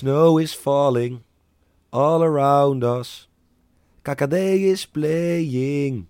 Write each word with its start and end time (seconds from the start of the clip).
Snow 0.00 0.38
is 0.38 0.54
falling 0.54 1.22
all 1.90 2.22
around 2.22 2.84
us. 2.84 3.28
KKD 4.02 4.32
is 4.32 4.88
playing. 4.88 6.06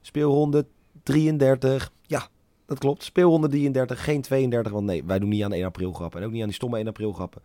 Speelronde 0.00 0.66
33. 1.02 1.92
Ja, 2.02 2.28
dat 2.66 2.78
klopt. 2.78 3.02
Speelronde 3.02 3.48
33, 3.48 4.04
geen 4.04 4.22
32. 4.22 4.72
Want 4.72 4.86
nee, 4.86 5.04
wij 5.04 5.18
doen 5.18 5.28
niet 5.28 5.44
aan 5.44 5.52
1 5.52 5.64
april 5.64 5.92
grappen. 5.92 6.20
En 6.20 6.26
ook 6.26 6.32
niet 6.32 6.40
aan 6.40 6.46
die 6.46 6.56
stomme 6.56 6.76
1 6.76 6.86
april 6.86 7.12
grappen. 7.12 7.42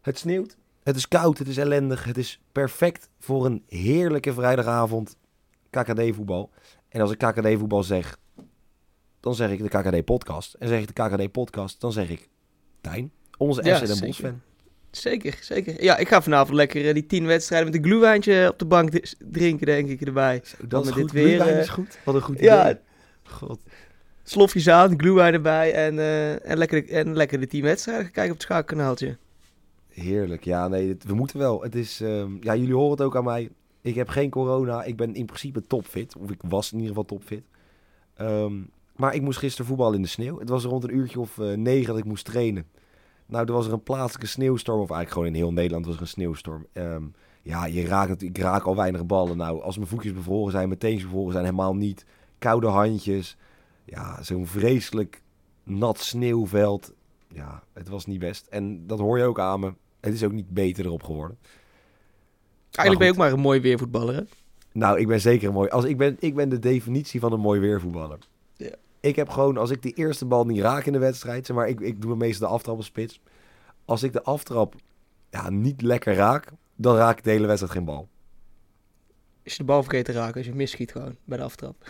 Het 0.00 0.18
sneeuwt. 0.18 0.56
Het 0.82 0.96
is 0.96 1.08
koud. 1.08 1.38
Het 1.38 1.48
is 1.48 1.56
ellendig. 1.56 2.04
Het 2.04 2.18
is 2.18 2.40
perfect 2.52 3.08
voor 3.18 3.46
een 3.46 3.62
heerlijke 3.68 4.32
vrijdagavond 4.32 5.16
KKD 5.70 6.14
voetbal. 6.14 6.50
En 6.88 7.00
als 7.00 7.10
ik 7.10 7.18
KKD 7.18 7.58
voetbal 7.58 7.82
zeg, 7.82 8.18
dan 9.20 9.34
zeg 9.34 9.50
ik 9.50 9.58
de 9.58 9.68
KKD 9.68 10.04
podcast. 10.04 10.54
En 10.54 10.68
zeg 10.68 10.80
ik 10.80 10.94
de 10.94 11.02
KKD 11.02 11.32
podcast, 11.32 11.80
dan 11.80 11.92
zeg 11.92 12.10
ik 12.10 12.28
Tijn, 12.80 13.12
onze 13.38 13.64
Ja, 13.64 13.76
FC 13.76 13.86
Den 13.86 14.00
Bosch 14.00 14.20
fan. 14.20 14.40
Zeker, 14.90 15.38
zeker. 15.40 15.82
Ja, 15.82 15.96
ik 15.96 16.08
ga 16.08 16.22
vanavond 16.22 16.56
lekker 16.56 16.86
eh, 16.88 16.94
die 16.94 17.06
tien 17.06 17.26
wedstrijden 17.26 17.70
met 17.70 17.76
een 17.76 17.84
gluwijntje 17.84 18.48
op 18.52 18.58
de 18.58 18.64
bank 18.64 18.90
drinken, 19.18 19.66
denk 19.66 19.88
ik, 19.88 20.00
erbij. 20.00 20.42
Dat 20.68 20.84
met 20.84 20.88
is 20.88 20.94
dit 20.94 21.02
goed. 21.04 21.12
weer, 21.12 21.26
Weer, 21.44 21.54
eh, 21.54 21.58
is 21.58 21.68
goed. 21.68 21.98
Wat 22.04 22.14
een 22.14 22.20
goed 22.20 22.40
Ja, 22.40 22.62
idee. 22.62 22.80
God. 23.22 23.60
slofjes 24.22 24.68
aan, 24.68 24.98
gluwijn 25.00 25.34
erbij 25.34 25.72
en, 25.72 25.98
eh, 25.98 26.50
en, 26.50 26.58
lekker, 26.58 26.88
en 26.90 27.16
lekker 27.16 27.40
de 27.40 27.46
tien 27.46 27.62
wedstrijden 27.62 28.04
gaan 28.04 28.12
kijken 28.12 28.32
op 28.32 28.38
het 28.38 28.46
schaakkanaaltje. 28.46 29.16
Heerlijk. 29.92 30.44
Ja, 30.44 30.68
nee, 30.68 30.96
we 31.06 31.14
moeten 31.14 31.38
wel. 31.38 31.62
Het 31.62 31.74
is, 31.74 32.00
ehm, 32.00 32.30
ja, 32.40 32.56
jullie 32.56 32.74
horen 32.74 32.90
het 32.90 33.00
ook 33.00 33.16
aan 33.16 33.24
mij. 33.24 33.48
Ik 33.82 33.94
heb 33.94 34.08
geen 34.08 34.30
corona. 34.30 34.82
Ik 34.84 34.96
ben 34.96 35.14
in 35.14 35.26
principe 35.26 35.66
topfit. 35.66 36.16
Of 36.16 36.30
ik 36.30 36.40
was 36.48 36.66
in 36.72 36.78
ieder 36.78 36.88
geval 36.88 37.04
topfit. 37.04 37.42
Ehm, 38.16 38.52
maar 38.96 39.14
ik 39.14 39.22
moest 39.22 39.38
gisteren 39.38 39.66
voetballen 39.66 39.94
in 39.96 40.02
de 40.02 40.08
sneeuw. 40.08 40.38
Het 40.38 40.48
was 40.48 40.64
rond 40.64 40.84
een 40.84 40.96
uurtje 40.96 41.20
of 41.20 41.38
eh, 41.38 41.52
negen 41.52 41.86
dat 41.86 41.98
ik 41.98 42.04
moest 42.04 42.24
trainen. 42.24 42.66
Nou, 43.26 43.46
er 43.46 43.52
was 43.52 43.66
er 43.66 43.72
een 43.72 43.82
plaatselijke 43.82 44.26
sneeuwstorm. 44.26 44.80
Of 44.80 44.90
eigenlijk 44.90 45.12
gewoon 45.12 45.26
in 45.26 45.34
heel 45.34 45.52
Nederland 45.52 45.86
was 45.86 45.94
er 45.94 46.00
een 46.00 46.06
sneeuwstorm. 46.06 46.66
Ehm, 46.72 47.02
ja, 47.42 47.66
je 47.66 47.86
raakt 47.86 48.22
ik 48.22 48.38
raak 48.38 48.64
al 48.64 48.76
weinig 48.76 49.06
ballen. 49.06 49.36
Nou, 49.36 49.62
als 49.62 49.76
mijn 49.76 49.88
voetjes 49.88 50.12
bevroren 50.12 50.52
zijn, 50.52 50.68
mijn 50.68 50.80
teentjes 50.80 51.04
bevroren 51.04 51.32
zijn, 51.32 51.44
helemaal 51.44 51.74
niet. 51.74 52.06
Koude 52.38 52.66
handjes. 52.66 53.36
Ja, 53.84 54.22
zo'n 54.22 54.46
vreselijk 54.46 55.22
nat 55.62 55.98
sneeuwveld. 55.98 56.92
Ja, 57.28 57.62
het 57.72 57.88
was 57.88 58.06
niet 58.06 58.18
best. 58.18 58.46
En 58.46 58.86
dat 58.86 58.98
hoor 58.98 59.18
je 59.18 59.24
ook 59.24 59.40
aan 59.40 59.60
me. 59.60 59.74
Het 60.00 60.14
is 60.14 60.24
ook 60.24 60.32
niet 60.32 60.50
beter 60.50 60.84
erop 60.84 61.02
geworden. 61.02 61.38
Eigenlijk 62.70 62.98
ben 62.98 63.06
je 63.06 63.12
ook 63.12 63.18
maar 63.18 63.32
een 63.32 63.44
mooi 63.44 63.60
weervoetballer, 63.60 64.14
hè? 64.14 64.22
Nou, 64.72 64.98
ik 64.98 65.06
ben 65.06 65.20
zeker 65.20 65.48
een 65.48 65.54
mooi. 65.54 65.68
Als 65.68 65.84
ik, 65.84 65.96
ben, 65.96 66.16
ik 66.18 66.34
ben 66.34 66.48
de 66.48 66.58
definitie 66.58 67.20
van 67.20 67.32
een 67.32 67.40
mooi 67.40 67.60
weervoetballer. 67.60 68.18
Ja. 68.56 68.74
Ik 69.06 69.16
heb 69.16 69.28
gewoon, 69.28 69.56
als 69.56 69.70
ik 69.70 69.82
die 69.82 69.94
eerste 69.94 70.24
bal 70.24 70.44
niet 70.44 70.60
raak 70.60 70.84
in 70.84 70.92
de 70.92 70.98
wedstrijd, 70.98 71.46
zeg 71.46 71.56
maar, 71.56 71.68
ik, 71.68 71.80
ik 71.80 72.00
doe 72.00 72.10
me 72.10 72.16
meestal 72.16 72.48
de 72.48 72.54
aftrap 72.54 72.76
op 72.76 72.84
spits. 72.84 73.20
Als 73.84 74.02
ik 74.02 74.12
de 74.12 74.22
aftrap 74.22 74.74
ja, 75.30 75.50
niet 75.50 75.82
lekker 75.82 76.14
raak, 76.14 76.52
dan 76.76 76.96
raak 76.96 77.18
ik 77.18 77.24
de 77.24 77.30
hele 77.30 77.46
wedstrijd 77.46 77.72
geen 77.72 77.84
bal. 77.84 78.08
Als 79.44 79.52
je 79.52 79.58
de 79.58 79.64
bal 79.64 79.82
vergeet 79.82 80.04
te 80.04 80.12
raken, 80.12 80.36
als 80.36 80.46
je 80.46 80.54
misschiet 80.54 80.92
gewoon 80.92 81.16
bij 81.24 81.38
de 81.38 81.44
aftrap. 81.44 81.76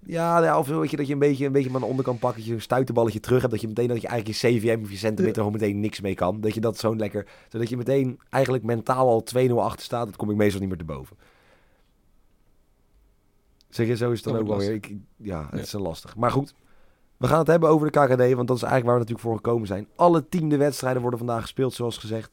Ja, 0.00 0.42
ja, 0.42 0.58
of 0.58 0.66
zo, 0.66 0.80
weet 0.80 0.90
je, 0.90 0.96
dat 0.96 1.06
je 1.06 1.12
een 1.12 1.18
beetje, 1.18 1.46
een 1.46 1.52
beetje 1.52 1.74
aan 1.74 1.80
de 1.80 1.86
onderkant 1.86 2.18
pakt, 2.18 2.36
dat 2.36 2.44
je 2.44 2.52
een 2.52 2.60
stuiterballetje 2.60 3.20
terug 3.20 3.40
hebt, 3.40 3.52
dat 3.52 3.60
je 3.60 3.68
meteen 3.68 3.88
dat 3.88 4.00
je 4.00 4.08
eigenlijk 4.08 4.40
je 4.40 4.48
CVM 4.48 4.82
of 4.82 4.90
je 4.90 4.96
centimeter 4.96 5.36
gewoon 5.36 5.52
meteen 5.52 5.80
niks 5.80 6.00
mee 6.00 6.14
kan. 6.14 6.40
Dat 6.40 6.54
je 6.54 6.60
dat 6.60 6.78
zo'n 6.78 6.98
lekker, 6.98 7.26
zodat 7.48 7.68
je 7.68 7.76
meteen 7.76 8.18
eigenlijk 8.30 8.64
mentaal 8.64 9.08
al 9.08 9.24
2-0 9.48 9.52
achter 9.52 9.84
staat, 9.84 10.06
dat 10.06 10.16
kom 10.16 10.30
ik 10.30 10.36
meestal 10.36 10.60
niet 10.60 10.68
meer 10.68 10.78
te 10.78 10.84
boven. 10.84 11.16
Zeg 13.78 13.86
je, 13.86 13.96
zo 13.96 14.10
is 14.10 14.16
het 14.16 14.24
dan 14.24 14.32
Dat 14.32 14.42
ook 14.42 14.48
wel 14.48 14.58
weer. 14.58 14.72
Ik, 14.72 14.94
ja, 15.16 15.40
het 15.42 15.54
Ja. 15.54 15.58
is 15.58 15.72
lastig. 15.72 16.16
Maar 16.16 16.30
goed, 16.30 16.54
we 17.16 17.26
gaan 17.26 17.38
het 17.38 17.46
hebben 17.46 17.68
over 17.68 17.90
de 17.90 17.98
KKD, 17.98 18.34
want 18.34 18.48
dat 18.48 18.56
is 18.56 18.62
eigenlijk 18.62 18.84
waar 18.84 18.94
we 18.94 19.00
natuurlijk 19.00 19.20
voor 19.20 19.36
gekomen 19.36 19.66
zijn. 19.66 19.88
Alle 19.96 20.28
tiende 20.28 20.56
wedstrijden 20.56 21.00
worden 21.02 21.18
vandaag 21.18 21.42
gespeeld, 21.42 21.74
zoals 21.74 21.98
gezegd. 21.98 22.30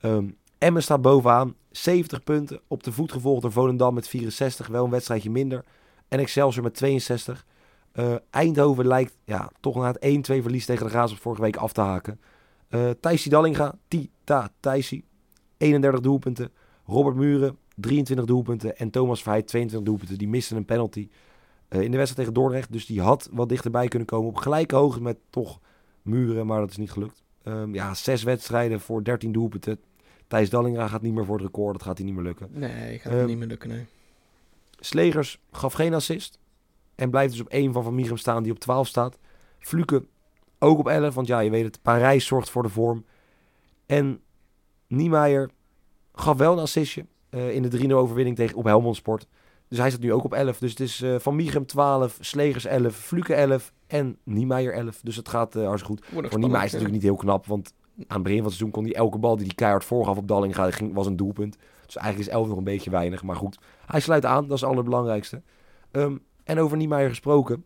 Ehm 0.00 0.28
Emmen 0.58 0.82
staat 0.82 1.02
bovenaan, 1.02 1.54
70 1.70 2.22
punten. 2.24 2.60
Op 2.68 2.82
de 2.82 2.92
voet 2.92 3.12
gevolgd 3.12 3.42
door 3.42 3.52
Volendam 3.52 3.94
met 3.94 4.08
64, 4.08 4.66
wel 4.66 4.84
een 4.84 4.90
wedstrijdje 4.90 5.30
minder. 5.30 5.64
En 6.08 6.18
Excelsior 6.18 6.62
met 6.64 6.74
62. 6.74 7.46
Eh, 7.92 8.14
Eindhoven 8.30 8.86
lijkt 8.86 9.16
ja, 9.24 9.50
toch 9.60 9.76
na 9.76 9.86
het 9.86 9.98
1-2 10.00 10.42
verlies 10.42 10.66
tegen 10.66 10.84
de 10.84 10.90
Graafschap 10.90 11.20
vorige 11.22 11.42
week 11.42 11.56
af 11.56 11.72
te 11.72 11.80
haken. 11.80 12.20
Uh, 12.70 12.90
Thijsie 13.00 13.30
Dallinga, 13.30 13.74
Tita 13.88 14.48
Thijsie, 14.60 15.04
31 15.56 16.00
doelpunten. 16.00 16.52
Robert 16.86 17.16
Muren, 17.16 17.58
23 17.80 18.26
doelpunten. 18.26 18.76
En 18.76 18.90
Thomas 18.90 19.22
Verheid, 19.22 19.46
22 19.46 19.88
doelpunten. 19.88 20.18
Die 20.18 20.28
misten 20.28 20.56
een 20.56 20.64
penalty 20.64 21.08
eh, 21.68 21.80
in 21.80 21.90
de 21.90 21.96
wedstrijd 21.96 22.16
tegen 22.16 22.42
Dordrecht. 22.42 22.72
Dus 22.72 22.86
die 22.86 23.00
had 23.00 23.28
wat 23.32 23.48
dichterbij 23.48 23.88
kunnen 23.88 24.08
komen. 24.08 24.28
Op 24.28 24.36
gelijke 24.36 24.74
hoogte 24.76 25.02
met 25.02 25.18
toch 25.30 25.60
Muren, 26.02 26.46
maar 26.46 26.60
dat 26.60 26.70
is 26.70 26.76
niet 26.76 26.90
gelukt. 26.90 27.22
Ehm, 27.42 27.74
ja, 27.74 27.94
zes 27.94 28.22
wedstrijden 28.22 28.80
voor 28.80 29.04
13 29.04 29.32
doelpunten. 29.32 29.78
Thijs 30.26 30.50
Dallinga 30.50 30.88
gaat 30.88 31.02
niet 31.02 31.14
meer 31.14 31.24
voor 31.24 31.36
het 31.36 31.44
record. 31.44 31.72
Dat 31.72 31.82
gaat 31.82 31.96
hij 31.96 32.06
niet 32.06 32.14
meer 32.14 32.24
lukken. 32.24 32.48
Nee, 32.52 32.98
gaat 32.98 33.12
Ehm, 33.12 33.26
niet 33.26 33.38
meer 33.38 33.46
lukken, 33.46 33.68
nee. 33.68 33.86
Slegers 34.80 35.40
gaf 35.50 35.72
geen 35.72 35.94
assist. 35.94 36.38
En 36.94 37.10
blijft 37.10 37.32
dus 37.32 37.40
op 37.40 37.48
1 37.48 37.72
van 37.72 37.82
Van 37.82 37.94
Michum 37.94 38.16
staan 38.16 38.42
die 38.42 38.52
op 38.52 38.58
12 38.58 38.86
staat. 38.86 39.18
Fluke 39.58 40.04
ook 40.58 40.78
op 40.78 40.88
11. 40.88 41.14
Want 41.14 41.26
ja, 41.26 41.40
je 41.40 41.50
weet 41.50 41.64
het. 41.64 41.82
Parijs 41.82 42.26
zorgt 42.26 42.50
voor 42.50 42.62
de 42.62 42.68
vorm. 42.68 43.04
En 43.86 44.20
Niemeyer 44.86 45.50
gaf 46.12 46.36
wel 46.36 46.52
een 46.52 46.58
assistje. 46.58 47.06
Eh, 47.30 47.54
in 47.54 47.62
de 47.62 47.88
3-0 47.88 47.90
overwinning 47.90 48.36
tegen, 48.36 48.56
op 48.56 48.64
Helmond 48.64 48.96
Sport. 48.96 49.26
Dus 49.68 49.78
hij 49.78 49.88
staat 49.90 50.00
nu 50.00 50.12
ook 50.12 50.24
op 50.24 50.34
11. 50.34 50.58
Dus 50.58 50.70
het 50.70 50.80
is 50.80 51.02
eh, 51.02 51.14
Van 51.18 51.36
Michum 51.36 51.66
12, 51.66 52.16
Slegers 52.20 52.64
11, 52.64 52.94
Fluke 52.94 53.34
11 53.34 53.72
en 53.86 54.16
Niemeyer 54.24 54.72
11. 54.72 55.00
Dus 55.02 55.16
het 55.16 55.28
gaat 55.28 55.56
eh 55.56 55.66
hartstikke 55.66 56.02
goed. 56.02 56.30
Voor 56.30 56.38
Niemeyer 56.38 56.64
is 56.64 56.72
het 56.72 56.80
natuurlijk 56.80 56.92
niet 56.92 57.02
heel 57.02 57.16
knap. 57.16 57.46
Want 57.46 57.74
aan 57.96 58.04
het 58.08 58.22
begin 58.22 58.38
van 58.38 58.46
het 58.46 58.54
seizoen 58.54 58.70
kon 58.70 58.84
hij 58.84 58.94
elke 58.94 59.18
bal 59.18 59.36
die 59.36 59.46
hij 59.46 59.54
keihard 59.54 59.84
voorgaf 59.84 60.16
op 60.16 60.28
Dallinga 60.28 60.70
ging, 60.70 60.94
was 60.94 61.06
een 61.06 61.16
doelpunt. 61.16 61.56
Dus 61.86 61.96
eigenlijk 61.96 62.28
is 62.28 62.34
11 62.34 62.48
nog 62.48 62.56
een 62.56 62.64
beetje 62.64 62.90
weinig. 62.90 63.22
Maar 63.22 63.36
goed, 63.36 63.58
hij 63.86 64.00
sluit 64.00 64.24
aan. 64.24 64.46
Dat 64.46 64.56
is 64.56 64.60
het 64.60 64.70
allerbelangrijkste. 64.70 65.42
Ehm, 65.90 66.16
en 66.44 66.58
over 66.58 66.76
Niemeyer 66.76 67.08
gesproken. 67.08 67.64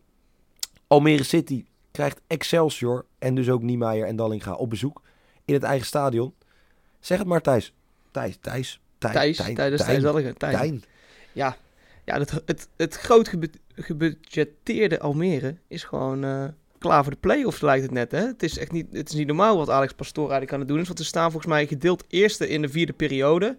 Almere 0.87 1.23
City 1.23 1.65
krijgt 1.91 2.21
Excelsior 2.27 3.05
en 3.19 3.35
dus 3.35 3.49
ook 3.49 3.61
Niemeyer 3.61 4.07
en 4.07 4.15
Dallinga 4.15 4.53
op 4.53 4.69
bezoek 4.69 5.01
in 5.45 5.53
het 5.53 5.63
eigen 5.63 5.87
stadion. 5.87 6.33
Zeg 6.99 7.17
het 7.17 7.27
maar 7.27 7.41
Thijs. 7.41 7.73
Thijs, 8.11 8.37
Thijs. 8.41 8.81
Ja. 8.99 9.11
Thijs, 9.11 9.37
Thijs, 9.37 9.55
tijdens 9.55 9.83
Thijs. 9.83 10.03
Tijn. 10.03 10.33
Tijn. 10.37 10.83
Ja, 11.31 11.57
ja 12.03 12.19
het, 12.19 12.41
het, 12.45 12.67
het 12.75 12.95
groot 12.95 13.31
gebudgeteerde 13.75 14.99
Almere 14.99 15.55
is 15.67 15.83
gewoon 15.83 16.23
eh, 16.23 16.45
klaar 16.77 17.03
voor 17.03 17.11
de 17.11 17.19
play-offs, 17.19 17.61
lijkt 17.61 17.83
het 17.83 17.91
net. 17.91 18.11
Hè? 18.11 18.25
Het, 18.25 18.43
is 18.43 18.57
echt 18.57 18.71
niet, 18.71 18.87
het 18.91 19.09
is 19.09 19.15
niet 19.15 19.27
normaal 19.27 19.57
wat 19.57 19.69
Alex 19.69 19.93
Pastoor 19.93 20.23
eigenlijk 20.23 20.53
aan 20.53 20.59
het 20.59 20.67
doen 20.67 20.79
is. 20.79 20.87
Want 20.87 20.99
ze 20.99 21.05
staan 21.05 21.31
volgens 21.31 21.51
mij 21.51 21.67
gedeeld 21.67 22.03
eerste 22.07 22.49
in 22.49 22.61
de 22.61 22.69
vierde 22.69 22.93
periode. 22.93 23.57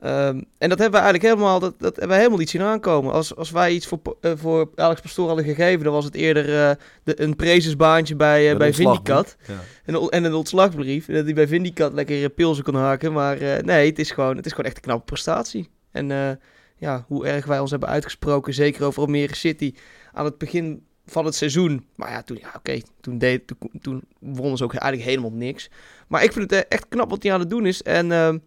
Ehm, 0.00 0.40
en 0.58 0.68
dat 0.68 0.78
hebben 0.78 1.00
we 1.00 1.06
eigenlijk 1.06 1.22
helemaal, 1.22 1.58
dat, 1.60 1.74
dat 1.78 1.90
hebben 1.90 2.08
we 2.08 2.16
helemaal 2.16 2.38
niet 2.38 2.50
zien 2.50 2.62
aankomen. 2.62 3.12
Als, 3.12 3.36
als 3.36 3.50
wij 3.50 3.72
iets 3.72 3.86
voor, 3.86 4.00
eh, 4.20 4.32
voor 4.36 4.70
Alex 4.74 5.00
Pastoor 5.00 5.26
hadden 5.26 5.44
gegeven, 5.44 5.84
dan 5.84 5.92
was 5.92 6.04
het 6.04 6.14
eerder 6.14 6.44
eh, 6.68 6.70
de, 7.04 7.22
een 7.22 7.36
prezesbaantje 7.36 8.16
bij, 8.16 8.50
eh, 8.50 8.56
bij 8.56 8.72
Vindicat. 8.74 9.36
Ja. 9.46 9.54
En, 9.84 9.94
een- 9.94 10.08
en 10.08 10.24
een 10.24 10.34
ontslagbrief. 10.34 11.06
Dat 11.06 11.24
hij 11.24 11.34
bij 11.34 11.48
Vindicat 11.48 11.92
lekker 11.92 12.30
pilsen 12.30 12.64
kon 12.64 12.74
haken. 12.74 13.12
Maar 13.12 13.38
nee, 13.64 13.88
het 13.88 13.98
is, 13.98 14.10
gewoon, 14.10 14.36
het 14.36 14.46
is 14.46 14.50
gewoon 14.50 14.66
echt 14.66 14.76
een 14.76 14.82
knappe 14.82 15.04
prestatie. 15.04 15.68
En 15.90 16.38
ja, 16.76 17.04
hoe 17.08 17.26
erg 17.26 17.46
wij 17.46 17.58
ons 17.58 17.70
hebben 17.70 17.88
uitgesproken, 17.88 18.54
zeker 18.54 18.84
over 18.84 19.02
Almere 19.02 19.34
City, 19.34 19.74
aan 20.12 20.24
het 20.24 20.38
begin 20.38 20.82
van 21.06 21.24
het 21.24 21.34
seizoen. 21.34 21.86
Maar 21.94 22.10
ja, 22.10 22.22
toen, 22.22 22.38
ja, 22.40 22.52
oké, 22.56 22.80
toen, 23.00 23.18
deed, 23.18 23.46
toen, 23.46 23.70
toen 23.80 24.02
wonnen 24.18 24.56
ze 24.56 24.64
ook 24.64 24.74
eigenlijk 24.74 25.10
helemaal 25.10 25.38
niks. 25.38 25.70
Maar 26.08 26.22
ik 26.24 26.32
vind 26.32 26.50
het 26.50 26.68
echt 26.68 26.88
knap 26.88 27.10
wat 27.10 27.22
hij 27.22 27.32
aan 27.32 27.40
het 27.40 27.50
doen 27.50 27.66
is. 27.66 27.82
En 27.82 28.12
ehm, 28.12 28.38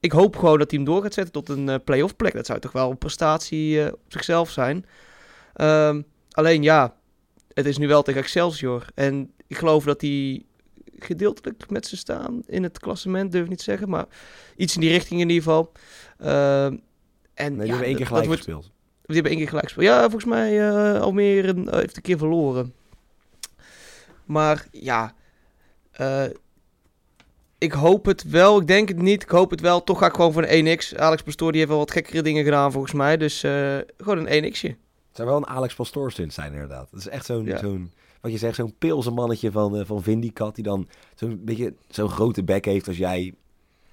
ik 0.00 0.12
hoop 0.12 0.36
gewoon 0.36 0.58
dat 0.58 0.70
hij 0.70 0.80
hem 0.80 0.88
door 0.88 1.02
gaat 1.02 1.14
zetten 1.14 1.32
tot 1.32 1.48
een 1.48 1.68
eh, 1.68 1.76
play-off 1.84 2.16
plek. 2.16 2.32
Dat 2.32 2.46
zou 2.46 2.58
toch 2.58 2.72
wel 2.72 2.90
een 2.90 2.98
prestatie 2.98 3.84
eh, 3.84 3.92
op 3.92 4.00
zichzelf 4.08 4.50
zijn. 4.50 4.86
Ehm, 5.54 6.02
alleen 6.30 6.62
ja, 6.62 6.94
het 7.52 7.66
is 7.66 7.78
nu 7.78 7.88
wel 7.88 8.02
tegen 8.02 8.20
Excelsior. 8.20 8.84
En 8.94 9.32
ik 9.46 9.56
geloof 9.56 9.84
dat 9.84 10.00
hij 10.00 10.44
gedeeltelijk 10.98 11.70
met 11.70 11.86
ze 11.86 11.96
staan 11.96 12.42
in 12.46 12.62
het 12.62 12.78
klassement, 12.78 13.32
durf 13.32 13.42
ik 13.42 13.48
niet 13.48 13.58
te 13.58 13.64
zeggen. 13.64 13.88
Maar 13.88 14.06
iets 14.56 14.74
in 14.74 14.80
die 14.80 14.90
richting 14.90 15.20
in 15.20 15.28
ieder 15.28 15.42
geval. 15.42 15.72
Uh, 16.20 16.64
en 16.64 16.80
Nee, 17.34 17.48
die 17.56 17.58
ja, 17.58 17.66
hebben 17.66 17.86
één 17.86 17.96
keer 17.96 18.06
gelijk 18.06 18.26
wordt, 18.26 18.42
gespeeld. 18.42 18.70
Die 19.02 19.14
hebben 19.14 19.30
één 19.32 19.40
keer 19.40 19.48
gelijk 19.48 19.66
gespeeld. 19.66 19.86
Ja, 19.86 20.00
volgens 20.00 20.24
mij 20.24 20.68
eh 20.68 21.00
Almere 21.00 21.76
heeft 21.76 21.96
een 21.96 22.02
keer 22.02 22.18
verloren. 22.18 22.74
Maar 24.24 24.66
ja, 24.70 25.14
ik 27.60 27.72
hoop 27.72 28.04
het 28.04 28.22
wel. 28.22 28.60
Ik 28.60 28.66
denk 28.66 28.88
het 28.88 29.02
niet. 29.02 29.22
Ik 29.22 29.28
hoop 29.30 29.50
het 29.50 29.60
wel. 29.60 29.84
Toch 29.84 29.98
ga 29.98 30.06
ik 30.06 30.14
gewoon 30.14 30.32
voor 30.32 30.44
een 30.48 30.78
1x. 30.78 30.96
Alex 30.96 31.22
Pastoor 31.22 31.50
die 31.50 31.58
heeft 31.60 31.70
wel 31.72 31.80
wat 31.80 31.90
gekkere 31.90 32.22
dingen 32.22 32.44
gedaan 32.44 32.72
volgens 32.72 32.92
mij. 32.92 33.16
Dus 33.16 33.42
eh, 33.42 33.78
gewoon 33.98 34.26
een 34.26 34.44
1x'je. 34.44 34.68
Het 35.08 35.16
zou 35.18 35.28
wel 35.28 35.36
een 35.36 35.46
Alex 35.46 35.74
Pastoor 35.74 36.12
stunt 36.12 36.32
zijn 36.32 36.52
inderdaad. 36.52 36.88
Dat 36.90 37.00
is 37.00 37.08
echt 37.08 37.24
zo'n, 37.26 37.44
Ja. 37.44 37.58
zo'n 37.58 37.92
wat 38.20 38.32
je 38.32 38.38
zegt, 38.38 38.54
zo'n 38.56 38.74
pilse 38.78 39.10
mannetje 39.10 39.50
van, 39.50 39.76
eh 39.76 39.84
van 39.86 40.02
Vindicat. 40.02 40.54
Die 40.54 40.64
dan 40.64 40.88
zo'n 41.14 41.40
beetje 41.44 41.74
zo'n 41.88 42.08
grote 42.08 42.42
bek 42.44 42.64
heeft 42.64 42.88
als 42.88 42.96
jij 42.96 43.34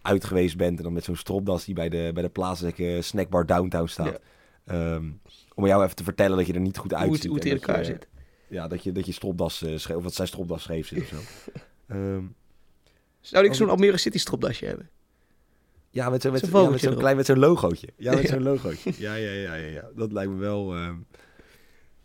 uit 0.02 0.26
geweest 0.26 0.58
bent. 0.58 0.78
En 0.78 0.84
dan 0.84 0.94
met 0.94 1.04
zo'n 1.04 1.16
stropdas 1.16 1.66
die 1.66 1.76
bij 1.76 1.90
de, 1.90 2.12
bij 2.14 2.24
de 2.24 2.30
plaatselijke 2.30 2.98
snackbar 3.02 3.46
downtown 3.46 3.88
staat. 3.88 4.20
Ehm, 4.66 5.04
om 5.56 5.66
jou 5.68 5.84
even 5.84 5.96
te 5.96 6.04
vertellen 6.04 6.38
dat 6.38 6.48
je 6.48 6.54
er 6.54 6.60
niet 6.60 6.78
goed 6.78 6.92
het, 6.92 7.00
uitziet. 7.00 7.26
hoe 7.26 7.36
het 7.36 7.46
in 7.46 7.52
elkaar 7.54 7.86
zit. 7.86 8.08
Ja, 8.48 8.68
dat 8.68 8.84
je, 8.84 8.92
dat 8.92 9.06
je 9.06 9.12
stropdas 9.12 9.58
scheef, 9.76 9.96
of 9.96 10.04
dat 10.04 10.14
zijn 10.14 10.28
stropdas 10.28 10.64
scheef 10.64 10.88
zit 10.88 11.02
of 11.02 11.08
zo. 11.08 11.18
Zou 13.28 13.44
ik 13.44 13.50
Als 13.50 13.58
zo'n 13.58 13.70
Almere 13.70 13.98
City 13.98 14.18
stropdasje 14.18 14.66
hebben? 14.66 14.90
ja, 15.90 16.10
met 16.10 16.22
zo'n 16.22 16.32
met 16.32 16.50
ja, 16.50 16.70
met 16.90 16.96
klein, 16.98 17.16
met 17.16 17.26
zo'n 17.26 17.40
logootje. 17.40 17.88
Ja, 17.98 18.14
met 18.14 18.22
Ja. 18.28 18.28
zo'n 18.30 18.44
logootje. 18.44 18.92
Ja, 18.98 19.14
ja, 19.16 19.32
ja, 19.32 19.54
ja, 19.54 19.68
ja. 19.68 19.90
Dat 19.96 20.12
lijkt 20.12 20.32
me 20.32 20.38
wel... 20.38 20.74
ehm, 20.76 20.96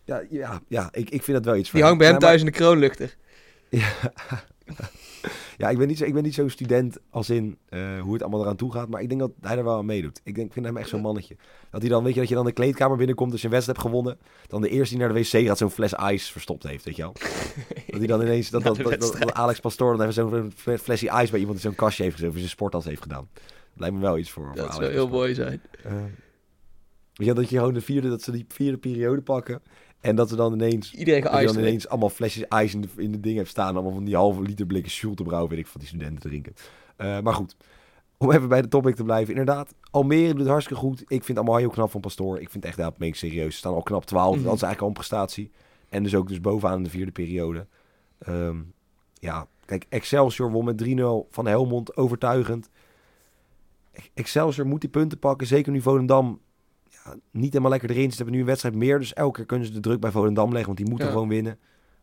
ja, 0.04 0.22
ja, 0.30 0.62
ja 0.68 0.88
ik, 0.92 1.10
ik 1.10 1.22
vind 1.22 1.36
dat 1.36 1.46
wel 1.46 1.56
iets 1.56 1.70
Die 1.70 1.82
hangt 1.82 1.98
bij 1.98 2.06
hem 2.06 2.16
Nee, 2.18 2.24
maar- 2.28 2.36
thuis 2.38 2.46
in 2.46 2.52
de 2.52 2.58
kroonluchter. 2.58 3.16
Ja. 3.70 4.12
Ja, 5.56 5.68
ik 5.70 5.78
ben 5.78 5.88
niet 5.88 5.98
zo- 5.98 6.04
ik 6.04 6.14
ben 6.14 6.22
niet 6.22 6.34
zo'n 6.34 6.50
student 6.50 6.98
als 7.10 7.30
in 7.30 7.58
eh, 7.68 8.00
hoe 8.00 8.12
het 8.12 8.22
allemaal 8.22 8.40
eraan 8.42 8.56
toe 8.56 8.72
gaat. 8.72 8.88
Maar 8.88 9.00
ik 9.02 9.08
denk 9.08 9.20
dat 9.20 9.30
hij 9.40 9.56
er 9.58 9.64
wel 9.64 9.76
aan 9.76 9.86
meedoet. 9.86 10.20
Ik, 10.24 10.34
denk, 10.34 10.46
ik 10.46 10.52
vind 10.52 10.66
hem 10.66 10.76
echt 10.76 10.88
zo'n 10.88 11.00
mannetje. 11.00 11.36
Dat 11.70 11.80
hij 11.80 11.90
dan, 11.90 12.04
weet 12.04 12.14
je, 12.14 12.20
dat 12.20 12.28
je 12.28 12.34
dan 12.34 12.44
de 12.44 12.52
kleedkamer 12.52 12.96
binnenkomt 12.96 13.32
als 13.32 13.40
je 13.40 13.46
een 13.46 13.52
wedstrijd 13.52 13.78
hebt 13.82 13.90
gewonnen. 13.90 14.18
Dan 14.48 14.60
de 14.60 14.68
eerste 14.68 14.94
die 14.96 15.04
naar 15.04 15.14
de 15.14 15.20
wc 15.20 15.46
gaat 15.46 15.58
zo'n 15.58 15.70
fles 15.70 15.92
ijs 15.94 16.30
verstopt 16.30 16.62
heeft, 16.62 16.84
weet 16.84 16.96
je 16.96 17.02
wel. 17.02 17.12
Dat 17.90 17.98
hij 17.98 18.06
dan 18.06 18.20
ineens, 18.22 18.50
dat, 18.50 18.62
dat, 18.62 18.76
Alex 19.34 19.60
Pastoor 19.60 19.96
dan 19.96 20.00
even 20.08 20.12
zo'n 20.12 20.52
fle- 20.56 20.78
flesje 20.78 21.08
ijs 21.08 21.30
bij 21.30 21.38
iemand 21.40 21.58
die 21.60 21.66
zo'n 21.68 21.76
kastje 21.76 22.02
heeft 22.02 22.14
gezet. 22.14 22.30
Of 22.30 22.36
zijn 22.36 22.48
sporttas 22.48 22.84
heeft 22.84 23.02
gedaan. 23.02 23.28
Lijkt 23.74 23.94
me 23.94 24.00
wel 24.00 24.18
iets 24.18 24.30
voor, 24.30 24.44
Dat 24.54 24.64
zou 24.72 24.84
heel 24.92 25.08
mooi 25.08 25.34
zijn. 25.34 25.60
Weet 27.14 27.26
je, 27.26 27.32
dat 27.34 27.48
je 27.48 27.58
gewoon 27.58 27.74
de 27.74 27.80
vierde, 27.80 28.08
dat 28.08 28.22
ze 28.22 28.30
die 28.32 28.44
vierde 28.48 28.78
periode 28.78 29.20
pakken. 29.22 29.62
En 30.02 30.16
dat 30.16 30.28
ze 30.28 30.36
dan 30.36 30.52
ineens 30.52 30.94
Iedereen 30.94 31.22
dat 31.22 31.32
dan 31.32 31.58
ineens 31.58 31.88
allemaal 31.88 32.10
flesjes 32.10 32.48
ijs 32.48 32.74
in 32.74 32.80
de, 32.80 32.88
in 32.96 33.12
de 33.12 33.20
ding 33.20 33.36
hebt 33.36 33.48
staan. 33.48 33.74
Allemaal 33.74 33.92
van 33.92 34.04
die 34.04 34.16
halve 34.16 34.42
liter 34.42 34.66
blikken 34.66 34.92
Schultebrouw, 34.92 35.48
weet 35.48 35.58
ik, 35.58 35.66
van 35.66 35.80
die 35.80 35.88
studenten 35.88 36.20
drinken. 36.20 36.54
Eh, 36.96 37.20
maar 37.20 37.34
goed, 37.34 37.56
om 38.16 38.32
even 38.32 38.48
bij 38.48 38.62
de 38.62 38.68
topic 38.68 38.94
te 38.94 39.04
blijven. 39.04 39.30
Inderdaad, 39.30 39.74
Almere 39.90 40.28
doet 40.28 40.38
het 40.38 40.48
hartstikke 40.48 40.82
goed. 40.82 41.04
Ik 41.06 41.24
vind 41.24 41.38
allemaal 41.38 41.56
heel 41.56 41.70
knap 41.70 41.90
van 41.90 42.00
Pastoor. 42.00 42.40
Ik 42.40 42.50
vind 42.50 42.64
echt, 42.64 42.76
ja, 42.76 42.92
meen 42.96 43.08
ik 43.08 43.14
serieus. 43.14 43.52
Ze 43.52 43.58
staan 43.58 43.74
al 43.74 43.82
knap 43.82 44.04
12. 44.04 44.36
Mhm. 44.36 44.44
Dat 44.44 44.54
is 44.54 44.62
eigenlijk 44.62 44.80
al 44.80 44.86
een 44.86 44.92
prestatie. 44.92 45.50
En 45.88 46.02
dus 46.02 46.14
ook 46.14 46.28
dus 46.28 46.40
bovenaan 46.40 46.76
in 46.76 46.82
de 46.82 46.90
vierde 46.90 47.12
periode. 47.12 47.66
Ehm, 48.18 48.56
ja, 49.14 49.46
kijk, 49.64 49.86
Excelsior 49.88 50.50
won 50.50 50.64
met 50.64 50.78
3-0 50.78 51.28
van 51.30 51.46
Helmond. 51.46 51.96
Overtuigend. 51.96 52.70
Excelsior 54.14 54.66
moet 54.66 54.80
die 54.80 54.90
punten 54.90 55.18
pakken. 55.18 55.46
Zeker 55.46 55.72
nu 55.72 55.80
Volendam 55.80 56.40
niet 57.30 57.48
helemaal 57.52 57.70
lekker 57.70 57.90
erin. 57.90 58.10
Ze 58.10 58.16
hebben 58.16 58.34
nu 58.34 58.40
een 58.40 58.46
wedstrijd 58.46 58.74
meer. 58.74 58.98
Dus 58.98 59.12
elke 59.12 59.36
keer 59.36 59.46
kunnen 59.46 59.66
ze 59.66 59.72
de 59.72 59.80
druk 59.80 60.00
bij 60.00 60.10
Volendam 60.10 60.48
leggen. 60.48 60.66
Want 60.66 60.78
die 60.78 60.88
moeten 60.88 61.06
Ja. 61.06 61.12
gewoon 61.12 61.28
winnen. 61.28 61.58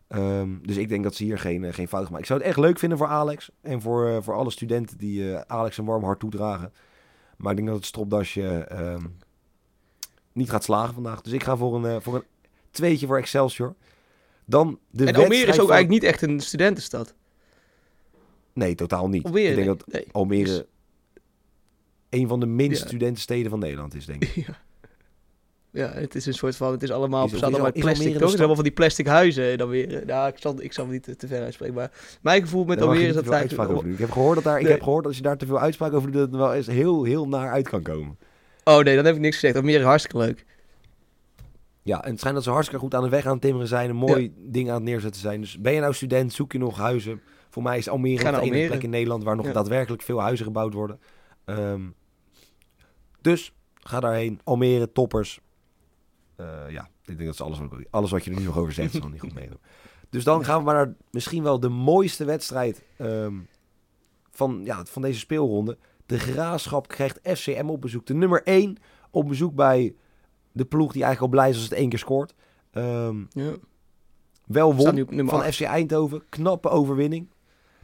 Ehm, 0.08 0.48
dus 0.62 0.76
ik 0.76 0.88
denk 0.88 1.02
dat 1.04 1.14
ze 1.14 1.24
hier 1.24 1.38
geen, 1.38 1.64
eh, 1.64 1.72
geen 1.72 1.88
fout 1.88 2.02
maken. 2.04 2.18
Ik 2.18 2.26
zou 2.26 2.38
het 2.38 2.48
echt 2.48 2.58
leuk 2.58 2.78
vinden 2.78 2.98
voor 2.98 3.06
Alex. 3.06 3.50
En 3.60 3.80
voor, 3.80 4.08
eh, 4.08 4.16
voor 4.22 4.34
alle 4.34 4.50
studenten 4.50 4.98
die 4.98 5.34
eh, 5.34 5.40
Alex 5.46 5.78
een 5.78 5.84
warm 5.84 6.04
hart 6.04 6.20
toedragen. 6.20 6.72
Maar 7.36 7.50
ik 7.50 7.56
denk 7.56 7.68
dat 7.68 7.76
het 7.78 7.86
stropdasje 7.86 8.48
ehm, 8.64 9.04
niet 10.32 10.50
gaat 10.50 10.64
slagen 10.64 10.94
vandaag. 10.94 11.20
Dus 11.20 11.32
ik 11.32 11.42
ga 11.42 11.56
voor 11.56 11.84
een, 11.84 12.02
voor 12.02 12.14
een 12.14 12.24
tweetje 12.70 13.06
voor 13.06 13.18
Excelsior. 13.18 13.74
Dan 14.44 14.78
de 14.90 15.06
En 15.06 15.14
Almere 15.14 15.34
is 15.34 15.40
ook 15.60 15.66
van- 15.66 15.70
eigenlijk 15.74 15.88
niet 15.88 16.02
echt 16.12 16.22
een 16.22 16.40
studentenstad. 16.40 17.14
Nee, 18.52 18.74
totaal 18.74 19.08
niet. 19.08 19.24
Almere, 19.24 19.48
ik 19.48 19.54
denk 19.54 19.66
nee. 19.66 19.76
dat 19.76 19.86
Nee. 19.92 20.06
Almere 20.12 20.44
Dus- 20.44 20.62
een 22.08 22.28
van 22.28 22.40
de 22.40 22.46
minst 22.46 22.80
Ja. 22.80 22.86
studentensteden 22.86 23.50
van 23.50 23.58
Nederland 23.58 23.94
is, 23.94 24.06
denk 24.06 24.24
ik. 24.24 24.34
ja. 24.46 24.58
Ja, 25.72 25.90
het 25.92 26.14
is 26.14 26.26
een 26.26 26.34
soort 26.34 26.56
van, 26.56 26.72
het 26.72 26.82
is 26.82 26.90
allemaal, 26.90 27.22
het 27.30 27.30
plastic, 27.30 27.72
toch? 27.72 28.20
Het 28.20 28.28
zijn 28.28 28.36
allemaal 28.36 28.54
van 28.54 28.64
die 28.64 28.72
plastic 28.72 29.06
huizen 29.06 29.58
dan 29.58 29.68
weer. 29.68 30.02
Nou, 30.06 30.28
ik 30.28 30.38
zal, 30.38 30.62
ik 30.62 30.72
zal 30.72 30.86
niet 30.86 31.02
te, 31.02 31.16
te 31.16 31.26
ver 31.26 31.42
uitspreken, 31.42 31.74
maar 31.74 32.18
mijn 32.22 32.42
gevoel 32.42 32.64
met 32.64 32.78
Daar 32.78 32.88
Almere 32.88 33.06
is 33.06 33.14
dat 33.14 33.30
uitspraak 33.30 33.66
eigenlijk... 33.68 33.94
Ik 33.94 34.00
heb 34.00 34.10
gehoord 34.10 34.34
dat 34.34 34.44
daar, 34.44 34.60
ik 34.60 34.66
heb 34.66 34.82
gehoord 34.82 35.02
dat 35.02 35.06
als 35.06 35.16
je 35.16 35.22
daar 35.22 35.36
te 35.36 35.46
veel 35.46 35.60
uitspraak 35.60 35.92
over 35.92 36.10
doet, 36.10 36.20
dat 36.20 36.30
het 36.30 36.40
wel 36.40 36.54
eens 36.54 36.66
heel, 36.66 37.04
heel 37.04 37.28
naar 37.28 37.50
uit 37.50 37.68
kan 37.68 37.82
komen. 37.82 38.18
Oh 38.64 38.78
nee, 38.78 38.96
dan 38.96 39.04
heb 39.04 39.14
ik 39.14 39.20
niks 39.20 39.34
gezegd. 39.34 39.56
Almere 39.56 39.78
is 39.78 39.84
hartstikke 39.84 40.18
leuk. 40.18 40.44
Ja, 41.82 42.04
en 42.04 42.10
het 42.10 42.18
schijnt 42.18 42.36
dat 42.36 42.44
ze 42.44 42.50
hartstikke 42.50 42.82
goed 42.82 42.94
aan 42.94 43.02
de 43.02 43.08
weg 43.08 43.26
aan 43.26 43.32
het 43.32 43.40
timmeren 43.40 43.68
zijn. 43.68 43.90
Een 43.90 43.96
mooi 43.96 44.32
ding 44.36 44.68
aan 44.68 44.74
het 44.74 44.84
neerzetten 44.84 45.20
zijn. 45.20 45.40
Dus 45.40 45.60
ben 45.60 45.72
je 45.72 45.80
nou 45.80 45.94
student, 45.94 46.32
zoek 46.32 46.52
je 46.52 46.58
nog 46.58 46.76
huizen. 46.76 47.20
Voor 47.50 47.62
mij 47.62 47.78
is 47.78 47.88
Almere 47.88 48.30
de 48.30 48.40
enige 48.40 48.66
plek 48.66 48.82
in 48.82 48.90
Nederland 48.90 49.24
waar 49.24 49.36
nog 49.36 49.46
Ja. 49.46 49.52
daadwerkelijk 49.52 50.02
veel 50.02 50.20
huizen 50.20 50.46
gebouwd 50.46 50.74
worden. 50.74 51.00
Ehm, 51.44 51.80
dus 53.20 53.52
ga 53.74 54.00
daarheen. 54.00 54.40
Almere, 54.44 54.92
toppers. 54.92 55.40
Eh, 56.40 56.70
ja, 56.72 56.88
ik 57.04 57.16
denk 57.16 57.18
dat 57.24 57.34
is 57.34 57.40
alles, 57.40 57.58
wat- 57.58 57.70
alles 57.90 58.10
wat 58.10 58.24
je 58.24 58.30
er 58.30 58.36
nu 58.38 58.44
nog 58.44 58.58
over 58.58 58.72
zegt, 58.72 58.94
is 58.94 59.00
nog 59.00 59.10
niet 59.12 59.20
goed 59.20 59.34
meegenomen. 59.34 59.64
Dus 60.10 60.24
dan 60.24 60.44
gaan 60.44 60.58
we 60.58 60.64
maar 60.64 60.74
naar 60.74 60.94
misschien 61.10 61.42
wel 61.42 61.60
de 61.60 61.68
mooiste 61.68 62.24
wedstrijd 62.24 62.84
ehm, 62.96 63.34
van, 64.30 64.60
ja, 64.64 64.84
van 64.84 65.02
deze 65.02 65.18
speelronde. 65.18 65.78
De 66.06 66.18
Graafschap 66.18 66.88
krijgt 66.88 67.20
FCM 67.22 67.66
op 67.68 67.80
bezoek. 67.80 68.06
De 68.06 68.14
nummer 68.14 68.42
1 68.44 68.76
op 69.10 69.28
bezoek 69.28 69.54
bij 69.54 69.94
de 70.52 70.64
ploeg 70.64 70.92
die 70.92 71.02
eigenlijk 71.04 71.32
al 71.32 71.38
blij 71.38 71.48
is 71.50 71.54
als 71.56 71.64
het 71.64 71.72
één 71.78 71.88
keer 71.88 71.98
scoort. 71.98 72.34
Ehm, 72.70 73.18
Ja. 73.30 73.52
wel 74.46 74.74
won 74.74 75.06
van. 75.28 75.42
FC 75.52 75.60
Eindhoven. 75.60 76.22
Knappe 76.28 76.68
overwinning. 76.68 77.28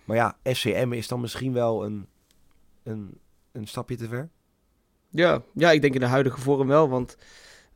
Maar 0.04 0.16
ja, 0.16 0.36
FCM 0.42 0.92
is 0.92 1.08
dan 1.08 1.20
misschien 1.20 1.52
wel 1.52 1.84
een, 1.84 2.06
een, 2.82 3.18
een 3.52 3.66
stapje 3.66 3.96
te 3.96 4.08
ver. 4.08 4.28
Ja, 5.10 5.42
ja, 5.54 5.70
ik 5.70 5.80
denk 5.80 5.94
in 5.94 6.00
de 6.00 6.06
huidige 6.06 6.40
vorm 6.40 6.66
wel, 6.68 6.88
want 6.88 7.16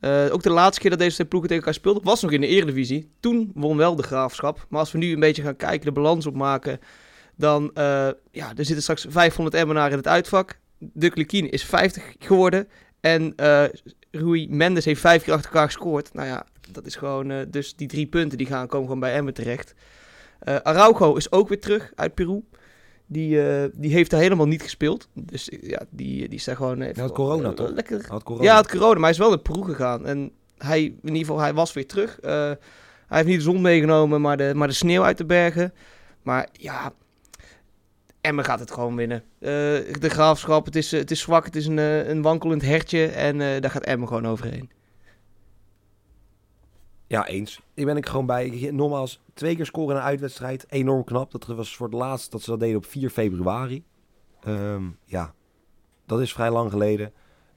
eh, 0.00 0.26
ook 0.32 0.42
de 0.42 0.50
laatste 0.50 0.80
keer 0.80 0.90
dat 0.90 0.98
deze 0.98 1.14
twee 1.14 1.26
ploegen 1.26 1.48
tegen 1.50 1.64
elkaar 1.64 1.80
speelden, 1.80 2.04
was 2.04 2.22
nog 2.22 2.32
in 2.32 2.40
de 2.40 2.46
Eredivisie. 2.46 3.10
Toen 3.20 3.50
won 3.54 3.76
wel 3.76 3.96
de 3.96 4.02
Graafschap. 4.02 4.66
Maar 4.68 4.80
als 4.80 4.92
we 4.92 4.98
nu 4.98 5.12
een 5.12 5.20
beetje 5.20 5.42
gaan 5.42 5.56
kijken, 5.56 5.86
de 5.86 5.92
balans 5.92 6.26
opmaken, 6.26 6.80
dan 7.36 7.70
eh, 7.74 8.08
ja, 8.30 8.48
er 8.48 8.64
zitten 8.64 8.82
straks 8.82 9.06
500 9.08 9.56
Emmenaren 9.56 9.90
in 9.90 9.96
het 9.96 10.08
uitvak. 10.08 10.58
Lukien 10.94 11.50
is 11.50 11.64
50 11.64 12.14
geworden 12.18 12.68
en 13.00 13.32
eh 13.36 13.64
Rui 14.10 14.48
Mendes 14.50 14.84
heeft 14.84 15.00
vijf 15.00 15.22
keer 15.22 15.32
achter 15.32 15.50
elkaar 15.50 15.66
gescoord. 15.66 16.14
Nou 16.14 16.28
ja, 16.28 16.46
dat 16.72 16.86
is 16.86 16.96
gewoon, 16.96 17.46
dus 17.48 17.76
die 17.76 17.88
drie 17.88 18.06
punten 18.06 18.38
die 18.38 18.46
gaan 18.46 18.66
komen 18.66 18.86
gewoon 18.86 19.00
bij 19.00 19.14
Emmen 19.14 19.34
terecht. 19.34 19.74
Araujo 20.44 21.14
is 21.14 21.32
ook 21.32 21.48
weer 21.48 21.60
terug 21.60 21.92
uit 21.94 22.14
Peru. 22.14 22.42
Die, 23.12 23.42
eh, 23.42 23.68
die 23.72 23.92
heeft 23.92 24.10
daar 24.10 24.20
helemaal 24.20 24.46
niet 24.46 24.62
gespeeld. 24.62 25.08
Dus 25.12 25.48
eh, 25.48 25.68
ja, 25.68 25.82
die, 25.90 26.28
die 26.28 26.38
staat 26.38 26.56
gewoon 26.56 26.80
even... 26.80 26.94
Hij 26.94 27.02
had 27.04 27.12
corona, 27.12 27.48
eh, 27.48 27.54
toch? 27.54 27.70
Lekker. 27.70 28.04
Had 28.08 28.22
corona. 28.22 28.44
Ja, 28.44 28.54
had 28.54 28.70
corona, 28.70 28.94
maar 28.94 29.00
hij 29.02 29.10
is 29.10 29.18
wel 29.18 29.28
naar 29.28 29.38
Peru 29.38 29.64
gegaan. 29.64 30.06
En 30.06 30.30
hij, 30.58 30.82
in 30.82 30.96
ieder 31.02 31.18
geval, 31.18 31.38
hij 31.38 31.54
was 31.54 31.72
weer 31.72 31.86
terug. 31.86 32.20
Eh, 32.20 32.32
hij 32.32 32.56
heeft 33.18 33.26
niet 33.26 33.36
de 33.36 33.42
zon 33.42 33.60
meegenomen, 33.60 34.20
maar 34.20 34.36
de, 34.36 34.52
maar 34.54 34.68
de 34.68 34.74
sneeuw 34.74 35.02
uit 35.02 35.18
de 35.18 35.24
bergen. 35.24 35.72
Maar 36.22 36.48
ja, 36.52 36.92
Emmen 38.20 38.44
gaat 38.44 38.60
het 38.60 38.70
gewoon 38.70 38.96
winnen. 38.96 39.22
Eh, 39.38 39.50
de 40.00 40.08
graafschap, 40.08 40.64
het 40.64 40.76
is, 40.76 40.92
eh, 40.92 41.00
het 41.00 41.10
is 41.10 41.20
zwak, 41.20 41.44
het 41.44 41.56
is 41.56 41.66
een, 41.66 41.78
eh, 41.78 42.08
een 42.08 42.22
wankelend 42.22 42.62
hertje. 42.62 43.06
En 43.06 43.40
eh, 43.40 43.60
daar 43.60 43.70
gaat 43.70 43.84
Emmen 43.84 44.08
gewoon 44.08 44.26
overheen. 44.26 44.70
Ja, 47.10 47.26
eens. 47.26 47.60
Ik 47.74 47.84
ben 47.84 47.96
ik 47.96 48.06
gewoon 48.06 48.26
bij. 48.26 48.68
Nogmaals, 48.72 49.20
twee 49.34 49.56
keer 49.56 49.66
scoren 49.66 49.94
in 49.94 50.00
een 50.00 50.06
uitwedstrijd. 50.06 50.66
Enorm 50.68 51.04
knap. 51.04 51.30
Dat 51.30 51.46
was 51.46 51.76
voor 51.76 51.86
het 51.86 51.96
laatst 51.96 52.30
dat 52.30 52.42
ze 52.42 52.50
dat 52.50 52.60
deden 52.60 52.76
op 52.76 52.86
4 52.86 53.10
februari. 53.10 53.84
Ehm, 54.40 54.84
ja, 55.04 55.34
dat 56.06 56.20
is 56.20 56.32
vrij 56.32 56.50
lang 56.50 56.70
geleden. 56.70 57.12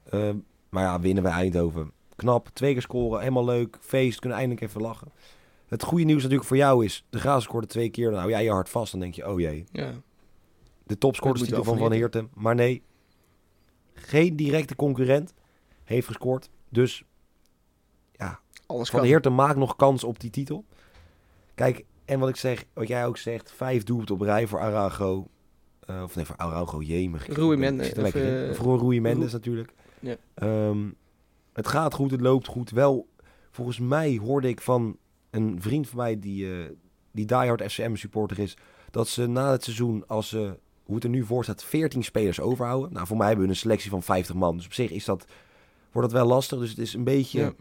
Ehm, 0.10 0.38
maar 0.70 0.84
ja, 0.84 1.00
winnen 1.00 1.24
bij 1.24 1.32
Eindhoven. 1.32 1.92
Knap. 2.16 2.50
Twee 2.54 2.74
keer 2.74 2.82
scoren. 2.82 3.20
Helemaal 3.20 3.46
leuk. 3.46 3.78
Feest. 3.82 4.20
Kunnen 4.20 4.38
eindelijk 4.38 4.68
even 4.68 4.82
lachen. 4.82 5.12
Het 5.68 5.84
goede 5.84 6.04
nieuws 6.04 6.22
natuurlijk 6.22 6.48
voor 6.48 6.58
jou 6.58 6.86
is... 6.86 7.06
De 7.10 7.20
Graas 7.20 7.44
scoorde 7.44 7.68
twee 7.68 7.90
keer. 7.90 8.10
Dan 8.10 8.20
hou 8.20 8.32
jij 8.32 8.44
je 8.44 8.52
hart 8.52 8.70
vast. 8.70 8.92
Dan 8.92 9.02
denk 9.02 9.14
je, 9.14 9.30
oh 9.30 9.40
jee. 9.40 9.64
Ja. 9.72 9.92
De 10.84 10.98
topscorerstitel 10.98 11.64
Van 11.64 11.78
van 11.78 11.92
Heerten. 11.92 12.30
Maar 12.34 12.56
nee, 12.56 12.84
geen 13.94 14.36
directe 14.36 14.76
concurrent 14.76 15.34
heeft 15.84 16.08
gescoord. 16.08 16.50
Dus 16.70 17.04
Alles 18.66 18.90
Van 18.90 19.00
kan. 19.00 19.08
Heerten 19.08 19.36
maakt 19.36 19.58
nog 19.58 19.76
kans 19.76 20.04
op 20.04 20.20
die 20.20 20.30
titel. 20.30 20.66
Kijk, 21.56 21.86
en 22.06 22.20
wat 22.20 22.30
ik 22.30 22.36
zeg, 22.36 22.66
wat 22.74 22.88
jij 22.88 23.06
ook 23.06 23.18
zegt, 23.18 23.52
vijf 23.52 23.84
doelpunten 23.84 24.16
op 24.16 24.22
rij 24.22 24.48
voor 24.48 24.60
Arago. 24.60 25.28
Eh, 25.80 26.02
of 26.04 26.16
nee, 26.16 26.26
voor 26.26 26.36
Araujo, 26.38 26.82
jemig. 26.82 27.28
Ik- 27.28 27.36
Rui 27.38 27.58
Mendes, 27.58 27.92
of, 27.92 28.14
eh, 28.16 28.54
Voor 28.54 28.80
Rui 28.80 29.02
Mendes 29.02 29.22
Rui- 29.24 29.34
natuurlijk. 29.34 29.74
Ja. 30.00 30.16
Ehm, 30.34 30.78
het 31.54 31.68
gaat 31.68 31.94
goed, 31.94 32.12
het 32.12 32.22
loopt 32.22 32.48
goed. 32.48 32.70
Wel, 32.70 33.08
volgens 33.52 33.80
mij 33.80 34.18
hoorde 34.24 34.48
ik 34.48 34.62
van 34.62 34.98
een 35.30 35.62
vriend 35.62 35.88
van 35.90 35.98
mij 35.98 36.20
die, 36.20 36.52
eh 36.52 36.70
die 37.12 37.26
diehard 37.26 37.62
FCM 37.72 37.96
supporter 37.96 38.40
is... 38.40 38.58
dat 38.92 39.08
ze 39.08 39.28
na 39.28 39.52
het 39.52 39.64
seizoen, 39.64 40.04
als 40.08 40.30
ze, 40.30 40.58
hoe 40.84 40.96
het 40.96 41.04
er 41.04 41.10
nu 41.10 41.24
voor 41.26 41.44
staat, 41.44 41.64
14 41.64 42.04
spelers 42.04 42.40
overhouden. 42.40 42.94
Nou, 42.94 43.08
voor 43.08 43.18
mij 43.18 43.28
hebben 43.28 43.46
we 43.46 43.52
een 43.52 43.58
selectie 43.58 43.90
van 43.90 44.04
50 44.04 44.36
man. 44.36 44.56
Dus 44.56 44.66
op 44.66 44.74
zich 44.74 44.92
is 44.92 45.06
dat, 45.06 45.26
wordt 45.92 46.12
dat 46.12 46.20
wel 46.20 46.28
lastig. 46.28 46.60
Dus 46.60 46.70
het 46.70 46.78
is 46.80 46.94
een 46.94 47.04
beetje, 47.04 47.40
Ja. 47.40 47.54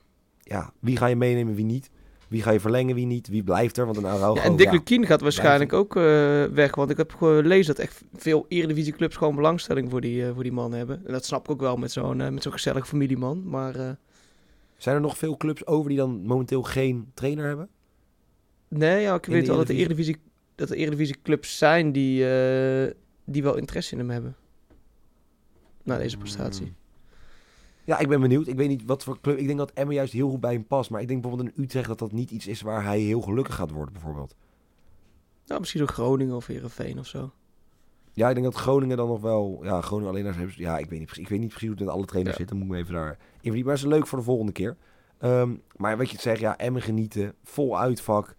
Ja, 0.43 0.73
wie 0.79 0.97
ga 0.97 1.07
je 1.07 1.17
meenemen, 1.17 1.55
wie 1.55 1.65
niet. 1.65 1.91
Wie 2.33 2.43
ga 2.43 2.51
je 2.51 2.61
verlengen, 2.61 2.95
wie 2.95 3.07
niet. 3.07 3.29
Wie 3.29 3.43
blijft 3.43 3.77
er? 3.77 3.85
Want 3.85 3.97
een 3.97 4.07
Araujo... 4.07 4.35
Ja, 4.35 4.43
en 4.43 4.57
Dick 4.57 4.67
ja, 4.67 4.73
Lukien 4.73 5.07
gaat 5.07 5.21
waarschijnlijk 5.21 5.73
ook 5.73 5.97
eh, 5.97 6.45
weg. 6.45 6.75
Want 6.75 6.91
ik 6.91 6.97
heb 6.97 7.15
gelezen 7.15 7.75
dat 7.75 7.85
echt 7.85 8.05
veel 8.15 8.47
eredivisieclubs 8.49 9.17
gewoon 9.17 9.35
belangstelling 9.35 9.91
voor 9.91 10.01
die, 10.01 10.27
eh, 10.27 10.35
voor 10.35 10.43
die 10.43 10.53
man 10.53 10.73
hebben. 10.73 11.07
En 11.07 11.13
dat 11.13 11.25
snap 11.25 11.45
ik 11.45 11.51
ook 11.51 11.61
wel 11.61 11.77
met 11.77 11.93
zo'n 11.93 12.21
eh, 12.21 12.29
met 12.29 12.43
zo'n 12.43 12.53
gezellig 12.53 12.89
familieman. 12.89 13.49
Maar 13.49 13.97
Zijn 14.77 14.95
er 14.95 15.01
nog 15.01 15.17
veel 15.17 15.37
clubs 15.37 15.67
over 15.67 15.89
die 15.89 15.99
dan 15.99 16.23
momenteel 16.23 16.63
geen 16.63 17.11
trainer 17.15 17.47
hebben? 17.47 17.69
nee, 18.69 19.01
ja, 19.01 19.15
ik 19.15 19.27
In 19.27 19.33
weet 19.33 19.47
wel 19.47 19.57
dat 19.57 19.67
de 19.67 19.75
Eredivisie? 19.75 20.17
Dat 20.55 20.71
er 20.71 20.77
Eredivisieclubs 20.77 21.59
zijn 21.59 21.93
die, 21.93 22.27
die 23.25 23.43
wel 23.43 23.57
interesse 23.57 23.93
in 23.93 23.99
hem 23.99 24.11
hebben. 24.11 24.37
Na 25.83 25.99
deze 25.99 26.17
prestatie. 26.17 26.65
Hmm. 26.65 26.82
Ja, 27.85 27.99
ik 27.99 28.09
ben 28.09 28.21
benieuwd. 28.21 28.47
Ik 28.47 28.57
weet 28.57 28.69
niet 28.69 28.85
wat 28.85 29.05
voor 29.05 29.21
club. 29.21 29.39
Ik 29.39 29.47
denk 29.47 29.59
dat 29.59 29.73
Emma 29.73 29.93
juist 29.93 30.13
heel 30.13 30.31
goed 30.31 30.41
bij 30.41 30.53
hem 30.53 30.67
past. 30.67 30.91
Maar 30.91 31.01
ik 31.01 31.09
denk 31.09 31.21
bijvoorbeeld 31.23 31.57
in 31.57 31.63
Utrecht 31.63 31.89
dat 31.89 31.99
dat 31.99 32.13
niet 32.13 32.31
iets 32.31 32.47
is 32.47 32.61
waar 32.61 32.85
hij 32.85 33.01
heel 33.01 33.21
gelukkig 33.21 33.55
gaat 33.55 33.71
worden, 33.71 33.93
bijvoorbeeld. 33.93 34.37
Nou, 35.47 35.61
misschien 35.61 35.81
zo 35.81 35.93
Groningen 35.93 36.37
of 36.37 36.47
Heerenveen 36.47 36.99
of 36.99 37.07
zo. 37.07 37.33
Ja, 38.13 38.29
ik 38.29 38.35
denk 38.35 38.47
dat 38.47 38.55
Groningen 38.55 38.97
dan 38.97 39.09
nog 39.09 39.21
wel. 39.21 39.59
Ja, 39.63 39.81
Groningen 39.81 40.11
alleen 40.13 40.25
hebben. 40.27 40.53
Ja, 40.57 40.79
ik 40.79 40.89
weet 40.89 40.99
niet 40.99 41.07
precies. 41.07 41.25
Ik 41.25 41.31
weet 41.31 41.39
niet 41.41 41.49
precies 41.49 41.69
hoe 41.69 41.77
het 41.77 41.87
met 41.87 41.95
alle 41.95 42.05
trainers 42.07 42.37
Ja. 42.37 42.41
zit. 42.43 42.49
Dan 42.51 42.59
moet 42.59 42.67
ik 42.67 42.73
me 42.73 42.79
even 42.79 42.95
daar. 42.95 43.11
in 43.11 43.17
verdiepen. 43.43 43.65
Maar 43.65 43.75
het 43.75 43.85
is 43.85 43.91
leuk 43.91 44.07
voor 44.07 44.19
de 44.19 44.25
volgende 44.25 44.53
keer. 44.53 44.77
Ehm, 45.19 45.55
maar 45.77 45.97
wat 45.97 46.07
je 46.07 46.13
het 46.13 46.23
zegt, 46.23 46.41
ja, 46.41 46.57
Emmen 46.59 46.83
genieten. 46.83 47.35
Vol 47.45 47.79
uitvak. 47.79 48.35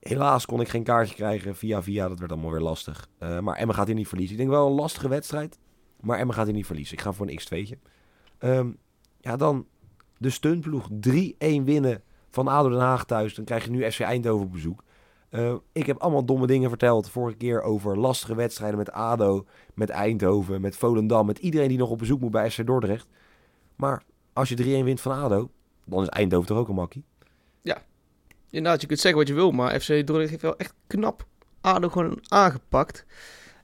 Helaas 0.00 0.46
kon 0.46 0.60
ik 0.60 0.68
geen 0.68 0.82
kaartje 0.82 1.14
krijgen 1.14 1.56
via 1.56 1.82
via. 1.82 2.08
Dat 2.08 2.18
werd 2.18 2.32
allemaal 2.32 2.50
weer 2.50 2.60
lastig. 2.60 3.08
Eh, 3.18 3.38
maar 3.38 3.56
Emmen 3.56 3.74
gaat 3.74 3.86
hier 3.86 3.94
niet 3.94 4.08
verliezen. 4.08 4.34
Ik 4.34 4.40
denk 4.40 4.52
wel 4.54 4.66
een 4.66 4.72
lastige 4.74 5.08
wedstrijd. 5.08 5.58
Maar 6.00 6.18
Emmen 6.18 6.34
gaat 6.34 6.46
hier 6.46 6.54
niet 6.54 6.66
verliezen. 6.66 6.96
Ik 6.96 7.02
ga 7.02 7.12
voor 7.12 7.28
een 7.28 7.40
x2'tje. 7.40 7.78
Ehm, 8.42 8.70
ja, 9.20 9.36
dan 9.36 9.66
de 10.18 10.30
stuntploeg 10.30 10.88
3-1 11.00 11.64
winnen 11.64 12.02
van 12.30 12.48
ADO 12.48 12.68
Den 12.68 12.78
Haag 12.78 13.04
thuis. 13.04 13.34
Dan 13.34 13.44
krijg 13.44 13.64
je 13.64 13.70
nu 13.70 13.90
FC 13.90 14.00
Eindhoven 14.00 14.46
op 14.46 14.52
bezoek. 14.52 14.84
Eh, 15.28 15.54
ik 15.72 15.86
heb 15.86 15.98
allemaal 15.98 16.24
domme 16.24 16.46
dingen 16.46 16.68
verteld 16.68 17.10
vorige 17.10 17.36
keer 17.36 17.62
over 17.62 17.98
lastige 17.98 18.34
wedstrijden 18.34 18.78
met 18.78 18.92
ADO, 18.92 19.46
met 19.74 19.90
Eindhoven, 19.90 20.60
met 20.60 20.76
Volendam, 20.76 21.26
met 21.26 21.38
iedereen 21.38 21.68
die 21.68 21.78
nog 21.78 21.90
op 21.90 21.98
bezoek 21.98 22.20
moet 22.20 22.30
bij 22.30 22.50
FC 22.50 22.66
Dordrecht. 22.66 23.06
Maar 23.76 24.02
als 24.32 24.48
je 24.48 24.56
3-1 24.56 24.84
wint 24.84 25.00
van 25.00 25.12
ADO, 25.12 25.50
dan 25.84 26.02
is 26.02 26.08
Eindhoven 26.08 26.46
toch 26.46 26.58
ook 26.58 26.68
een 26.68 26.74
makkie. 26.74 27.04
Inderdaad, 28.50 28.80
je 28.80 28.86
kunt 28.86 29.00
zeggen 29.00 29.20
wat 29.20 29.28
je 29.28 29.34
wil, 29.34 29.50
maar 29.50 29.80
FC 29.80 29.88
Dordrecht 29.88 30.30
heeft 30.30 30.42
wel 30.42 30.56
echt 30.56 30.74
knap 30.86 31.26
ADO 31.60 31.88
gewoon 31.88 32.18
aangepakt. 32.28 33.04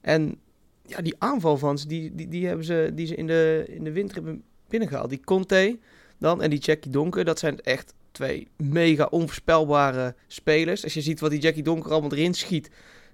En 0.00 0.40
ja, 0.86 1.00
die 1.00 1.14
aanval 1.18 1.56
van 1.56 1.78
ze, 1.78 1.88
die, 1.88 2.14
die, 2.14 2.28
die 2.28 2.46
hebben 2.46 2.64
ze, 2.64 2.90
die 2.94 3.06
ze 3.06 3.14
in 3.14 3.26
de, 3.26 3.64
in 3.68 3.84
de 3.84 3.92
winter 3.92 4.14
hebben 4.14 4.44
binnengehaald. 4.68 5.10
Die 5.10 5.24
Conte 5.24 5.78
dan 6.18 6.42
en 6.42 6.50
die 6.50 6.58
Jackie 6.58 6.90
Donker, 6.90 7.24
dat 7.24 7.38
zijn 7.38 7.60
echt 7.60 7.94
twee 8.12 8.48
mega 8.56 9.04
onvoorspelbare 9.04 10.14
spelers. 10.26 10.84
Als 10.84 10.94
je 10.94 11.00
ziet 11.00 11.20
wat 11.20 11.30
die 11.30 11.40
Jackie 11.40 11.62
Donker 11.62 11.92
allemaal 11.92 12.12
erin 12.12 12.34
schiet 12.34 12.70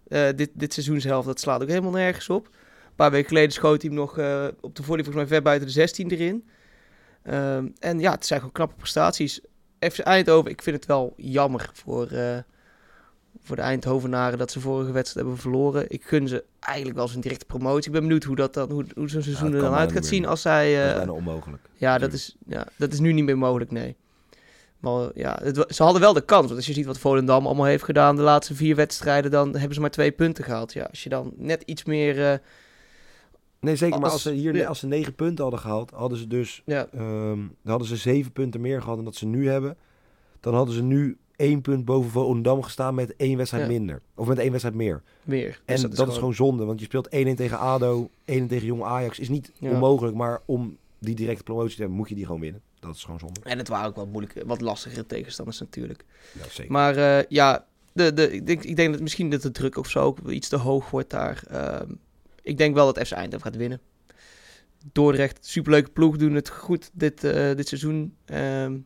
eh, 0.08 0.28
dit, 0.36 0.50
dit 0.52 0.72
seizoenshelft, 0.72 1.26
dat 1.26 1.40
slaat 1.40 1.62
ook 1.62 1.68
helemaal 1.68 1.90
nergens 1.90 2.28
op. 2.28 2.46
Een 2.46 2.94
paar 2.96 3.10
weken 3.10 3.28
geleden 3.28 3.52
schoot 3.52 3.82
hij 3.82 3.90
hem 3.90 4.00
nog 4.00 4.18
eh, 4.18 4.46
op 4.60 4.76
de 4.76 4.82
volley 4.82 5.04
volgens 5.04 5.24
mij 5.24 5.34
ver 5.34 5.42
buiten 5.42 5.66
de 5.66 5.72
16 5.72 6.10
erin. 6.10 6.48
Ehm, 7.22 7.68
en 7.78 8.00
ja, 8.00 8.10
het 8.10 8.26
zijn 8.26 8.38
gewoon 8.38 8.54
knappe 8.54 8.74
prestaties. 8.74 9.40
FC 9.78 9.98
Eindhoven, 9.98 10.50
ik 10.50 10.62
vind 10.62 10.76
het 10.76 10.86
wel 10.86 11.12
jammer 11.16 11.70
voor, 11.72 12.06
eh, 12.06 12.38
voor 13.44 13.56
de 13.56 13.62
Eindhovenaren 13.62 14.38
dat 14.38 14.50
ze 14.50 14.60
vorige 14.60 14.92
wedstrijd 14.92 15.26
hebben 15.26 15.42
verloren. 15.42 15.84
Ik 15.90 16.04
gun 16.04 16.28
ze 16.28 16.44
eigenlijk 16.60 16.96
wel 16.96 17.04
eens 17.06 17.14
een 17.14 17.20
directe 17.20 17.44
promotie. 17.46 17.86
Ik 17.86 17.92
ben 17.92 18.00
benieuwd 18.02 18.24
hoe, 18.24 18.36
dat 18.36 18.54
dan, 18.54 18.70
hoe, 18.70 18.84
hoe 18.94 19.08
zo'n 19.08 19.22
seizoen 19.22 19.50
dat 19.50 19.60
er 19.62 19.66
dan 19.68 19.78
uit 19.78 19.92
gaat 19.92 20.06
zien 20.06 20.26
als 20.26 20.42
zij... 20.42 20.74
dat 20.74 20.84
is 20.84 20.90
eh, 20.90 20.96
bijna 20.96 21.12
onmogelijk. 21.12 21.62
ja, 21.74 21.98
dat 21.98 22.12
is, 22.12 22.36
ja, 22.46 22.66
dat 22.76 22.92
is 22.92 22.98
nu 23.00 23.12
niet 23.12 23.24
meer 23.24 23.38
mogelijk, 23.38 23.70
nee. 23.70 23.96
Maar 24.78 25.10
ja, 25.14 25.38
het, 25.42 25.64
ze 25.68 25.82
hadden 25.82 26.00
wel 26.00 26.12
de 26.12 26.24
kans. 26.24 26.44
Want 26.44 26.56
als 26.56 26.66
je 26.66 26.72
ziet 26.72 26.86
wat 26.86 26.98
Volendam 26.98 27.46
allemaal 27.46 27.64
heeft 27.64 27.84
gedaan 27.84 28.16
de 28.16 28.22
laatste 28.22 28.54
vier 28.54 28.76
wedstrijden, 28.76 29.30
dan 29.30 29.52
hebben 29.56 29.74
ze 29.74 29.80
maar 29.80 29.90
twee 29.90 30.12
punten 30.12 30.44
gehaald. 30.44 30.72
Ja, 30.72 30.82
als 30.84 31.02
je 31.02 31.08
dan 31.08 31.32
net 31.36 31.62
iets 31.62 31.84
meer... 31.84 32.30
eh, 32.32 32.38
Nee, 33.60 33.76
zeker. 33.76 33.94
Maar 34.00 34.04
Als- 34.04 34.12
als 34.12 34.22
ze 34.22 34.30
hier 34.40 34.56
ja. 34.56 34.66
als 34.66 34.78
ze 34.78 34.86
9 34.86 35.14
punten 35.14 35.42
hadden 35.42 35.60
gehaald, 35.62 35.90
hadden 35.90 36.18
ze 36.18 36.26
dus 36.26 36.62
ja, 36.64 36.86
Ehm, 36.92 37.38
dan 37.38 37.50
hadden 37.70 37.88
ze 37.88 37.96
zeven 37.96 38.32
punten 38.32 38.60
meer 38.60 38.80
gehad 38.80 38.96
dan 38.96 39.04
dat 39.04 39.14
ze 39.14 39.26
nu 39.26 39.48
hebben. 39.48 39.76
Dan 40.40 40.54
hadden 40.54 40.74
ze 40.74 40.82
nu 40.82 41.16
één 41.36 41.60
punt 41.60 41.84
boven 41.84 42.10
Volendam 42.10 42.62
gestaan 42.62 42.94
met 42.94 43.16
één 43.16 43.36
wedstrijd 43.36 43.64
Ja. 43.64 43.70
minder. 43.70 44.02
Of 44.14 44.26
met 44.26 44.38
één 44.38 44.48
wedstrijd 44.50 44.76
meer. 44.76 45.02
meer. 45.24 45.60
En 45.64 45.80
Dus 45.80 45.90
dat, 45.90 46.08
is, 46.08 46.14
gewoon... 46.14 46.34
zonde, 46.34 46.64
want 46.64 46.78
je 46.80 46.84
speelt 46.84 47.06
1-1 47.06 47.10
tegen 47.34 47.58
ADO, 47.58 48.08
1-1 48.08 48.10
tegen 48.24 48.64
Jong 48.64 48.82
Ajax. 48.82 49.18
Is 49.18 49.28
niet 49.28 49.52
Ja. 49.58 49.70
onmogelijk, 49.70 50.16
maar 50.16 50.40
om 50.44 50.76
die 50.98 51.14
directe 51.14 51.42
promotie 51.42 51.74
te 51.74 51.80
hebben, 51.80 51.96
moet 51.98 52.08
je 52.08 52.14
die 52.14 52.26
gewoon 52.26 52.40
winnen. 52.40 52.60
Dat 52.80 52.94
is 52.94 53.04
gewoon 53.04 53.18
zonde. 53.18 53.40
En 53.42 53.58
het 53.58 53.68
waren 53.68 53.88
ook 53.88 53.96
wat 53.96 54.06
moeilijke, 54.06 54.46
wat 54.46 54.60
lastigere 54.60 55.06
tegenstanders 55.06 55.60
natuurlijk. 55.60 56.04
Ja, 56.32 56.44
zeker. 56.50 56.72
Maar 56.72 56.96
eh, 56.96 57.24
ja, 57.28 57.66
de, 57.92 58.12
de, 58.12 58.32
ik, 58.32 58.46
denk, 58.46 58.62
ik 58.64 58.76
denk 58.76 58.92
dat 58.92 59.02
misschien 59.02 59.30
dat 59.30 59.42
de 59.42 59.50
druk 59.50 59.76
of 59.76 59.90
zo 59.90 60.00
ook 60.00 60.30
iets 60.30 60.48
te 60.48 60.56
hoog 60.56 60.90
wordt 60.90 61.10
daar. 61.10 61.44
Ehm, 61.48 61.90
ik 62.42 62.58
denk 62.58 62.74
wel 62.74 62.92
dat 62.92 63.06
FC 63.06 63.12
Eindhoven 63.12 63.46
gaat 63.46 63.56
winnen. 63.56 63.80
Dordrecht, 64.92 65.46
superleuke 65.46 65.90
ploeg, 65.90 66.16
doen 66.16 66.34
het 66.34 66.48
goed 66.48 66.90
dit, 66.92 67.24
eh, 67.24 67.54
dit 67.56 67.68
seizoen. 67.68 68.14
Ehm, 68.24 68.78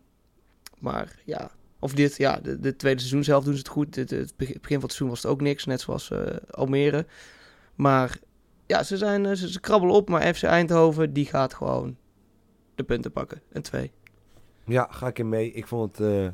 maar 0.79 1.17
ja, 1.25 1.51
of 1.79 1.93
dit, 1.93 2.17
ja, 2.17 2.41
de, 2.43 2.61
de 2.61 2.77
tweede 2.77 2.99
seizoen 2.99 3.25
zelf 3.25 3.45
doen 3.45 3.53
ze 3.53 3.59
het 3.59 3.69
goed. 3.69 3.95
Dit, 3.95 4.11
het 4.11 4.37
begin 4.37 4.61
van 4.61 4.73
het 4.73 4.81
seizoen 4.81 5.09
was 5.09 5.23
het 5.23 5.31
ook 5.31 5.41
niks, 5.41 5.65
net 5.65 5.81
zoals 5.81 6.11
eh, 6.11 6.37
Almere. 6.51 7.07
Maar 7.75 8.19
ja, 8.67 8.83
ze, 8.83 8.97
zijn, 8.97 9.27
eh, 9.27 9.33
ze, 9.33 9.61
krabbelen 9.61 9.95
op, 9.95 10.09
maar 10.09 10.35
FC 10.35 10.43
Eindhoven, 10.43 11.13
die 11.13 11.27
gaat 11.27 11.55
gewoon 11.55 11.97
de 12.75 12.83
punten 12.83 13.13
pakken. 13.13 13.43
En 13.53 13.63
twee. 13.63 13.91
Ja, 14.65 14.89
ga 14.91 15.07
ik 15.07 15.19
in 15.19 15.29
mee. 15.29 15.53
Ik 15.53 15.67
vond 15.67 15.99
het... 15.99 16.07
eh 16.07 16.29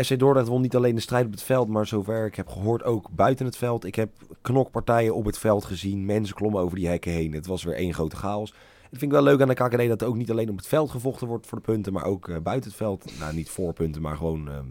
SC 0.00 0.18
Dordrecht 0.18 0.48
won 0.48 0.60
niet 0.60 0.76
alleen 0.76 0.94
de 0.94 1.00
strijd 1.00 1.26
op 1.26 1.30
het 1.30 1.42
veld, 1.42 1.68
maar 1.68 1.86
zover 1.86 2.26
ik 2.26 2.34
heb 2.34 2.48
gehoord 2.48 2.82
ook 2.82 3.08
buiten 3.10 3.46
het 3.46 3.56
veld. 3.56 3.84
Ik 3.84 3.94
heb 3.94 4.10
knokpartijen 4.42 5.14
op 5.14 5.24
het 5.24 5.38
veld 5.38 5.64
gezien. 5.64 6.04
Mensen 6.04 6.34
klommen 6.34 6.60
over 6.60 6.76
die 6.76 6.88
hekken 6.88 7.12
heen. 7.12 7.32
Het 7.32 7.46
was 7.46 7.64
weer 7.64 7.74
één 7.74 7.94
grote 7.94 8.16
chaos. 8.16 8.54
Vind 8.90 9.02
ik 9.02 9.10
wel 9.10 9.22
leuk 9.22 9.40
aan 9.40 9.48
de 9.48 9.54
KKD 9.54 9.88
dat 9.88 10.02
er 10.02 10.08
ook 10.08 10.16
niet 10.16 10.30
alleen 10.30 10.50
op 10.50 10.56
het 10.56 10.66
veld 10.66 10.90
gevochten 10.90 11.26
wordt 11.26 11.46
voor 11.46 11.58
de 11.58 11.64
punten, 11.64 11.92
maar 11.92 12.04
ook 12.04 12.28
eh, 12.28 12.36
buiten 12.42 12.68
het 12.70 12.78
veld. 12.78 13.18
Nou, 13.18 13.34
niet 13.34 13.50
voor 13.50 13.72
punten, 13.72 14.02
maar 14.02 14.16
gewoon 14.16 14.48
ehm, 14.50 14.64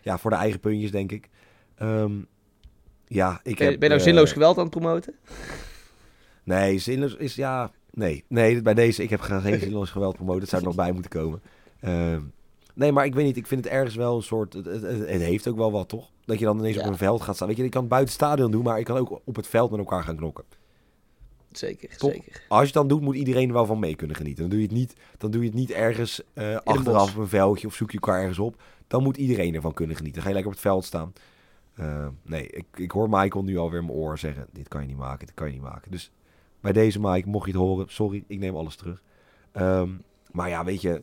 ja, 0.00 0.18
voor 0.18 0.30
de 0.30 0.36
eigen 0.36 0.60
puntjes, 0.60 0.90
denk 0.90 1.12
ik. 1.12 1.28
Ehm, 1.74 2.12
ja, 3.06 3.40
ik 3.42 3.56
Ben, 3.58 3.66
heb... 3.70 3.78
ben 3.80 3.88
je 3.88 3.88
nou 3.88 3.92
eh, 4.00 4.06
zinloos 4.06 4.32
geweld 4.32 4.56
aan 4.56 4.62
het 4.62 4.70
promoten? 4.78 5.14
Nee, 6.44 6.78
zinloos 6.78 7.14
is 7.16 7.34
ja. 7.34 7.70
Nee, 7.90 8.24
nee, 8.28 8.62
bij 8.62 8.74
deze. 8.74 9.02
Ik 9.02 9.10
heb 9.10 9.20
geen 9.20 9.60
zinloos 9.66 9.90
geweld 9.90 10.14
promoten. 10.14 10.40
Dat 10.40 10.48
zou 10.48 10.60
er 10.62 10.68
nog 10.68 10.76
bij 10.76 10.92
moeten 10.92 11.10
komen. 11.10 11.42
Ehm, 11.80 12.20
nee, 12.74 12.92
maar 12.92 13.04
ik 13.04 13.14
weet 13.14 13.24
niet. 13.24 13.36
Ik 13.36 13.46
vind 13.46 13.64
het 13.64 13.72
ergens 13.72 13.94
wel 13.94 14.16
een 14.16 14.22
soort. 14.22 14.52
Het, 14.52 14.64
het, 14.64 14.82
het- 14.82 14.98
het 15.08 15.20
heeft 15.22 15.48
ook 15.48 15.56
wel 15.56 15.72
wat, 15.72 15.88
toch? 15.88 16.10
Dat 16.24 16.38
je 16.38 16.44
dan 16.44 16.58
ineens 16.58 16.74
Ja. 16.76 16.82
op 16.82 16.86
een 16.88 16.96
veld 16.96 17.22
gaat 17.22 17.34
staan. 17.34 17.48
Weet 17.48 17.56
je, 17.56 17.64
ik 17.64 17.70
kan 17.70 17.80
het 17.80 17.90
buiten 17.90 18.14
het 18.14 18.22
stadion 18.24 18.50
doen, 18.50 18.62
maar 18.64 18.78
ik 18.78 18.84
kan 18.84 18.96
ook 18.96 19.20
op 19.24 19.36
het 19.36 19.46
veld 19.46 19.70
met 19.70 19.78
elkaar 19.80 20.02
gaan 20.02 20.16
knokken. 20.16 20.44
Zeker, 21.56 21.96
Top. 21.96 22.12
zeker. 22.12 22.44
Als 22.48 22.60
je 22.60 22.66
het 22.66 22.74
dan 22.74 22.88
doet, 22.88 23.00
moet 23.00 23.14
iedereen 23.16 23.48
er 23.48 23.54
wel 23.54 23.66
van 23.66 23.78
mee 23.78 23.96
kunnen 23.96 24.16
genieten. 24.16 24.42
Dan 24.42 24.50
doe 24.50 24.60
je 24.60 24.66
het 24.66 24.76
niet, 24.76 24.94
dan 25.18 25.30
doe 25.30 25.40
je 25.40 25.46
het 25.46 25.56
niet 25.56 25.70
ergens 25.70 26.22
eh, 26.32 26.56
achteraf 26.56 27.14
op 27.14 27.20
een 27.20 27.28
veldje 27.28 27.66
of 27.66 27.74
zoek 27.74 27.90
je 27.90 27.98
elkaar 28.00 28.20
ergens 28.20 28.38
op. 28.38 28.62
Dan 28.86 29.02
moet 29.02 29.16
iedereen 29.16 29.54
ervan 29.54 29.74
kunnen 29.74 29.96
genieten. 29.96 30.22
Dan 30.22 30.32
ga 30.32 30.38
je 30.38 30.44
lekker 30.44 30.52
op 30.52 30.62
het 30.62 30.72
veld 30.72 30.84
staan. 30.84 31.12
Eh, 31.74 32.08
nee, 32.22 32.46
ik, 32.46 32.66
ik 32.74 32.90
hoor 32.90 33.08
Michael 33.08 33.44
nu 33.44 33.56
alweer 33.56 33.80
in 33.80 33.86
mijn 33.86 33.98
oor 33.98 34.18
zeggen: 34.18 34.46
Dit 34.52 34.68
kan 34.68 34.80
je 34.80 34.86
niet 34.86 34.96
maken, 34.96 35.26
dit 35.26 35.34
kan 35.34 35.46
je 35.46 35.52
niet 35.52 35.62
maken. 35.62 35.90
Dus 35.90 36.10
bij 36.60 36.72
deze, 36.72 37.00
Mike, 37.00 37.28
mocht 37.28 37.46
je 37.46 37.52
het 37.52 37.60
horen, 37.60 37.86
sorry, 37.88 38.24
ik 38.26 38.38
neem 38.38 38.56
alles 38.56 38.76
terug. 38.76 39.02
Ehm, 39.52 39.90
maar 40.30 40.48
ja, 40.48 40.64
weet 40.64 40.80
je. 40.80 41.02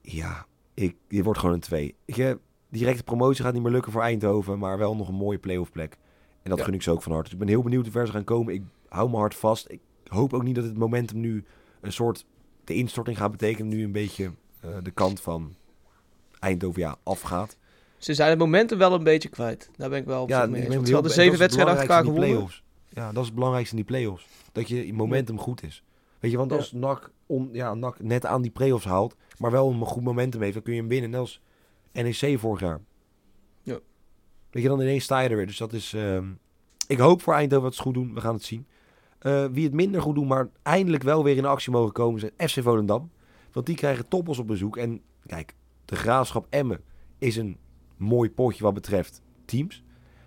Ja, 0.00 0.46
ik, 0.74 0.96
dit 1.08 1.24
wordt 1.24 1.38
gewoon 1.38 1.54
een 1.54 1.60
2. 1.60 1.94
Je, 2.04 2.38
directe 2.68 3.02
promotie 3.02 3.44
gaat 3.44 3.52
niet 3.52 3.62
meer 3.62 3.72
lukken 3.72 3.92
voor 3.92 4.02
Eindhoven, 4.02 4.58
maar 4.58 4.78
wel 4.78 4.96
nog 4.96 5.08
een 5.08 5.14
mooie 5.14 5.38
playoff 5.38 5.72
plek. 5.72 5.98
En 6.42 6.50
dat 6.50 6.58
Ja. 6.58 6.64
gun 6.64 6.74
ik 6.74 6.82
ze 6.82 6.90
ook 6.90 7.02
van 7.02 7.12
harte. 7.12 7.24
Dus 7.24 7.32
ik 7.32 7.38
ben 7.44 7.48
heel 7.48 7.62
benieuwd 7.62 7.82
hoe 7.84 7.92
ver 7.92 8.06
ze 8.06 8.12
gaan 8.12 8.24
komen. 8.24 8.54
Ik 8.54 8.62
hou 8.88 9.10
me 9.10 9.16
hard 9.16 9.34
vast. 9.34 9.70
Ik 9.70 9.80
hoop 10.06 10.32
ook 10.32 10.42
niet 10.42 10.54
dat 10.54 10.64
het 10.64 10.76
momentum 10.76 11.20
nu 11.20 11.44
een 11.80 11.92
soort 11.92 12.24
de 12.64 12.74
instorting 12.74 13.16
gaat 13.16 13.30
betekenen. 13.30 13.68
Nu 13.68 13.84
een 13.84 13.92
beetje 13.92 14.30
eh, 14.60 14.70
de 14.82 14.90
kant 14.90 15.20
van 15.20 15.54
Eindhoven 16.38 16.80
ja, 16.80 16.96
afgaat. 17.02 17.56
Ze 17.96 18.14
zijn 18.14 18.30
het 18.30 18.38
momentum 18.38 18.78
wel 18.78 18.92
een 18.94 19.04
beetje 19.04 19.28
kwijt. 19.28 19.70
Daar 19.76 19.88
ben 19.88 19.98
ik 19.98 20.04
wel 20.04 20.22
op 20.22 20.28
Ja, 20.28 20.46
mee 20.46 20.70
eens. 20.70 20.88
Ze 20.88 20.94
hadden 20.94 21.12
zeven 21.12 21.38
wedstrijden 21.38 21.74
achter 21.74 21.90
elkaar 21.90 22.04
gewonnen. 22.04 22.50
Ja, 22.88 23.06
dat 23.12 23.20
is 23.20 23.26
het 23.26 23.34
belangrijkste 23.34 23.76
in 23.76 23.82
die 23.82 23.90
play-offs. 23.96 24.26
Dat 24.52 24.68
je 24.68 24.92
momentum 24.94 25.38
goed 25.38 25.62
is. 25.62 25.82
Weet 26.20 26.30
je, 26.30 26.36
want 26.36 26.50
Ja. 26.50 26.56
als 26.56 26.72
NAC, 26.72 27.10
on, 27.26 27.48
ja, 27.52 27.74
NAC 27.74 28.02
net 28.02 28.26
aan 28.26 28.42
die 28.42 28.50
play-offs 28.50 28.84
haalt, 28.84 29.14
maar 29.38 29.50
wel 29.50 29.70
een 29.70 29.84
goed 29.84 30.02
momentum 30.02 30.40
heeft, 30.40 30.54
dan 30.54 30.62
kun 30.62 30.74
je 30.74 30.80
hem 30.80 30.88
winnen. 30.88 31.10
Net 31.10 31.20
als 31.20 31.40
NEC 31.92 32.38
vorig 32.38 32.60
jaar. 32.60 32.80
Weet 34.52 34.62
je, 34.62 34.68
dan 34.68 34.80
ineens 34.80 35.04
sta 35.04 35.22
er 35.22 35.36
weer. 35.36 35.46
Dus 35.46 35.56
dat 35.56 35.72
is... 35.72 35.92
ehm, 35.92 36.26
ik 36.86 36.98
hoop 36.98 37.22
voor 37.22 37.34
Eindhoven 37.34 37.64
dat 37.64 37.74
ze 37.74 37.82
goed 37.82 37.94
doen. 37.94 38.14
We 38.14 38.20
gaan 38.20 38.34
het 38.34 38.44
zien. 38.44 38.66
Eh, 39.18 39.44
wie 39.52 39.64
het 39.64 39.72
minder 39.72 40.02
goed 40.02 40.14
doen, 40.14 40.26
maar 40.26 40.48
eindelijk 40.62 41.02
wel 41.02 41.24
weer 41.24 41.36
in 41.36 41.44
actie 41.44 41.72
mogen 41.72 41.92
komen, 41.92 42.20
zijn 42.20 42.50
FC 42.50 42.62
Volendam. 42.62 43.10
Want 43.52 43.66
die 43.66 43.76
krijgen 43.76 44.08
toppels 44.08 44.38
op 44.38 44.46
bezoek. 44.46 44.76
En 44.76 45.00
kijk, 45.26 45.54
de 45.84 45.96
Graafschap 45.96 46.46
Emmen 46.50 46.80
is 47.18 47.36
een 47.36 47.56
mooi 47.96 48.30
potje 48.30 48.62
wat 48.62 48.74
betreft 48.74 49.22
teams. 49.44 49.82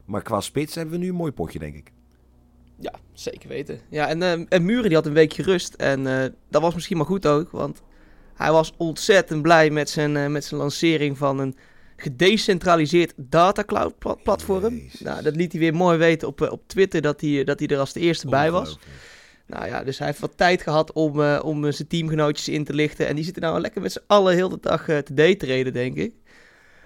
Maar 0.06 0.22
qua 0.22 0.42
spits 0.42 0.76
hebben 0.76 0.94
we 0.94 1.00
nu 1.00 1.10
een 1.10 1.16
mooi 1.16 1.32
potje, 1.32 1.60
denk 1.60 1.76
ik. 1.76 1.92
Ja, 2.80 2.94
zeker 3.14 3.50
weten. 3.50 3.80
Ja, 3.90 4.08
en, 4.08 4.22
eh, 4.22 4.46
en 4.50 4.66
Muren 4.66 4.84
die 4.84 4.96
had 4.96 5.06
een 5.06 5.14
weekje 5.14 5.44
rust. 5.44 5.74
En 5.74 6.08
eh, 6.08 6.30
dat 6.50 6.62
was 6.62 6.74
misschien 6.74 6.98
maar 6.98 7.06
goed 7.06 7.28
ook. 7.28 7.52
Want 7.52 7.82
hij 8.34 8.52
was 8.52 8.74
ontzettend 8.78 9.42
blij 9.42 9.70
met 9.70 9.90
zijn, 9.90 10.18
eh, 10.18 10.28
met 10.28 10.46
zijn 10.46 10.60
lancering 10.60 11.18
van 11.18 11.40
een 11.40 11.56
gedecentraliseerd 11.96 13.14
data 13.16 13.64
cloud 13.64 13.98
pla- 13.98 14.16
platform. 14.24 14.76
Jezus. 14.76 15.00
Nou, 15.00 15.22
dat 15.24 15.36
liet 15.36 15.52
hij 15.52 15.62
weer 15.62 15.76
mooi 15.76 15.98
weten 15.98 16.28
op, 16.28 16.42
eh, 16.42 16.52
op 16.52 16.62
Twitter 16.68 17.02
dat 17.02 17.22
hij, 17.22 17.44
dat 17.44 17.60
hij 17.60 17.68
er 17.68 17.80
als 17.80 17.94
de 17.94 18.00
eerste 18.00 18.28
bij 18.28 18.52
was. 18.52 18.80
Nou 19.48 19.66
ja, 19.66 19.84
dus 19.84 19.98
hij 19.98 20.08
heeft 20.08 20.20
wat 20.20 20.38
tijd 20.38 20.62
gehad 20.62 20.94
om, 20.94 21.22
eh, 21.22 21.40
om 21.44 21.66
eh, 21.66 21.72
zijn 21.72 21.88
teamgenootjes 21.88 22.50
in 22.50 22.64
te 22.64 22.74
lichten. 22.74 23.08
En 23.08 23.16
die 23.16 23.24
zitten 23.24 23.42
nou 23.42 23.60
lekker 23.60 23.82
met 23.82 23.92
z'n 23.92 24.04
allen 24.08 24.34
heel 24.34 24.50
de 24.50 24.58
dag 24.62 24.88
eh, 24.88 24.98
te 24.98 25.14
daytraden, 25.14 25.74
denk 25.74 25.96
ik. 25.98 26.14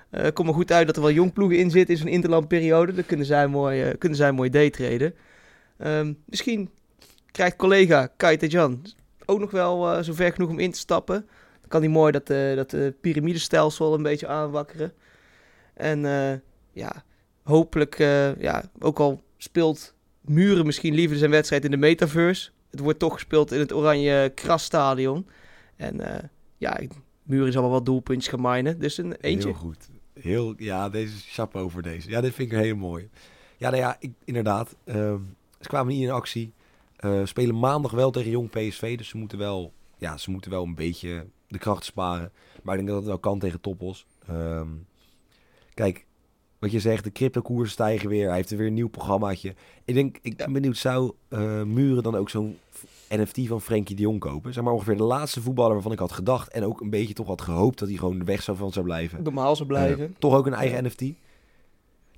Eh 0.10 0.32
komt 0.34 0.48
me 0.48 0.54
goed 0.54 0.72
uit 0.72 0.88
dat 0.88 0.96
er 0.96 1.02
wel 1.02 1.12
jong 1.12 1.34
ploegen 1.34 1.58
in 1.58 1.72
zitten 1.72 1.96
in 1.96 2.02
zo'n 2.02 2.10
interlandperiode. 2.10 2.94
Dan 2.94 3.06
kunnen 3.06 3.26
zij 3.26 3.48
mooi, 3.48 3.82
eh, 3.82 3.98
kunnen 3.98 4.18
zij 4.18 4.32
mooi 4.32 4.50
daytraden. 4.50 5.16
Ehm 5.78 6.14
misschien 6.26 6.70
krijgt 7.32 7.56
collega 7.56 8.10
Kai 8.18 8.38
Jan 8.38 8.86
ook 9.26 9.40
nog 9.40 9.52
wel 9.52 9.92
eh, 9.92 10.04
zover 10.04 10.34
genoeg 10.34 10.50
om 10.50 10.60
in 10.60 10.72
te 10.72 10.80
stappen. 10.80 11.28
Kan 11.70 11.82
hij 11.82 11.90
mooi 11.90 12.12
dat, 12.12 12.30
eh 12.30 12.56
dat 12.56 12.74
eh, 12.74 12.88
piramidestelsel 13.02 13.94
een 13.94 14.04
beetje 14.04 14.28
aanwakkeren. 14.28 14.94
En 15.74 16.06
eh, 16.06 16.38
ja, 16.72 17.04
hopelijk, 17.44 17.98
ja, 18.40 18.64
ook 18.80 19.00
al 19.00 19.22
speelt 19.38 19.94
Muren 20.22 20.66
misschien 20.66 20.94
liever 20.94 21.18
zijn 21.18 21.32
wedstrijd 21.32 21.66
in 21.66 21.72
de 21.72 21.78
metaverse. 21.78 22.50
Het 22.72 22.80
wordt 22.80 23.00
toch 23.00 23.14
gespeeld 23.14 23.52
in 23.52 23.60
het 23.60 23.74
oranje 23.74 24.32
krasstadion. 24.36 25.28
En 25.76 26.02
ja, 26.58 26.80
Muren 27.24 27.52
zal 27.52 27.62
wel 27.62 27.72
wat 27.72 27.86
doelpuntjes 27.86 28.34
gaan 28.34 28.42
minen. 28.42 28.80
Dus 28.80 28.98
een 28.98 29.16
eentje. 29.22 29.50
Heel 29.50 29.58
goed. 29.58 29.90
Heel, 30.14 30.54
ja, 30.58 30.90
deze 30.90 31.14
chapeau 31.18 31.70
voor 31.70 31.82
deze. 31.82 32.10
Ja, 32.10 32.22
dit 32.22 32.34
vind 32.34 32.52
ik 32.52 32.58
heel 32.58 32.76
mooi. 32.76 33.10
Ja, 33.58 33.70
nou 33.70 33.82
ja, 33.82 33.96
ik, 34.00 34.12
inderdaad. 34.24 34.76
ehm, 34.84 35.20
ze 35.60 35.68
kwamen 35.68 35.94
niet 35.94 36.04
in 36.04 36.12
actie. 36.12 36.54
Eh, 36.96 37.22
spelen 37.24 37.60
maandag 37.60 37.92
wel 37.92 38.12
tegen 38.12 38.32
Jong 38.32 38.50
PSV. 38.50 38.98
Dus 38.98 39.08
ze 39.08 39.18
moeten 39.18 39.38
wel, 39.38 39.74
ja, 39.98 40.18
ze 40.18 40.32
moeten 40.32 40.52
wel 40.52 40.64
een 40.64 40.76
beetje 40.76 41.26
de 41.50 41.58
kracht 41.58 41.84
sparen. 41.86 42.32
Maar 42.64 42.74
ik 42.74 42.80
denk 42.80 42.88
dat 42.88 42.98
het 42.98 43.08
wel 43.08 43.20
kan 43.20 43.40
tegen 43.40 43.62
Toppos. 43.62 44.06
Ehm, 44.28 44.68
kijk, 45.74 46.06
wat 46.60 46.72
je 46.72 46.80
zegt, 46.80 47.04
de 47.04 47.12
cryptokoersen 47.12 47.72
stijgen 47.72 48.10
weer. 48.10 48.28
Hij 48.28 48.36
heeft 48.36 48.52
er 48.52 48.58
weer 48.58 48.68
een 48.68 48.74
nieuw 48.74 48.90
programmaatje. 48.90 49.56
Ik 49.86 49.94
denk, 49.94 50.18
ik 50.22 50.38
ben 50.38 50.54
benieuwd, 50.54 50.78
zou 50.78 51.14
eh, 51.28 51.64
Muren 51.64 52.04
dan 52.04 52.16
ook 52.16 52.30
zo'n 52.30 52.58
NFT 53.10 53.48
van 53.48 53.62
Frenkie 53.62 53.96
de 53.96 54.02
Jong 54.02 54.20
kopen? 54.20 54.54
Zeg 54.54 54.64
maar 54.64 54.74
ongeveer 54.74 54.98
de 54.98 55.04
laatste 55.04 55.42
voetballer 55.42 55.74
waarvan 55.74 55.92
ik 55.92 56.00
had 56.00 56.12
gedacht. 56.12 56.52
En 56.52 56.64
ook 56.64 56.82
een 56.82 56.90
beetje 56.90 57.14
toch 57.14 57.28
had 57.28 57.42
gehoopt 57.42 57.80
dat 57.80 57.88
hij 57.88 57.98
gewoon 57.98 58.20
de 58.20 58.26
weg 58.26 58.42
zou 58.44 58.58
van 58.58 58.72
zou 58.72 58.86
blijven. 58.86 59.24
Normaal 59.24 59.56
zou 59.56 59.68
blijven. 59.68 60.06
Eh, 60.08 60.12
toch 60.20 60.36
ook 60.36 60.46
een 60.46 60.54
eigen 60.54 60.84
NFT. 60.86 61.00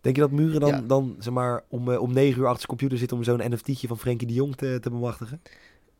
Denk 0.01 0.15
je 0.15 0.21
dat 0.21 0.31
Muren 0.31 0.59
dan, 0.59 0.69
Ja. 0.69 0.81
dan 0.81 1.15
zeg 1.19 1.33
maar, 1.33 1.63
om, 1.67 1.91
eh, 1.91 2.01
om 2.01 2.13
negen 2.13 2.39
uur 2.39 2.45
achter 2.47 2.57
zijn 2.57 2.67
computer 2.77 2.97
zit 2.97 3.11
om 3.11 3.23
zo'n 3.23 3.51
NFT'tje 3.53 3.88
van 3.88 3.97
Frenkie 4.00 4.27
de 4.27 4.33
Jong 4.33 4.55
te, 4.55 4.77
te 4.81 4.89
bemachtigen? 4.89 5.41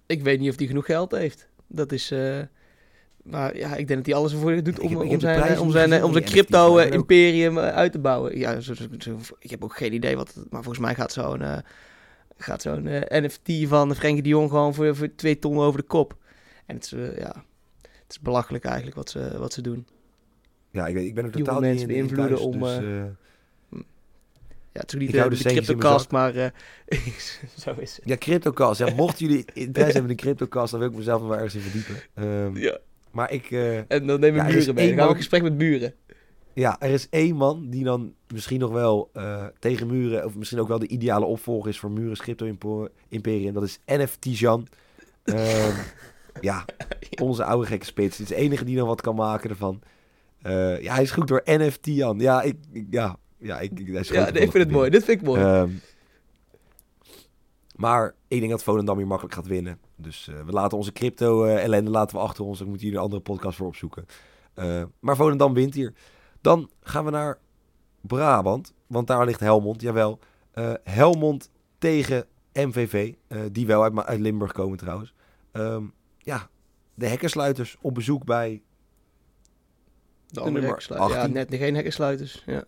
Ik 0.05 0.23
weet 0.23 0.39
niet 0.39 0.50
of 0.50 0.57
hij 0.57 0.67
genoeg 0.67 0.85
geld 0.85 1.11
heeft. 1.11 1.47
Dat 1.67 1.91
is. 1.91 2.13
Eh, 3.25 3.32
maar 3.32 3.58
ja, 3.58 3.75
ik 3.75 3.88
denk 3.88 4.00
dat 4.00 4.06
hij 4.06 4.16
alles 4.16 4.32
ervoor 4.34 4.63
doet 4.63 4.80
om, 4.80 4.90
heb- 4.90 5.01
ik 5.01 5.10
om 5.12 5.20
zijn, 5.20 5.60
om 5.60 5.72
zijn, 5.72 6.04
om 6.04 6.12
zijn 6.12 6.24
crypto-imperium 6.25 7.58
uit 7.60 7.92
te 7.92 8.00
bouwen. 8.00 8.38
Ja, 8.38 8.60
zo, 8.60 8.74
zo- 8.74 8.84
zo- 9.00 9.18
ik 9.40 9.50
heb 9.50 9.63
ook 9.63 9.78
geen 9.78 9.94
idee 9.94 10.16
wat. 10.16 10.36
Maar 10.50 10.63
volgens 10.63 10.86
mij 10.86 10.96
gaat 10.96 11.12
zo'n 11.12 11.42
eh, 11.42 11.58
gaat 12.38 12.62
zo'n 12.62 12.88
eh, 12.88 13.22
NFT 13.24 13.68
van 13.68 13.96
Frenkie 13.96 14.24
de 14.24 14.30
Jong 14.30 14.50
gewoon 14.50 14.74
voor, 14.74 14.96
voor 14.96 15.16
twee 15.16 15.40
ton 15.40 15.58
over 15.58 15.80
de 15.80 15.88
kop. 15.88 16.16
En 16.66 16.75
het 16.75 16.86
is, 16.86 16.92
eh, 16.92 17.18
ja, 17.18 17.44
het 17.82 18.10
is 18.12 18.20
belachelijk 18.20 18.63
eigenlijk 18.66 18.96
wat 18.96 19.10
ze, 19.10 19.38
wat 19.38 19.54
ze 19.54 19.62
doen. 19.62 19.88
Ja, 20.72 20.88
ik, 20.88 20.94
weet, 20.94 21.06
ik 21.06 21.16
ben 21.16 21.25
er 21.25 21.32
totaal 21.32 21.54
niet 21.60 21.63
mensen 21.70 21.90
in, 21.90 21.96
in 21.96 22.01
beïnvloeden 22.08 22.36
thuis, 22.38 22.48
om, 22.56 22.60
dus, 22.62 22.78
eh, 22.78 23.01
eh, 23.01 23.06
Ja, 24.74 24.80
het 24.82 24.94
is 24.94 25.00
niet 25.00 25.12
de, 25.12 25.18
de, 25.30 25.30
de 25.30 25.44
cryptocast, 25.44 26.12
maar 26.12 26.36
eh, 26.36 26.50
zo 27.63 27.74
is 27.78 27.96
het. 27.96 28.01
ja, 28.06 28.18
CryptoCast. 28.18 28.80
Ja, 28.80 28.94
mochten 28.96 29.25
jullie 29.27 29.46
interesse 29.53 29.92
hebben 29.94 30.12
in 30.12 30.18
de 30.18 30.24
CryptoCast, 30.24 30.72
dan 30.72 30.79
wil 30.79 30.90
ik 30.90 30.96
mezelf 30.96 31.22
wel 31.22 31.34
ergens 31.34 31.55
in 31.55 31.62
verdiepen. 31.62 31.96
Ehm, 32.14 32.57
Ja. 32.57 32.77
Maar 33.11 33.31
ik, 33.31 33.51
eh, 33.51 33.77
En 33.77 34.07
dan 34.07 34.19
nemen 34.19 34.35
Ja, 34.41 34.45
we 34.47 34.53
buren 34.57 34.75
mee. 34.75 34.87
Dan 34.87 34.95
gaan 34.97 35.05
we 35.05 35.11
een 35.11 35.17
gesprek 35.17 35.41
met 35.41 35.57
buren. 35.57 35.93
ja, 36.53 36.79
er 36.79 36.89
is 36.89 37.09
één 37.09 37.35
man 37.35 37.69
die 37.69 37.83
dan 37.83 38.13
misschien 38.27 38.59
nog 38.59 38.71
wel 38.71 39.09
eh, 39.13 39.45
tegen 39.59 39.87
Muren, 39.87 40.25
of 40.25 40.35
misschien 40.35 40.59
ook 40.59 40.67
wel 40.67 40.79
de 40.79 40.87
ideale 40.87 41.25
opvolger 41.25 41.69
is 41.69 41.79
voor 41.79 41.91
Muren's 41.91 42.19
Crypto 42.19 42.45
Impo- 42.45 42.87
Imperium. 43.07 43.53
Dat 43.53 43.63
is 43.63 43.79
NFT 43.85 44.39
Jan. 44.39 44.67
Ehm, 45.24 45.75
ja, 46.41 46.65
onze 47.21 47.43
oude 47.43 47.67
gekke 47.67 47.85
spits. 47.85 48.17
Het 48.17 48.29
is 48.29 48.35
de 48.35 48.41
enige 48.41 48.65
die 48.65 48.77
nog 48.77 48.87
wat 48.87 49.01
kan 49.01 49.15
maken 49.15 49.50
ervan. 49.50 49.81
Eh, 50.41 50.81
ja, 50.81 50.93
hij 50.93 51.03
is 51.03 51.11
goed 51.11 51.27
door 51.27 51.41
NFT 51.45 51.85
Jan. 51.85 52.19
Ja, 52.19 52.41
ik, 52.41 52.55
ik- 52.71 52.87
ja, 52.89 53.17
ja, 53.37 53.59
ik, 53.59 53.79
ik, 53.79 53.87
hij 53.87 54.00
is 54.00 54.07
Ja, 54.09 54.27
ik 54.27 54.33
vind 54.51 54.53
het 54.53 54.71
mooi. 54.71 54.89
Dit 54.89 55.03
vind 55.03 55.19
ik 55.21 55.27
mooi. 55.27 55.41
Ehm, 55.41 55.69
maar 57.75 58.13
ik 58.27 58.39
denk 58.39 58.51
dat 58.51 58.63
Volendam 58.63 58.97
hier 58.97 59.07
makkelijk 59.07 59.35
gaat 59.35 59.47
winnen. 59.47 59.79
Dus 60.01 60.27
eh, 60.27 60.42
we 60.46 60.51
laten 60.51 60.77
onze 60.77 60.92
crypto 60.92 61.44
eh, 61.44 61.64
ellende 61.64 61.92
laten 61.92 62.16
we 62.18 62.24
achter 62.24 62.44
ons. 62.44 62.57
Dan 62.57 62.68
moeten 62.68 62.85
jullie 62.85 63.00
een 63.00 63.05
andere 63.05 63.24
podcast 63.24 63.57
voor 63.57 63.68
opzoeken. 63.68 64.05
Eh, 64.53 64.83
maar 65.00 65.16
Volendam 65.16 65.53
wint 65.53 65.74
hier. 65.74 65.94
Dan 66.42 66.70
gaan 66.81 67.05
we 67.05 67.11
naar 67.11 67.37
Brabant. 68.01 68.74
Want 68.87 69.07
daar 69.07 69.25
ligt 69.25 69.40
Helmond, 69.40 69.81
jawel. 69.81 70.20
Helmond 70.83 71.50
tegen 71.77 72.25
MVV. 72.53 73.14
die 73.51 73.68
wel 73.68 73.83
uit, 73.83 74.05
uit 74.05 74.20
Limburg 74.20 74.51
komen 74.51 74.77
trouwens. 74.77 75.14
Ehm, 75.51 75.83
ja, 76.18 76.50
de 76.94 77.07
hekkersluiters 77.07 77.77
op 77.81 77.94
bezoek 77.94 78.25
bij... 78.25 78.61
De 80.27 80.40
andere 80.40 80.66
hekkensluiters. 80.66 81.14
Ja, 81.14 81.20
18. 81.20 81.33
net 81.33 81.55
geen 81.55 81.74
hekkensluiters. 81.74 82.44
Ja. 82.46 82.64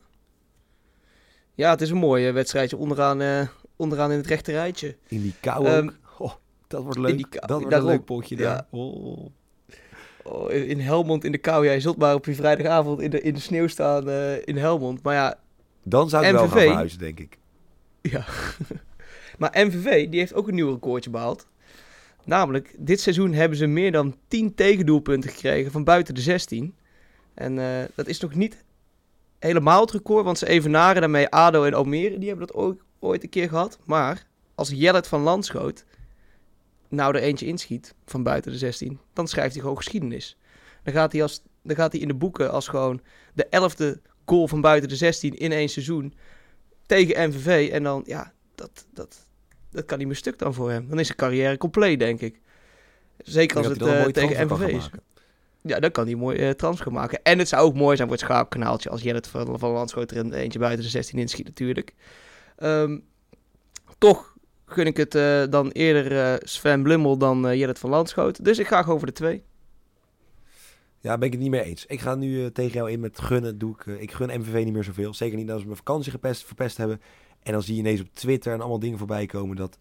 ja, 1.53 1.69
het 1.69 1.81
is 1.81 1.89
een 1.89 1.97
mooi 1.97 2.27
eh, 2.27 2.33
wedstrijdje 2.33 2.77
onderaan, 2.77 3.49
onderaan 3.75 4.11
in 4.11 4.17
het 4.17 4.27
rechte 4.27 4.51
rijtje. 4.51 4.97
In 5.07 5.21
die 5.21 5.33
kou 5.39 5.65
Ehm, 5.65 5.89
dat 6.73 6.83
wordt 6.83 6.99
leuk. 6.99 7.25
kou- 7.29 7.47
dat 7.47 7.61
wordt 7.61 7.75
een 7.75 7.85
leuk 7.85 8.05
potje 8.05 8.37
Ja. 8.37 8.43
daar. 8.43 8.65
Oh. 8.69 9.25
Oh, 10.23 10.51
in 10.51 10.79
Helmond 10.79 11.23
in 11.23 11.31
de 11.31 11.37
kou. 11.37 11.65
Jij 11.65 11.79
zult 11.79 11.97
maar 11.97 12.15
op 12.15 12.25
je 12.25 12.35
vrijdagavond 12.35 13.01
in 13.01 13.09
de, 13.09 13.21
in 13.21 13.33
de 13.33 13.39
sneeuw 13.39 13.67
staan 13.67 14.09
eh, 14.09 14.47
in 14.47 14.57
Helmond. 14.57 15.03
Maar 15.03 15.13
ja, 15.15 15.35
Dan 15.83 16.09
zou 16.09 16.25
ik 16.25 16.31
wel 16.31 16.39
gaan 16.47 16.49
verhuizen, 16.59 16.99
denk 16.99 17.19
ik. 17.19 17.37
ja. 18.01 18.25
maar 19.39 19.51
MVV 19.65 20.09
die 20.09 20.19
heeft 20.19 20.33
ook 20.33 20.47
een 20.47 20.55
nieuw 20.55 20.71
recordje 20.71 21.09
behaald. 21.09 21.47
Namelijk, 22.25 22.75
dit 22.77 22.99
seizoen 23.01 23.33
hebben 23.33 23.57
ze 23.57 23.65
meer 23.65 23.91
dan 23.91 24.15
10 24.27 24.55
tegendoelpunten 24.55 25.29
gekregen 25.29 25.71
van 25.71 25.83
buiten 25.83 26.15
de 26.15 26.21
16. 26.21 26.75
En 27.33 27.59
eh, 27.59 27.83
dat 27.95 28.07
is 28.07 28.19
nog 28.19 28.35
niet 28.35 28.63
helemaal 29.39 29.81
het 29.81 29.91
record, 29.91 30.25
want 30.25 30.37
ze 30.37 30.47
evenaren 30.47 31.01
daarmee 31.01 31.29
ADO 31.29 31.63
en 31.63 31.73
Almere. 31.73 32.17
Die 32.17 32.27
hebben 32.29 32.47
dat 32.47 32.55
ooit, 32.55 32.79
ooit 32.99 33.23
een 33.23 33.29
keer 33.29 33.49
gehad. 33.49 33.79
Maar 33.85 34.25
als 34.55 34.69
Jellet 34.69 35.07
van 35.07 35.21
Landschoot 35.21 35.85
nou 36.95 37.15
er 37.15 37.21
eentje 37.21 37.45
inschiet 37.45 37.93
van 38.05 38.23
buiten 38.23 38.51
de 38.51 38.57
16, 38.57 38.99
dan 39.13 39.27
schrijft 39.27 39.53
hij 39.53 39.61
gewoon 39.61 39.77
geschiedenis. 39.77 40.37
Dan 40.83 40.93
gaat 40.93 41.11
hij, 41.11 41.21
als, 41.21 41.43
dan 41.61 41.75
gaat 41.75 41.91
hij 41.91 42.01
in 42.01 42.07
de 42.07 42.13
boeken 42.13 42.51
als 42.51 42.67
gewoon 42.67 43.01
de 43.33 43.45
elfde 43.45 44.01
goal 44.25 44.47
van 44.47 44.61
buiten 44.61 44.89
de 44.89 44.95
16 44.95 45.37
in 45.37 45.51
één 45.51 45.69
seizoen 45.69 46.13
tegen 46.85 47.29
MVV. 47.29 47.69
En 47.71 47.83
dan, 47.83 48.03
ja, 48.05 48.33
dat, 48.55 48.85
dat, 48.93 49.27
dat 49.71 49.85
kan 49.85 49.97
niet 49.97 50.07
meer 50.07 50.15
stuk 50.15 50.39
dan 50.39 50.53
voor 50.53 50.71
hem. 50.71 50.89
Dan 50.89 50.99
is 50.99 51.05
zijn 51.05 51.17
carrière 51.17 51.57
compleet, 51.57 51.99
denk 51.99 52.21
ik. 52.21 52.41
Zeker 53.17 53.57
als 53.57 53.67
het 53.67 53.79
mooie 53.79 54.11
tegen 54.11 54.47
MVV 54.47 54.67
is. 54.67 54.83
gaan. 54.83 54.99
Ja, 55.61 55.79
dan 55.79 55.91
kan 55.91 56.05
hij 56.05 56.15
mooi 56.15 56.37
eh 56.37 56.49
transfer 56.49 56.91
maken. 56.91 57.19
En 57.23 57.39
het 57.39 57.47
zou 57.47 57.63
ook 57.63 57.75
mooi 57.75 57.95
zijn 57.95 58.07
voor 58.07 58.17
het 58.17 58.25
schaapkanaaltje 58.25 58.89
als 58.89 59.01
Jellet 59.01 59.27
van, 59.27 59.59
van 59.59 59.71
Landschoot 59.71 60.11
er 60.11 60.17
een 60.17 60.33
eentje 60.33 60.59
buiten 60.59 60.83
de 60.83 60.89
16 60.89 61.19
inschiet 61.19 61.45
natuurlijk. 61.45 61.93
Ehm, 62.55 62.99
toch 63.97 64.32
gun 64.73 64.85
ik 64.85 64.97
het 64.97 65.15
eh, 65.15 65.43
dan 65.49 65.69
eerder 65.69 66.19
eh, 66.19 66.35
Sven 66.39 66.83
Blummel 66.83 67.17
dan 67.17 67.57
Jellet 67.57 67.79
van 67.79 67.89
Landschoot. 67.89 68.45
Dus 68.45 68.59
ik 68.59 68.67
ga 68.67 68.83
gewoon 68.83 68.99
de 68.99 69.11
twee. 69.11 69.43
Ja, 70.99 71.17
ben 71.17 71.27
ik 71.27 71.33
het 71.33 71.41
niet 71.41 71.51
mee 71.51 71.63
eens. 71.63 71.85
Ik 71.85 71.99
ga 71.99 72.15
nu 72.15 72.51
tegen 72.51 72.73
jou 72.73 72.91
in 72.91 72.99
met 72.99 73.19
gunnen. 73.19 73.57
Doe 73.57 73.75
ik, 73.75 73.85
ik 73.85 74.11
gun 74.11 74.39
MVV 74.39 74.63
niet 74.63 74.73
meer 74.73 74.83
zoveel. 74.83 75.13
Zeker 75.13 75.37
niet 75.37 75.49
als 75.49 75.59
ze 75.59 75.65
mijn 75.65 75.77
vakantie 75.77 76.11
gepest, 76.11 76.43
verpest 76.43 76.77
hebben. 76.77 77.01
En 77.43 77.51
dan 77.51 77.61
zie 77.61 77.73
je 77.73 77.79
ineens 77.79 78.01
op 78.01 78.07
Twitter 78.13 78.53
en 78.53 78.59
allemaal 78.59 78.79
dingen 78.79 78.97
voorbij 78.97 79.25
komen 79.25 79.55
dat 79.55 79.77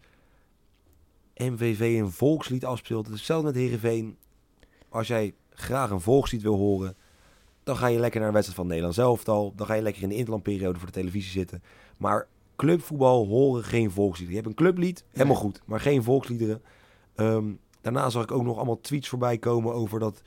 MVV 1.35 1.79
een 1.79 2.11
volkslied 2.11 2.65
afspeelt. 2.65 3.07
Hetzelfde 3.07 3.47
met 3.47 3.55
Heerenveen. 3.55 4.17
Als 4.89 5.07
jij 5.07 5.33
graag 5.49 5.89
een 5.89 6.01
volkslied 6.01 6.41
wil 6.41 6.55
horen, 6.55 6.95
dan 7.63 7.77
ga 7.77 7.87
je 7.87 7.99
lekker 7.99 8.19
naar 8.19 8.27
een 8.27 8.35
wedstrijd 8.35 8.59
van 8.59 8.69
Nederland 8.69 8.95
zelftal. 8.95 9.53
Dan 9.55 9.67
ga 9.67 9.73
je 9.73 9.81
lekker 9.81 10.03
in 10.03 10.09
de 10.09 10.15
interlandperiode 10.15 10.77
voor 10.79 10.87
de 10.87 10.93
televisie 10.93 11.31
zitten. 11.31 11.63
Maar 11.97 12.27
clubvoetbal 12.55 13.25
horen 13.25 13.63
geen 13.63 13.91
volksliederen. 13.91 14.41
Je 14.41 14.47
hebt 14.47 14.59
een 14.59 14.65
clublied, 14.65 15.03
helemaal 15.11 15.35
goed, 15.35 15.61
maar 15.65 15.79
geen 15.79 16.03
volksliederen. 16.03 16.61
Ehm, 17.15 17.45
daarna 17.81 18.09
zag 18.09 18.23
ik 18.23 18.31
ook 18.31 18.43
nog 18.43 18.55
allemaal 18.55 18.81
tweets 18.81 19.09
voorbij 19.09 19.37
komen 19.37 19.73
over 19.73 19.99
dat, 19.99 20.21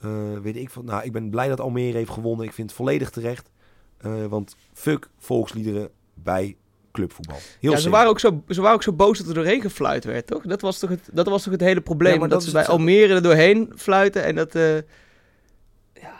eh, 0.00 0.38
weet 0.42 0.56
ik 0.56 0.70
van, 0.70 0.84
nou, 0.84 1.04
ik 1.04 1.12
ben 1.12 1.30
blij 1.30 1.48
dat 1.48 1.60
Almere 1.60 1.96
heeft 1.96 2.10
gewonnen. 2.10 2.46
Ik 2.46 2.52
vind 2.52 2.68
het 2.68 2.76
volledig 2.76 3.10
terecht. 3.10 3.50
Eh, 3.98 4.24
want 4.26 4.56
fuck 4.72 5.08
volksliederen 5.18 5.90
bij 6.14 6.56
clubvoetbal. 6.92 7.36
Heel 7.60 7.70
ja, 7.70 7.76
ze 7.78 7.90
waren, 7.90 8.08
ook 8.10 8.20
zo, 8.20 8.42
ze 8.48 8.60
waren 8.60 8.76
ook 8.76 8.82
zo 8.82 8.92
boos 8.92 9.18
dat 9.18 9.28
er 9.28 9.34
doorheen 9.34 9.60
gefluit 9.60 10.04
werd, 10.04 10.26
toch? 10.26 10.42
Dat 10.42 10.60
was 10.60 10.78
toch 10.78 10.90
het, 10.90 11.08
dat 11.12 11.26
was 11.26 11.42
toch 11.42 11.52
het 11.52 11.60
hele 11.60 11.80
probleem? 11.80 12.12
Ja, 12.12 12.18
maar 12.18 12.28
dat, 12.28 12.38
dat 12.38 12.48
ze 12.48 12.54
bij 12.54 12.66
Almere 12.66 13.14
er 13.14 13.22
doorheen 13.22 13.72
fluiten 13.76 14.24
en 14.24 14.34
dat... 14.34 14.54
eh, 14.54 14.74
ja, 14.74 14.82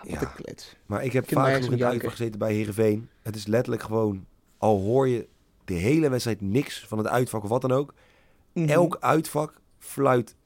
wat 0.02 0.20
Ja. 0.20 0.32
klets. 0.36 0.76
Maar 0.86 1.04
ik 1.04 1.12
heb 1.12 1.24
Ik 1.24 1.32
vaak 1.32 1.54
genoeg 1.54 1.70
in 1.70 1.98
de 1.98 2.10
gezeten 2.10 2.38
bij 2.38 2.52
Heerenveen. 2.52 3.08
Het 3.22 3.36
is 3.36 3.46
letterlijk 3.46 3.82
gewoon, 3.82 4.26
al 4.58 4.80
hoor 4.80 5.08
je 5.08 5.26
de 5.66 5.74
hele 5.74 6.08
wedstrijd 6.08 6.40
niks 6.40 6.84
van 6.86 6.98
het 6.98 7.06
uitvak 7.06 7.42
of 7.42 7.48
wat 7.48 7.60
dan 7.60 7.72
ook. 7.72 7.94
Mhm. 8.52 8.68
Elk 8.68 8.96
uitvak 9.00 9.60
fluit 9.78 10.36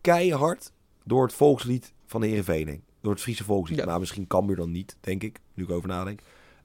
keihard 0.00 0.72
door 1.04 1.22
het 1.22 1.32
volkslied 1.32 1.94
van 2.06 2.20
de 2.20 2.26
Heerenveen. 2.26 2.82
Door 3.00 3.12
het 3.12 3.22
Friese 3.22 3.44
volkslied. 3.44 3.78
Ja. 3.78 3.84
Nou, 3.84 4.00
misschien 4.00 4.26
Cambuur 4.26 4.56
dan 4.56 4.70
niet, 4.70 4.96
denk 5.00 5.22
ik. 5.22 5.40
Nu 5.54 5.64
ik 5.64 5.70
over 5.70 5.88
nadenk. 5.88 6.20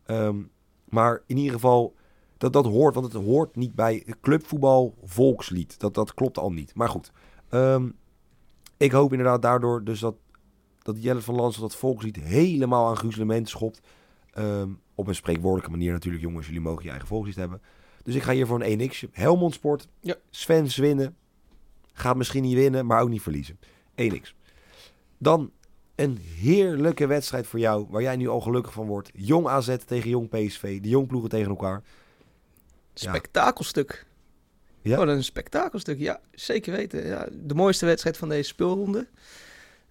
Ehm, 0.05 0.37
maar 0.85 1.21
in 1.25 1.37
ieder 1.37 1.53
geval, 1.53 1.95
dat, 2.37 2.53
dat 2.53 2.65
hoort. 2.65 2.95
Want 2.95 3.13
het 3.13 3.23
hoort 3.23 3.55
niet 3.55 3.75
bij 3.75 4.05
clubvoetbal 4.21 4.95
volkslied. 5.03 5.79
Dat, 5.79 5.93
dat 5.93 6.13
klopt 6.13 6.37
al 6.37 6.51
niet. 6.51 6.75
Maar 6.75 6.89
goed. 6.89 7.11
Ehm, 7.49 7.89
ik 8.77 8.91
hoop 8.91 9.11
inderdaad 9.11 9.41
daardoor 9.41 9.83
dus 9.83 9.99
dat, 9.99 10.15
dat 10.81 11.03
Jelle 11.03 11.21
van 11.21 11.35
Lans 11.35 11.57
dat 11.57 11.75
volkslied 11.75 12.15
helemaal 12.15 12.87
aan 12.87 12.97
gruzelement 12.97 13.49
schopt. 13.49 13.81
Ehm, 14.31 14.69
op 14.99 15.07
een 15.07 15.15
spreekwoordelijke 15.15 15.71
manier 15.71 15.91
natuurlijk, 15.91 16.23
jongens. 16.23 16.45
Jullie 16.45 16.61
mogen 16.61 16.83
je 16.83 16.89
eigen 16.89 17.07
volkslied 17.07 17.35
hebben. 17.35 17.61
Dus 18.03 18.15
ik 18.15 18.23
ga 18.23 18.31
hier 18.31 18.47
voor 18.47 18.61
een 18.61 18.91
1x. 18.91 19.03
Helmond 19.11 19.53
Sport. 19.53 19.87
Ja. 19.99 20.15
Sven 20.29 20.67
winnen. 20.75 21.15
Gaat 21.93 22.15
misschien 22.15 22.43
niet 22.43 22.55
winnen, 22.55 22.85
maar 22.85 23.01
ook 23.01 23.09
niet 23.09 23.21
verliezen. 23.21 23.59
1x. 23.95 24.33
Dan 25.17 25.51
een 25.95 26.17
heerlijke 26.17 27.07
wedstrijd 27.07 27.47
voor 27.47 27.59
jou, 27.59 27.85
waar 27.89 28.01
jij 28.01 28.15
nu 28.15 28.27
al 28.27 28.41
gelukkig 28.41 28.73
van 28.73 28.87
wordt. 28.87 29.09
Jong 29.13 29.47
AZ 29.47 29.75
tegen 29.85 30.09
Jong 30.09 30.29
PSV. 30.29 30.81
De 30.81 30.89
jong 30.89 31.07
ploegen 31.07 31.29
tegen 31.29 31.49
elkaar. 31.49 31.83
Spektakelstuk. 32.93 34.05
Ja? 34.81 34.93
Gewoon 34.93 35.09
een 35.15 35.23
spektakelstuk, 35.23 35.99
ja, 35.99 36.19
zeker 36.31 36.73
weten. 36.73 37.05
Ja, 37.07 37.27
de 37.31 37.53
mooiste 37.53 37.85
wedstrijd 37.85 38.17
van 38.17 38.29
deze 38.29 38.47
speelronde. 38.47 39.07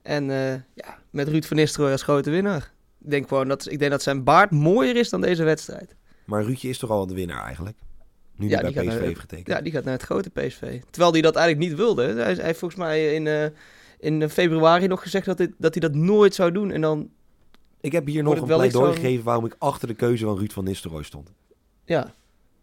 En 0.03 0.31
eh, 0.31 0.53
ja, 0.53 0.99
met 1.11 1.29
Ruud 1.29 1.45
van 1.45 1.57
Nistelrooy 1.57 1.93
als 1.93 2.03
grote 2.03 2.31
winnaar. 2.31 2.73
Ik 3.09 3.15
denk 3.15 3.29
gewoon 3.29 3.49
dat, 3.49 3.71
ik 3.71 3.79
denk 3.79 3.91
dat 3.91 4.03
zijn 4.03 4.25
baard 4.25 4.51
mooier 4.51 4.97
is 4.97 5.09
dan 5.11 5.21
deze 5.21 5.45
wedstrijd. 5.45 5.95
Maar 6.25 6.43
Ruudje 6.45 6.69
is 6.69 6.79
toch 6.79 6.91
al 6.91 7.07
de 7.07 7.15
winnaar 7.15 7.45
eigenlijk? 7.45 7.77
Nu 8.37 8.49
Ja, 8.49 8.63
die 8.63 8.73
bij 8.73 8.83
PSV 8.85 8.93
naar- 8.95 9.03
heeft 9.03 9.21
getekend. 9.21 9.47
Ja, 9.49 9.61
die 9.61 9.73
gaat 9.73 9.85
naar 9.85 9.93
het 9.93 10.03
grote 10.03 10.31
PSV. 10.31 10.81
Terwijl 10.91 11.13
hij 11.13 11.21
dat 11.21 11.37
eigenlijk 11.37 11.69
niet 11.69 11.79
wilde. 11.79 12.03
Hij, 12.03 12.35
hij 12.35 12.45
heeft 12.45 12.59
volgens 12.59 12.81
mij 12.81 13.15
in, 13.15 13.27
eh, 13.27 13.45
in 13.99 14.29
februari 14.31 14.87
nog 14.87 15.03
gezegd 15.03 15.27
dat, 15.27 15.37
dit, 15.37 15.51
dat 15.59 15.75
hij 15.75 15.89
dat 15.89 15.95
nooit 15.99 16.35
zou 16.35 16.53
doen. 16.53 16.71
En 16.71 16.81
dan, 16.81 17.11
Ik 17.81 17.93
heb 17.93 18.07
hier 18.07 18.23
nog 18.23 18.37
een 18.41 18.45
pleidooi 18.45 18.71
van- 18.93 18.95
gegeven 19.03 19.25
waarom 19.25 19.45
ik 19.45 19.55
achter 19.59 19.89
de 19.89 19.95
keuze 19.95 20.25
van 20.25 20.39
Ruud 20.39 20.53
van 20.53 20.65
Nistelrooy 20.65 21.03
stond. 21.03 21.33
ja. 21.85 22.13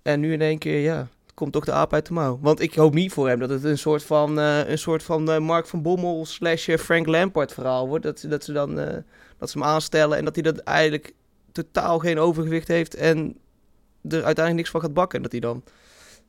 En 0.01 0.19
nu 0.19 0.34
in 0.34 0.41
één 0.41 0.58
keer, 0.58 0.79
ja, 0.79 1.08
komt 1.34 1.51
toch 1.53 1.65
de 1.65 1.71
aap 1.71 1.93
uit 1.93 2.05
de 2.05 2.13
mouw. 2.13 2.39
Want 2.41 2.60
ik 2.60 2.73
hoop 2.75 2.93
niet 2.93 3.12
voor 3.12 3.27
hem 3.27 3.39
dat 3.39 3.49
het 3.49 3.63
een 3.63 3.77
soort 3.77 4.03
van, 4.03 4.39
eh, 4.39 4.67
een 4.69 4.77
soort 4.77 5.03
van 5.03 5.31
eh, 5.31 5.39
Mark 5.39 5.67
van 5.67 5.81
Bommel 5.81 6.25
slash 6.25 6.69
Frank 6.79 7.05
Lampard 7.08 7.53
verhaal 7.53 7.88
wordt. 7.88 8.03
Dat, 8.03 8.19
ze- 8.19 8.27
dat 8.27 8.43
ze 8.43 8.53
dan 8.53 8.79
dat 9.45 9.53
ze 9.53 9.60
hem 9.60 9.67
aanstellen 9.67 10.17
en 10.17 10.25
dat 10.25 10.36
hij 10.36 10.43
dat 10.43 10.58
eigenlijk 10.58 11.13
totaal 11.51 11.99
geen 11.99 12.19
overgewicht 12.19 12.67
heeft 12.67 12.95
en 12.95 13.17
er 14.01 14.12
uiteindelijk 14.23 14.55
niks 14.55 14.69
van 14.69 14.81
gaat 14.81 14.93
bakken. 14.93 15.17
En 15.17 15.23
dat 15.23 15.31
hij 15.31 15.41
dan 15.41 15.63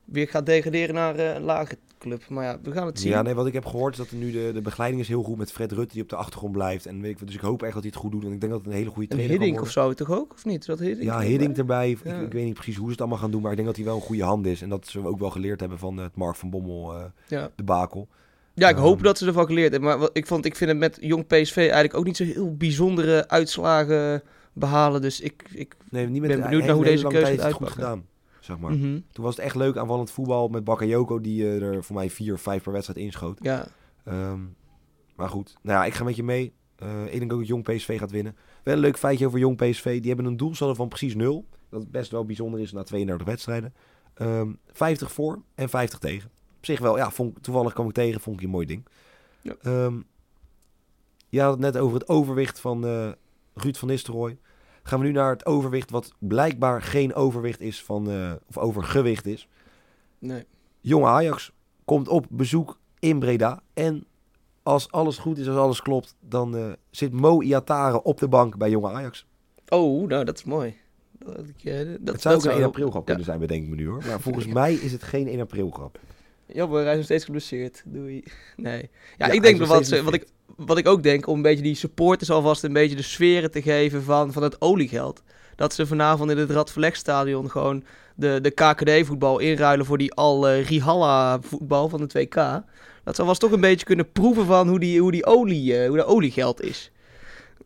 weer 0.05 0.29
gaat 0.29 0.47
degraderen 0.47 0.95
naar 0.95 1.15
eh, 1.17 1.35
een 1.35 1.43
lage 1.43 1.79
club. 1.99 2.29
Maar 2.29 2.45
ja, 2.45 2.59
we 2.63 2.73
gaan 2.73 2.87
het 2.87 3.01
zien. 3.01 3.11
Ja, 3.11 3.23
nee, 3.23 3.35
wat 3.35 3.47
ik 3.47 3.53
heb 3.53 3.65
gehoord 3.65 3.93
is 3.93 3.99
dat 3.99 4.11
er 4.11 4.17
nu 4.17 4.31
de, 4.31 4.51
de 4.55 4.61
begeleiding 4.61 5.03
is 5.03 5.09
heel 5.09 5.23
goed 5.23 5.37
met 5.39 5.53
Fred 5.53 5.73
Rutte 5.73 5.93
die 5.95 6.03
op 6.03 6.09
de 6.09 6.17
achtergrond 6.17 6.53
blijft. 6.53 6.87
En 6.87 7.01
weet 7.01 7.21
ik, 7.21 7.27
dus 7.27 7.35
ik 7.35 7.41
hoop 7.41 7.63
echt 7.63 7.73
dat 7.75 7.83
hij 7.83 7.91
het 7.95 8.01
goed 8.03 8.13
doet. 8.13 8.25
En 8.25 8.33
ik 8.33 8.41
denk 8.41 8.53
dat 8.53 8.61
het 8.61 8.71
een 8.71 8.77
hele 8.79 8.91
goede 8.91 9.09
trainer 9.09 9.31
Hiddink 9.31 9.59
worden. 9.59 9.69
of 9.77 9.83
zo 9.83 9.93
toch 10.05 10.19
ook? 10.19 10.33
Of 10.33 10.45
niet? 10.45 10.61
Is 10.61 10.67
Dat 10.67 10.79
Hiddink 10.79 11.03
Ja, 11.03 11.13
erbij? 11.13 11.27
Hiddink 11.29 11.57
erbij. 11.57 11.91
Ik, 11.91 11.99
Ja. 12.05 12.21
ik 12.21 12.33
weet 12.33 12.45
niet 12.45 12.55
precies 12.55 12.77
hoe 12.77 12.85
ze 12.85 12.91
het 12.91 13.01
allemaal 13.01 13.19
gaan 13.19 13.31
doen. 13.31 13.41
Maar 13.43 13.51
ik 13.51 13.57
denk 13.57 13.69
dat 13.69 13.77
hij 13.77 13.87
wel 13.87 13.95
een 13.97 14.01
goede 14.03 14.23
hand 14.25 14.47
is. 14.47 14.63
En 14.63 14.69
dat 14.69 14.87
ze 14.87 15.07
ook 15.07 15.19
wel 15.19 15.31
geleerd 15.31 15.61
hebben 15.61 15.79
van 15.79 15.97
het 15.97 16.17
Mark 16.17 16.37
van 16.37 16.51
Bommel 16.51 16.95
eh 16.95 17.05
Ja. 17.29 17.51
debakel. 17.57 18.09
Ja, 18.59 18.69
ik 18.69 18.77
hoop 18.77 18.95
Ehm. 18.95 19.03
dat 19.05 19.19
ze 19.19 19.27
ervan 19.27 19.47
geleerd 19.47 19.71
hebben. 19.73 19.89
Maar 19.89 19.99
wat- 19.99 20.11
ik, 20.17 20.27
vond, 20.27 20.45
ik 20.45 20.57
vind 20.57 20.71
het 20.71 20.79
met 20.79 20.99
jong 21.01 21.27
PSV 21.27 21.57
eigenlijk 21.57 21.95
ook 21.95 22.05
niet 22.05 22.17
zo 22.17 22.25
heel 22.25 22.57
bijzondere 22.57 23.29
uitslagen 23.29 24.23
behalen. 24.53 25.01
Dus 25.03 25.21
ik... 25.21 25.45
ik 25.53 25.77
Nee, 25.91 26.07
niet 26.07 26.21
met 26.21 26.31
Ben 26.31 26.41
benieuwd 26.41 26.65
naar 26.65 26.75
hoe 26.75 26.85
deze 26.85 27.07
keuze 27.07 27.31
het 27.33 27.41
uitpakt, 27.41 27.73
gedaan. 27.73 28.07
Zeg 28.41 28.59
maar. 28.59 28.73
Mhm. 28.73 29.01
Toen 29.13 29.25
was 29.25 29.37
het 29.37 29.45
echt 29.45 29.55
leuk 29.57 29.77
aanvallend 29.77 30.11
voetbal 30.11 30.49
met 30.49 30.65
Bakayoko 30.65 31.21
die 31.21 31.43
eh, 31.45 31.63
er 31.63 31.85
voor 31.85 31.97
mij 31.97 32.11
vier 32.11 32.35
of 32.35 32.41
vijf 32.41 32.63
per 32.63 32.73
wedstrijd 32.73 32.99
inschoot. 33.01 33.39
Ja, 33.43 33.67
Ehm, 34.05 34.41
maar 35.17 35.29
goed, 35.29 35.57
nou 35.63 35.79
ja, 35.79 35.85
ik 35.85 35.95
ga 35.95 36.05
met 36.05 36.17
je 36.17 36.23
mee. 36.23 36.53
Eh, 36.77 37.05
ik 37.13 37.19
denk 37.19 37.33
ook 37.33 37.39
dat 37.39 37.49
Jong 37.49 37.63
PSV 37.65 37.99
gaat 37.99 38.11
winnen. 38.11 38.37
Wel 38.63 38.75
een 38.75 38.81
leuk 38.81 38.99
feitje 38.99 39.27
over 39.27 39.39
Jong 39.39 39.57
PSV. 39.57 39.99
Die 40.01 40.07
hebben 40.09 40.25
een 40.27 40.37
doelsaldo 40.37 40.75
van 40.75 40.89
precies 40.89 41.15
nul. 41.15 41.47
Dat 41.71 41.91
best 41.91 42.11
wel 42.11 42.25
bijzonder 42.25 42.61
is 42.61 42.73
na 42.73 42.83
32 42.83 43.27
wedstrijden. 43.27 43.75
Ehm 44.15 44.49
50 44.73 45.13
voor 45.13 45.43
en 45.55 45.69
50 45.69 45.99
tegen. 45.99 46.31
Zich 46.67 46.79
wel, 46.79 46.97
ja, 46.97 47.11
vond, 47.11 47.43
toevallig 47.43 47.73
kwam 47.73 47.87
ik 47.89 47.95
tegen. 47.95 48.21
Vond 48.21 48.37
ik 48.37 48.45
een 48.45 48.51
mooi 48.51 48.67
ding. 48.67 48.85
Ja. 49.41 49.55
Ehm, 49.63 50.01
je 51.29 51.41
had 51.41 51.51
het 51.51 51.61
net 51.61 51.77
over 51.77 51.99
het 51.99 52.09
overwicht 52.09 52.61
van 52.61 52.87
eh, 52.87 53.09
Ruud 53.55 53.77
van 53.77 53.89
Nistelrooy. 53.89 54.39
Gaan 54.83 55.01
we 55.01 55.07
nu 55.07 55.13
naar 55.13 55.31
het 55.31 55.47
overwicht 55.47 55.91
wat 55.91 56.13
blijkbaar 56.19 56.83
geen 56.83 57.15
overwicht 57.15 57.61
is 57.61 57.85
van, 57.85 58.11
eh, 58.11 58.33
of 58.49 58.59
overgewicht 58.59 59.27
is. 59.27 59.49
nee. 60.19 60.45
Jonge 60.81 61.07
Ajax 61.07 61.53
komt 61.85 62.09
op 62.09 62.27
bezoek 62.31 62.79
in 62.99 63.19
Breda. 63.19 63.63
En 63.75 64.05
als 64.63 64.91
alles 64.91 65.19
goed 65.19 65.39
is, 65.39 65.49
als 65.49 65.57
alles 65.57 65.83
klopt, 65.83 66.15
dan 66.21 66.57
eh, 66.57 66.73
zit 66.91 67.13
Mo 67.13 67.43
Iatare 67.43 68.03
op 68.03 68.19
de 68.19 68.29
bank 68.29 68.57
bij 68.57 68.71
Jonge 68.71 68.91
Ajax. 68.91 69.27
Oh, 69.69 70.09
nou, 70.09 70.25
dat 70.25 70.37
is 70.37 70.45
mooi. 70.45 70.77
Dat, 71.19 71.49
ik, 71.57 71.65
dat, 72.05 72.15
het 72.15 72.23
zou 72.23 72.35
dat 72.35 72.47
ook 72.47 72.53
een 72.53 72.59
1 72.59 72.67
april 72.67 72.85
ja. 72.85 72.91
grap 72.91 73.05
kunnen 73.07 73.25
zijn, 73.25 73.39
bedenk 73.39 73.69
me 73.69 73.75
nu 73.75 73.89
hoor. 73.89 74.05
Maar 74.07 74.21
volgens 74.21 74.47
mij 74.47 74.75
is 74.75 74.93
het 74.93 75.03
geen 75.03 75.29
1 75.29 75.41
april 75.41 75.71
grap. 75.71 75.99
Jammer, 76.47 76.83
hij 76.83 76.91
is 76.91 76.97
nog 76.97 77.05
steeds 77.05 77.25
geblesseerd. 77.25 77.83
Doei. 77.87 78.23
Nee. 78.57 78.91
Ja, 79.17 79.27
Ja, 79.27 79.33
ik 79.33 79.43
denk 79.43 79.59
wat, 79.59 79.89
wat, 79.89 80.15
ik, 80.15 80.27
wat 80.57 80.79
ik 80.79 80.89
ook 80.89 81.03
denk, 81.03 81.27
om 81.27 81.37
een 81.37 81.43
beetje 81.43 81.63
die 81.63 81.75
supporters 81.75 82.31
alvast 82.31 82.65
een 82.65 82.73
beetje 82.73 82.97
de 82.97 83.03
sferen 83.03 83.51
te 83.51 83.63
geven 83.63 84.03
van, 84.03 84.33
van 84.33 84.43
het 84.43 84.61
oliegeld. 84.61 85.23
Dat 85.57 85.75
ze 85.75 85.87
vanavond 85.87 86.31
in 86.31 86.39
het 86.39 86.51
Radverlegstadion 86.51 87.51
gewoon 87.51 87.85
de, 88.15 88.39
de 88.43 88.51
KKD-voetbal 88.51 89.39
inruilen 89.39 89.87
voor 89.87 89.99
die 89.99 90.13
al 90.15 90.51
Rihalla-voetbal 90.53 91.89
van 91.89 92.07
de 92.07 92.27
2K. 92.27 92.65
Dat 93.05 93.15
ze 93.15 93.21
alvast 93.21 93.41
toch 93.41 93.53
een 93.53 93.61
beetje 93.61 93.87
kunnen 93.87 94.13
proeven 94.13 94.47
van 94.47 94.69
hoe 94.69 94.79
die, 94.79 95.01
hoe 95.01 95.13
die 95.13 95.27
olie, 95.27 95.79
eh, 95.79 95.89
hoe 95.89 95.97
dat 95.97 96.07
oliegeld 96.07 96.63
is. 96.63 96.91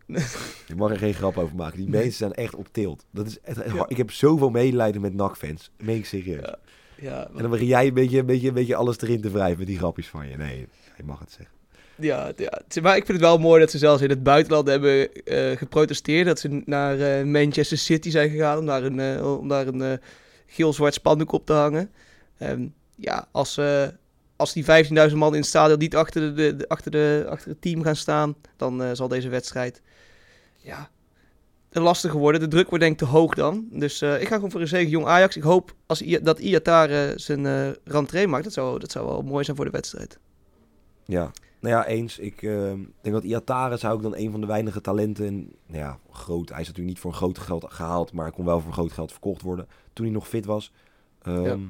Ik 0.68 0.76
mag 0.76 0.90
er 0.90 0.98
geen 0.98 1.14
grap 1.14 1.38
over 1.38 1.56
maken. 1.56 1.78
Die 1.78 1.88
mensen 1.88 2.12
zijn 2.12 2.32
echt 2.32 2.54
op 2.54 2.68
tilt. 2.72 3.04
Dat 3.10 3.26
is 3.26 3.40
echt, 3.40 3.72
Ja. 3.72 3.84
Ik 3.88 3.96
heb 3.96 4.10
zoveel 4.10 4.50
medelijden 4.50 5.00
met 5.00 5.14
NAC-fans. 5.14 5.70
Meen 5.76 5.96
ik 5.96 6.06
serieus. 6.06 6.40
Ja. 6.44 6.58
Ja, 7.00 7.28
En 7.36 7.42
dan 7.42 7.50
begin 7.50 7.66
jij 7.66 7.86
een 7.86 7.94
beetje, 7.94 8.18
een, 8.18 8.26
beetje, 8.26 8.48
een 8.48 8.54
beetje 8.54 8.76
alles 8.76 9.00
erin 9.00 9.20
te 9.20 9.30
wrijven 9.30 9.58
met 9.58 9.66
die 9.66 9.78
grapjes 9.78 10.08
van 10.08 10.28
je. 10.28 10.36
Nee, 10.36 10.68
je 10.96 11.04
mag 11.04 11.18
het 11.18 11.30
zeggen. 11.30 11.58
Ja, 11.94 12.32
ja, 12.36 12.62
maar 12.82 12.96
ik 12.96 13.06
vind 13.06 13.18
het 13.18 13.26
wel 13.26 13.38
mooi 13.38 13.60
dat 13.60 13.70
ze 13.70 13.78
zelfs 13.78 14.02
in 14.02 14.08
het 14.08 14.22
buitenland 14.22 14.68
hebben 14.68 15.12
eh, 15.24 15.56
geprotesteerd. 15.56 16.26
Dat 16.26 16.38
ze 16.38 16.62
naar 16.64 17.00
eh, 17.00 17.24
Manchester 17.24 17.78
City 17.78 18.10
zijn 18.10 18.30
gegaan 18.30 18.58
om 18.58 18.66
daar 18.66 18.82
een, 18.82 19.00
eh, 19.00 19.38
om 19.38 19.48
daar 19.48 19.66
een 19.66 20.00
geel-zwart 20.46 20.94
spandoek 20.94 21.32
op 21.32 21.46
te 21.46 21.52
hangen. 21.52 21.90
Ehm, 22.38 22.66
ja, 22.96 23.28
als, 23.30 23.60
als 24.36 24.52
die 24.52 24.64
15.000 25.10 25.16
man 25.16 25.32
in 25.32 25.40
het 25.40 25.48
stadion 25.48 25.78
niet 25.78 25.96
achter, 25.96 26.36
de, 26.36 26.56
de, 26.56 26.68
achter, 26.68 26.90
de, 26.90 27.26
achter 27.28 27.48
het 27.50 27.60
team 27.60 27.82
gaan 27.82 27.96
staan, 27.96 28.36
dan 28.56 28.96
zal 28.96 29.08
deze 29.08 29.28
wedstrijd 29.28 29.82
ja, 30.56 30.90
lastiger 31.70 32.18
worden. 32.18 32.40
De 32.40 32.48
druk 32.48 32.68
wordt 32.68 32.84
denk 32.84 33.00
ik 33.00 33.06
te 33.06 33.14
hoog 33.14 33.34
dan. 33.34 33.66
Dus 33.70 34.00
eh, 34.00 34.20
ik 34.20 34.28
ga 34.28 34.34
gewoon 34.34 34.50
voor 34.50 34.60
een 34.60 34.68
zege 34.68 34.90
jong 34.90 35.06
Ajax. 35.06 35.36
Ik 35.36 35.42
hoop 35.42 35.74
als 35.86 36.02
I 36.02 36.20
dat 36.22 36.38
Iatare 36.38 37.12
zijn 37.16 37.46
eh 37.46 37.68
rentree 37.84 38.26
maakt. 38.26 38.44
Dat 38.44 38.52
zou, 38.52 38.78
dat 38.78 38.90
zou 38.90 39.06
wel 39.06 39.22
mooi 39.22 39.44
zijn 39.44 39.56
voor 39.56 39.64
de 39.64 39.70
wedstrijd. 39.70 40.18
Ja, 41.04 41.30
nou 41.60 41.74
ja, 41.74 41.86
eens. 41.86 42.18
Ik 42.18 42.42
eh, 42.42 42.72
denk 43.00 43.14
dat 43.14 43.24
Iatare 43.24 43.76
zou 43.76 43.96
ik 43.96 44.02
dan 44.02 44.16
een 44.16 44.30
van 44.30 44.40
de 44.40 44.46
weinige 44.46 44.80
talenten... 44.80 45.26
en, 45.26 45.52
Nou 45.66 45.78
ja, 45.78 45.98
groot. 46.10 46.48
Hij 46.48 46.60
is 46.60 46.66
natuurlijk 46.66 46.94
niet 46.94 46.98
voor 46.98 47.10
een 47.10 47.16
groot 47.16 47.38
geld 47.38 47.64
gehaald... 47.68 48.12
maar 48.12 48.32
kon 48.32 48.44
wel 48.44 48.60
voor 48.60 48.72
groot 48.72 48.92
geld 48.92 49.12
verkocht 49.12 49.42
worden 49.42 49.66
toen 49.92 50.04
hij 50.04 50.14
nog 50.14 50.28
fit 50.28 50.44
was. 50.44 50.72
Ehm. 51.22 51.60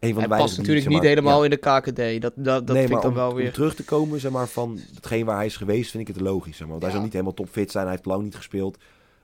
Een 0.00 0.14
van 0.14 0.22
Hij 0.22 0.28
de 0.28 0.42
past 0.42 0.56
natuurlijk 0.56 0.84
zeg 0.84 0.94
niet 0.94 1.02
helemaal 1.02 1.38
ja. 1.38 1.44
in 1.44 1.50
de 1.50 1.56
KKD. 1.56 2.22
Dat, 2.22 2.32
dat, 2.36 2.66
dat 2.66 2.76
nee, 2.76 2.86
vind 2.86 2.96
ik 2.96 3.02
dan 3.02 3.10
om, 3.10 3.16
wel 3.16 3.30
om 3.30 3.34
weer. 3.34 3.52
terug 3.52 3.74
te 3.74 3.84
komen 3.84 4.20
zeg 4.20 4.30
maar, 4.32 4.48
van 4.48 4.78
hetgeen 4.94 5.24
waar 5.24 5.36
hij 5.36 5.46
is 5.46 5.56
geweest, 5.56 5.90
vind 5.90 6.08
ik 6.08 6.14
het 6.14 6.24
logisch. 6.24 6.56
Zeg 6.56 6.60
maar. 6.60 6.70
Want 6.70 6.82
hij 6.82 6.92
zal 6.92 7.02
niet 7.02 7.12
helemaal 7.12 7.34
topfit 7.34 7.70
zijn, 7.70 7.84
hij 7.84 7.94
heeft 7.94 8.06
lang 8.06 8.22
niet 8.22 8.36
gespeeld. 8.36 8.78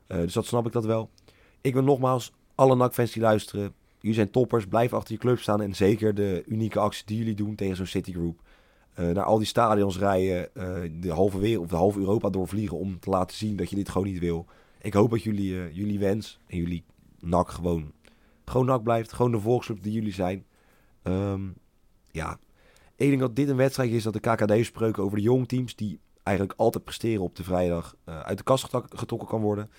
Eh, 0.06 0.18
dus 0.18 0.32
dat 0.32 0.46
snap 0.46 0.66
ik 0.66 0.72
dat 0.72 0.84
wel. 0.84 1.10
Ik 1.60 1.74
wil 1.74 1.82
nogmaals 1.82 2.32
alle 2.54 2.76
NAC-fans 2.76 3.12
die 3.12 3.22
luisteren. 3.22 3.74
Jullie 4.00 4.16
zijn 4.16 4.30
toppers, 4.30 4.66
blijf 4.66 4.92
achter 4.92 5.12
je 5.14 5.20
club 5.20 5.38
staan. 5.38 5.62
En 5.62 5.74
zeker 5.74 6.14
de 6.14 6.42
unieke 6.46 6.78
acties 6.78 7.04
die 7.04 7.18
jullie 7.18 7.34
doen 7.34 7.54
tegen 7.54 7.76
zo'n 7.76 7.86
Citigroup. 7.86 8.40
Eh 8.94 9.08
naar 9.08 9.24
al 9.24 9.38
die 9.38 9.46
stadions 9.46 9.98
rijden, 9.98 10.54
eh, 10.54 10.90
de 11.00 11.12
halve 11.12 11.38
wereld 11.38 11.64
of 11.64 11.70
de 11.70 11.76
halve 11.76 11.98
Europa 11.98 12.30
doorvliegen 12.30 12.78
om 12.78 12.98
te 13.00 13.10
laten 13.10 13.36
zien 13.36 13.56
dat 13.56 13.70
je 13.70 13.76
dit 13.76 13.88
gewoon 13.88 14.06
niet 14.06 14.18
wil. 14.18 14.46
Ik 14.80 14.92
hoop 14.92 15.10
dat 15.10 15.22
jullie, 15.22 15.72
jullie 15.72 15.98
wens 15.98 16.38
en 16.46 16.56
jullie 16.56 16.84
NAC 17.20 17.50
gewoon, 17.50 17.92
gewoon 18.44 18.66
NAC 18.66 18.82
blijft. 18.82 19.12
Gewoon 19.12 19.30
de 19.30 19.40
volksclub 19.40 19.82
die 19.82 19.92
jullie 19.92 20.12
zijn. 20.12 20.44
Ehm, 21.06 21.48
ja, 22.10 22.38
ik 22.96 23.08
denk 23.08 23.20
dat 23.20 23.36
dit 23.36 23.48
een 23.48 23.56
wedstrijd 23.56 23.90
is 23.90 24.02
dat 24.02 24.12
de 24.12 24.20
KKD-spreuken 24.20 25.02
over 25.02 25.16
de 25.16 25.22
jongteams... 25.22 25.76
die 25.76 26.00
eigenlijk 26.22 26.58
altijd 26.58 26.84
presteren 26.84 27.22
op 27.22 27.36
de 27.36 27.44
vrijdag... 27.44 27.96
eh, 28.04 28.20
uit 28.20 28.38
de 28.38 28.44
kast 28.44 28.68
getrokken 28.88 29.28
kan 29.28 29.40
worden. 29.40 29.70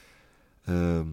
Ehm, 0.63 1.07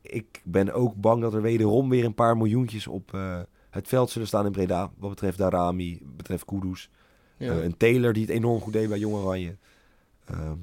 ik 0.00 0.40
ben 0.44 0.72
ook 0.72 0.94
bang 0.94 1.22
dat 1.22 1.34
er 1.34 1.42
wederom 1.42 1.88
weer 1.88 2.04
een 2.04 2.14
paar 2.14 2.36
miljoentjes 2.36 2.86
op 2.86 3.14
eh, 3.14 3.40
het 3.70 3.88
veld 3.88 4.10
zullen 4.10 4.28
staan 4.28 4.46
in 4.46 4.52
Breda. 4.52 4.92
Wat 4.96 5.10
betreft 5.10 5.38
Darami, 5.38 5.98
wat 6.04 6.16
betreft 6.16 6.44
Kudus. 6.44 6.90
Ja. 7.36 7.52
Eh, 7.52 7.64
een 7.64 7.76
Taylor 7.76 8.12
die 8.12 8.22
het 8.22 8.34
enorm 8.34 8.60
goed 8.60 8.72
deed 8.72 8.88
bij 8.88 8.98
Jong 8.98 9.14
Oranje. 9.14 9.56
Ehm, 10.24 10.58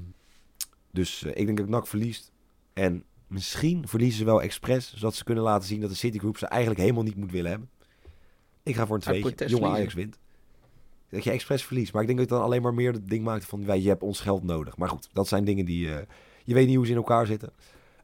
dus 0.90 1.22
ik 1.22 1.46
denk 1.46 1.58
dat 1.58 1.68
NAC 1.68 1.86
verliest. 1.86 2.32
En 2.72 3.04
Misschien 3.30 3.88
verliezen 3.88 4.18
ze 4.18 4.24
wel 4.24 4.42
expres, 4.42 4.94
zodat 4.94 5.14
ze 5.14 5.24
kunnen 5.24 5.44
laten 5.44 5.68
zien 5.68 5.80
dat 5.80 5.90
de 5.90 5.96
Citigroup 5.96 6.38
ze 6.38 6.46
eigenlijk 6.46 6.80
helemaal 6.80 7.02
niet 7.02 7.16
moet 7.16 7.30
willen 7.30 7.50
hebben. 7.50 7.70
Ik 8.62 8.74
ga 8.74 8.86
voor 8.86 8.96
een 8.96 9.02
tweetje. 9.02 9.46
Jonge. 9.46 9.66
Ajax 9.66 9.94
wint. 9.94 10.18
Dat 11.10 11.24
je 11.24 11.30
expres 11.30 11.64
verliest. 11.64 11.92
Maar 11.92 12.02
ik 12.02 12.06
denk 12.06 12.20
dat 12.20 12.28
je 12.28 12.34
dan 12.34 12.44
alleen 12.44 12.62
maar 12.62 12.74
meer 12.74 12.92
het 12.92 13.08
ding 13.08 13.24
maakt 13.24 13.44
van... 13.44 13.64
Wij, 13.64 13.80
je 13.80 13.88
hebt 13.88 14.02
ons 14.02 14.20
geld 14.20 14.42
nodig. 14.42 14.76
Maar 14.76 14.88
goed, 14.88 15.08
dat 15.12 15.28
zijn 15.28 15.44
dingen 15.44 15.64
die... 15.64 15.94
eh, 15.94 16.06
je 16.44 16.54
weet 16.54 16.66
niet 16.66 16.76
hoe 16.76 16.84
ze 16.84 16.90
in 16.90 16.96
elkaar 16.96 17.26
zitten. 17.26 17.52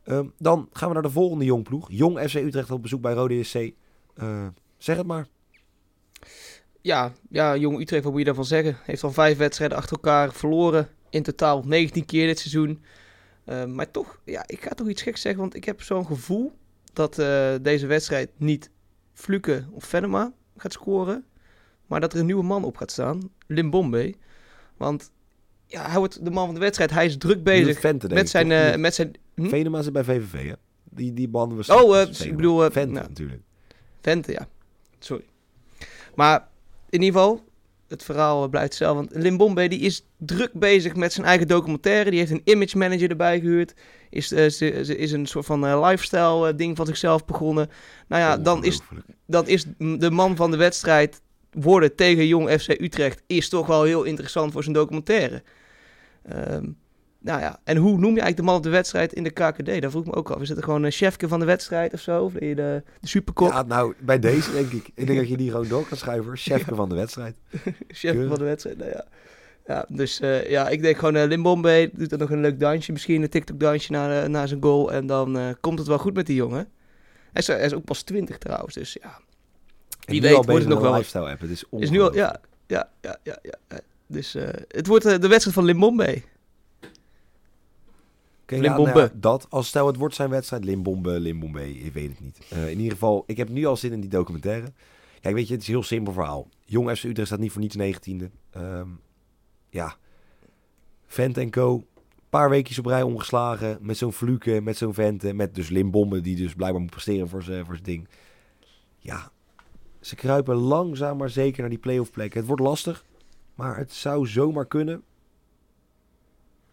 Ehm, 0.05 0.27
dan 0.38 0.69
gaan 0.73 0.88
we 0.88 0.95
naar 0.95 1.03
de 1.03 1.11
volgende 1.11 1.45
jongploeg. 1.45 1.88
Jong 1.90 2.19
FC 2.21 2.35
Utrecht 2.35 2.71
op 2.71 2.83
bezoek 2.83 3.01
bij 3.01 3.12
Rode 3.12 3.42
SC. 3.42 3.55
Eh, 3.55 4.47
zeg 4.77 4.97
het 4.97 5.07
maar. 5.07 5.27
Ja, 6.81 7.12
ja, 7.31 7.57
Jong 7.57 7.81
Utrecht, 7.81 8.03
wat 8.03 8.11
moet 8.11 8.21
je 8.21 8.27
daarvan 8.27 8.45
zeggen? 8.45 8.77
Heeft 8.83 9.03
al 9.03 9.12
vijf 9.12 9.38
wedstrijden 9.38 9.77
achter 9.77 9.97
elkaar 9.97 10.33
verloren. 10.33 10.88
In 11.11 11.23
totaal 11.23 11.62
19 11.62 12.05
keer 12.05 12.27
dit 12.27 12.38
seizoen. 12.38 12.85
Eh, 13.45 13.64
maar 13.64 13.90
toch, 13.90 14.21
ja, 14.25 14.45
ik 14.47 14.62
ga 14.62 14.71
toch 14.71 14.88
iets 14.88 15.03
geks 15.03 15.21
zeggen. 15.21 15.40
Want 15.40 15.55
ik 15.55 15.64
heb 15.64 15.83
zo'n 15.83 16.07
gevoel 16.07 16.53
dat 16.92 17.19
eh, 17.19 17.55
deze 17.62 17.87
wedstrijd 17.87 18.31
niet 18.37 18.71
Fluke 19.12 19.64
of 19.71 19.85
Venema 19.85 20.33
gaat 20.57 20.73
scoren. 20.73 21.25
Maar 21.87 22.01
dat 22.01 22.12
er 22.12 22.19
een 22.19 22.27
nieuwe 22.27 22.42
man 22.42 22.64
op 22.64 22.77
gaat 22.77 22.90
staan. 22.90 23.31
Limbombe. 23.47 24.14
Want 24.77 25.11
ja, 25.66 25.88
hij 25.88 25.99
wordt 25.99 26.25
de 26.25 26.31
man 26.31 26.45
van 26.45 26.55
de 26.55 26.61
wedstrijd. 26.61 26.90
Hij 26.90 27.05
is 27.05 27.19
druk 27.19 27.42
bezig 27.42 27.81
denk 27.81 28.03
met 28.09 28.29
zijn... 28.29 28.49
toch? 28.49 28.59
eh, 28.59 28.77
met 28.77 28.95
zijn 28.95 29.12
hm? 29.35 29.49
Venema 29.49 29.83
zit 29.83 29.92
bij 29.92 30.05
VVV, 30.05 30.49
hè? 30.49 30.55
Die, 30.85 31.12
die 31.12 31.29
banden 31.29 31.59
we 31.59 31.75
Oh, 31.75 32.01
eh, 32.01 32.27
ik 32.27 32.37
bedoel, 32.37 32.64
eh, 32.64 32.75
nou. 32.75 32.92
natuurlijk. 32.92 33.42
Vente, 34.01 34.33
ja. 34.33 34.49
Sorry. 34.99 35.25
Maar 36.14 36.49
in 36.90 37.03
ieder 37.03 37.21
geval, 37.21 37.45
het 37.88 38.03
verhaal 38.03 38.49
blijft 38.49 38.68
hetzelfde. 38.68 39.09
Want 39.09 39.22
Limbombe 39.25 39.68
die 39.68 39.81
is 39.81 40.05
druk 40.16 40.53
bezig 40.53 40.96
met 40.96 41.12
zijn 41.12 41.27
eigen 41.27 41.49
documentaire. 41.49 42.11
Die 42.11 42.18
heeft 42.18 42.31
een 42.31 42.40
image 42.44 42.79
manager 42.79 43.11
erbij 43.11 43.40
gehuurd. 43.40 43.75
Is, 44.11 44.33
eh, 44.33 44.49
ze, 44.49 44.81
ze 44.85 44.96
is 44.96 45.12
een 45.12 45.27
soort 45.27 45.46
van 45.46 45.66
eh, 45.66 45.88
lifestyle 45.88 46.49
eh, 46.49 46.57
ding 46.57 46.77
van 46.77 46.87
zichzelf 46.87 47.25
begonnen. 47.25 47.70
Nou 48.09 48.22
ja, 48.22 48.37
dan 48.37 48.64
is, 48.64 48.81
dan 49.27 49.49
is 49.49 49.64
de 49.79 50.11
man 50.11 50.37
van 50.37 50.51
de 50.51 50.57
wedstrijd 50.57 51.20
worden 51.51 51.94
tegen 51.94 52.27
Jong 52.27 52.51
FC 52.51 52.68
Utrecht... 52.68 53.22
is 53.27 53.49
toch 53.49 53.66
wel 53.66 53.83
heel 53.83 54.03
interessant 54.03 54.53
voor 54.53 54.62
zijn 54.62 54.75
documentaire. 54.75 55.42
Ehm, 56.22 56.64
nou 57.27 57.41
ja, 57.41 57.61
en 57.65 57.77
hoe 57.77 57.91
noem 57.91 58.15
je 58.15 58.21
eigenlijk 58.21 58.37
de 58.37 58.43
man 58.43 58.55
op 58.55 58.62
de 58.62 58.69
wedstrijd 58.69 59.12
in 59.12 59.23
de 59.23 59.31
KKD? 59.31 59.83
Dat 59.83 59.91
vroeg 59.91 60.05
ik 60.05 60.11
me 60.11 60.15
ook 60.15 60.31
af. 60.31 60.41
Is 60.41 60.49
het 60.49 60.65
gewoon 60.65 60.83
een 60.83 60.91
chefke 60.91 61.29
van 61.29 61.41
de 61.41 61.47
wedstrijd 61.47 61.93
of 61.93 62.01
zo? 62.01 62.25
Of 62.25 62.33
ben 62.33 62.49
je 62.49 62.55
de, 62.55 62.83
de 63.01 63.09
superkok? 63.09 63.53
Ja, 63.53 63.62
nou, 63.62 63.95
bij 64.01 64.19
deze 64.19 64.53
denk 64.53 64.71
ik. 64.71 64.91
Ik 64.95 65.07
denk 65.07 65.19
dat 65.23 65.29
je 65.29 65.37
die 65.37 65.51
gewoon 65.51 65.69
door 65.69 65.87
kan 65.89 65.97
schuiven. 65.97 66.37
Chefke 66.37 66.75
van 66.75 66.89
de 66.89 66.95
wedstrijd. 66.95 67.37
Chef 67.89 68.11
Keurig. 68.12 68.29
van 68.29 68.39
de 68.39 68.45
wedstrijd, 68.45 68.79
nou 68.79 68.91
ja. 68.91 69.05
Ja, 69.67 69.85
dus 69.89 70.21
eh, 70.21 70.51
ja, 70.51 70.69
ik 70.69 70.83
denk 70.83 70.97
gewoon 70.99 71.17
uh, 71.17 71.25
Limbombe 71.25 71.91
doet 71.93 72.11
dan 72.11 72.19
nog 72.19 72.31
een 72.31 72.41
leuk 72.41 72.61
dansje. 72.61 72.93
Misschien 72.93 73.23
een 73.23 73.29
TikTok-dansje 73.29 73.93
na, 73.93 74.23
eh, 74.23 74.29
na 74.29 74.47
zijn 74.47 74.62
goal. 74.62 74.93
En 74.93 75.07
dan 75.07 75.39
eh, 75.39 75.49
komt 75.61 75.79
het 75.79 75.89
wel 75.89 75.99
goed 75.99 76.15
met 76.15 76.27
die 76.27 76.37
jongen. 76.37 76.69
Hij 77.33 77.43
is, 77.43 77.47
hij 77.47 77.61
is 77.65 77.75
ook 77.75 77.85
pas 77.85 78.03
20 78.03 78.39
trouwens, 78.39 78.75
dus 78.75 78.97
ja. 79.03 79.21
Wie 80.05 80.21
weet 80.21 80.33
wordt 80.35 80.49
het 80.49 80.69
nog 80.69 80.81
wel- 80.81 80.93
lifestyle 80.93 81.31
app. 81.31 81.41
Het 81.41 81.51
is 81.51 81.65
Is 81.79 81.91
nu 81.91 82.01
al, 82.01 82.15
ja, 82.15 82.41
ja, 82.67 82.89
ja, 83.01 83.19
ja, 83.23 83.39
ja. 83.43 83.57
Dus 84.07 84.35
eh, 84.35 84.49
het 84.69 84.87
wordt 84.87 85.05
eh, 85.05 85.19
de 85.19 85.29
wedstrijd 85.29 85.57
van 85.57 85.65
Limbombe. 85.65 86.23
Limbombe. 88.46 88.90
nou 88.92 89.00
ja, 89.00 89.11
dat, 89.14 89.46
als 89.50 89.66
stel 89.66 89.87
het 89.87 89.96
wordt 89.96 90.14
zijn 90.14 90.30
wedstrijd, 90.30 90.64
Limbombe, 90.64 91.20
Limbombe, 91.20 91.74
ik 91.74 91.92
weet 91.92 92.09
het 92.09 92.20
niet. 92.20 92.38
Eh, 92.50 92.70
in 92.70 92.76
ieder 92.76 92.92
geval, 92.92 93.24
ik 93.26 93.37
heb 93.37 93.48
nu 93.48 93.64
al 93.64 93.76
zin 93.76 93.92
in 93.92 94.00
die 94.00 94.11
documentaire. 94.11 94.72
Kijk, 95.20 95.35
weet 95.35 95.46
je, 95.46 95.52
het 95.52 95.62
is 95.62 95.68
een 95.68 95.74
heel 95.74 95.82
simpel 95.82 96.12
verhaal. 96.12 96.48
Jong 96.64 96.96
FC 96.96 97.04
Utrecht 97.04 97.26
staat 97.26 97.38
niet 97.38 97.52
voor 97.52 97.61
niets 97.61 97.76
19e. 97.76 98.30
Ehm, 98.50 98.88
ja, 99.68 99.96
Vent 101.06 101.38
en 101.38 101.50
Co. 101.50 101.87
paar 102.30 102.50
weekjes 102.50 102.78
op 102.78 102.87
rij 102.87 103.02
ongeslagen. 103.02 103.78
Met 103.80 103.96
zo'n 103.96 104.12
Fluke, 104.12 104.61
met 104.62 104.76
zo'n 104.76 104.94
Vente. 104.94 105.32
Met 105.32 105.54
dus 105.54 105.68
Limbombe, 105.68 106.20
die 106.20 106.37
dus 106.37 106.54
blijkbaar 106.54 106.80
moet 106.80 106.90
presteren 106.90 107.28
voor 107.28 107.42
zijn 107.42 107.64
voor 107.64 107.74
zijn 107.74 107.87
ding. 107.87 108.09
Ja, 108.98 109.30
ze 110.00 110.14
kruipen 110.14 110.54
langzaam 110.54 111.16
maar 111.16 111.30
zeker 111.30 111.61
naar 111.61 111.70
die 111.70 111.78
play-off 111.78 112.11
plekken. 112.11 112.38
Het 112.38 112.48
wordt 112.48 112.62
lastig, 112.62 113.04
maar 113.54 113.76
het 113.76 113.92
zou 113.92 114.26
zomaar 114.26 114.66
kunnen. 114.66 115.02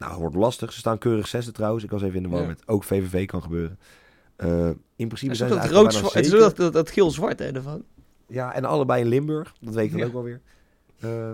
Nou, 0.08 0.20
wordt 0.20 0.36
lastig. 0.36 0.74
Ze 0.74 0.80
staan 0.80 0.98
keurig 0.98 1.28
zesde 1.28 1.52
trouwens. 1.52 1.84
Ik 1.84 1.90
was 1.92 2.02
even 2.02 2.16
in 2.16 2.24
de 2.24 2.30
war 2.30 2.42
Ja. 2.42 2.48
met 2.48 2.68
ook 2.68 2.84
VVV 2.84 3.26
kan 3.26 3.42
gebeuren. 3.42 3.80
Eh, 4.36 4.68
in 4.96 5.08
principe 5.08 5.36
zijn 5.36 5.50
ze 5.50 5.56
dat 5.56 5.64
rood, 5.66 5.74
bijna 5.74 5.92
zwa- 5.92 6.10
het 6.14 6.26
is 6.26 6.32
dat, 6.32 6.56
dat, 6.56 6.74
dat 6.74 6.92
geel-zwart 6.92 7.40
hè, 7.40 7.52
daarvan. 7.52 7.84
Ja, 8.28 8.54
en 8.54 8.66
allebei 8.66 9.02
in 9.02 9.08
Limburg. 9.08 9.54
Dat 9.62 9.74
weet 9.74 9.86
ik 9.86 9.92
dan 9.92 10.00
Ja. 10.00 10.06
ook 10.06 10.14
wel 10.14 10.24
weer. 10.24 10.42
Eh, 11.00 11.32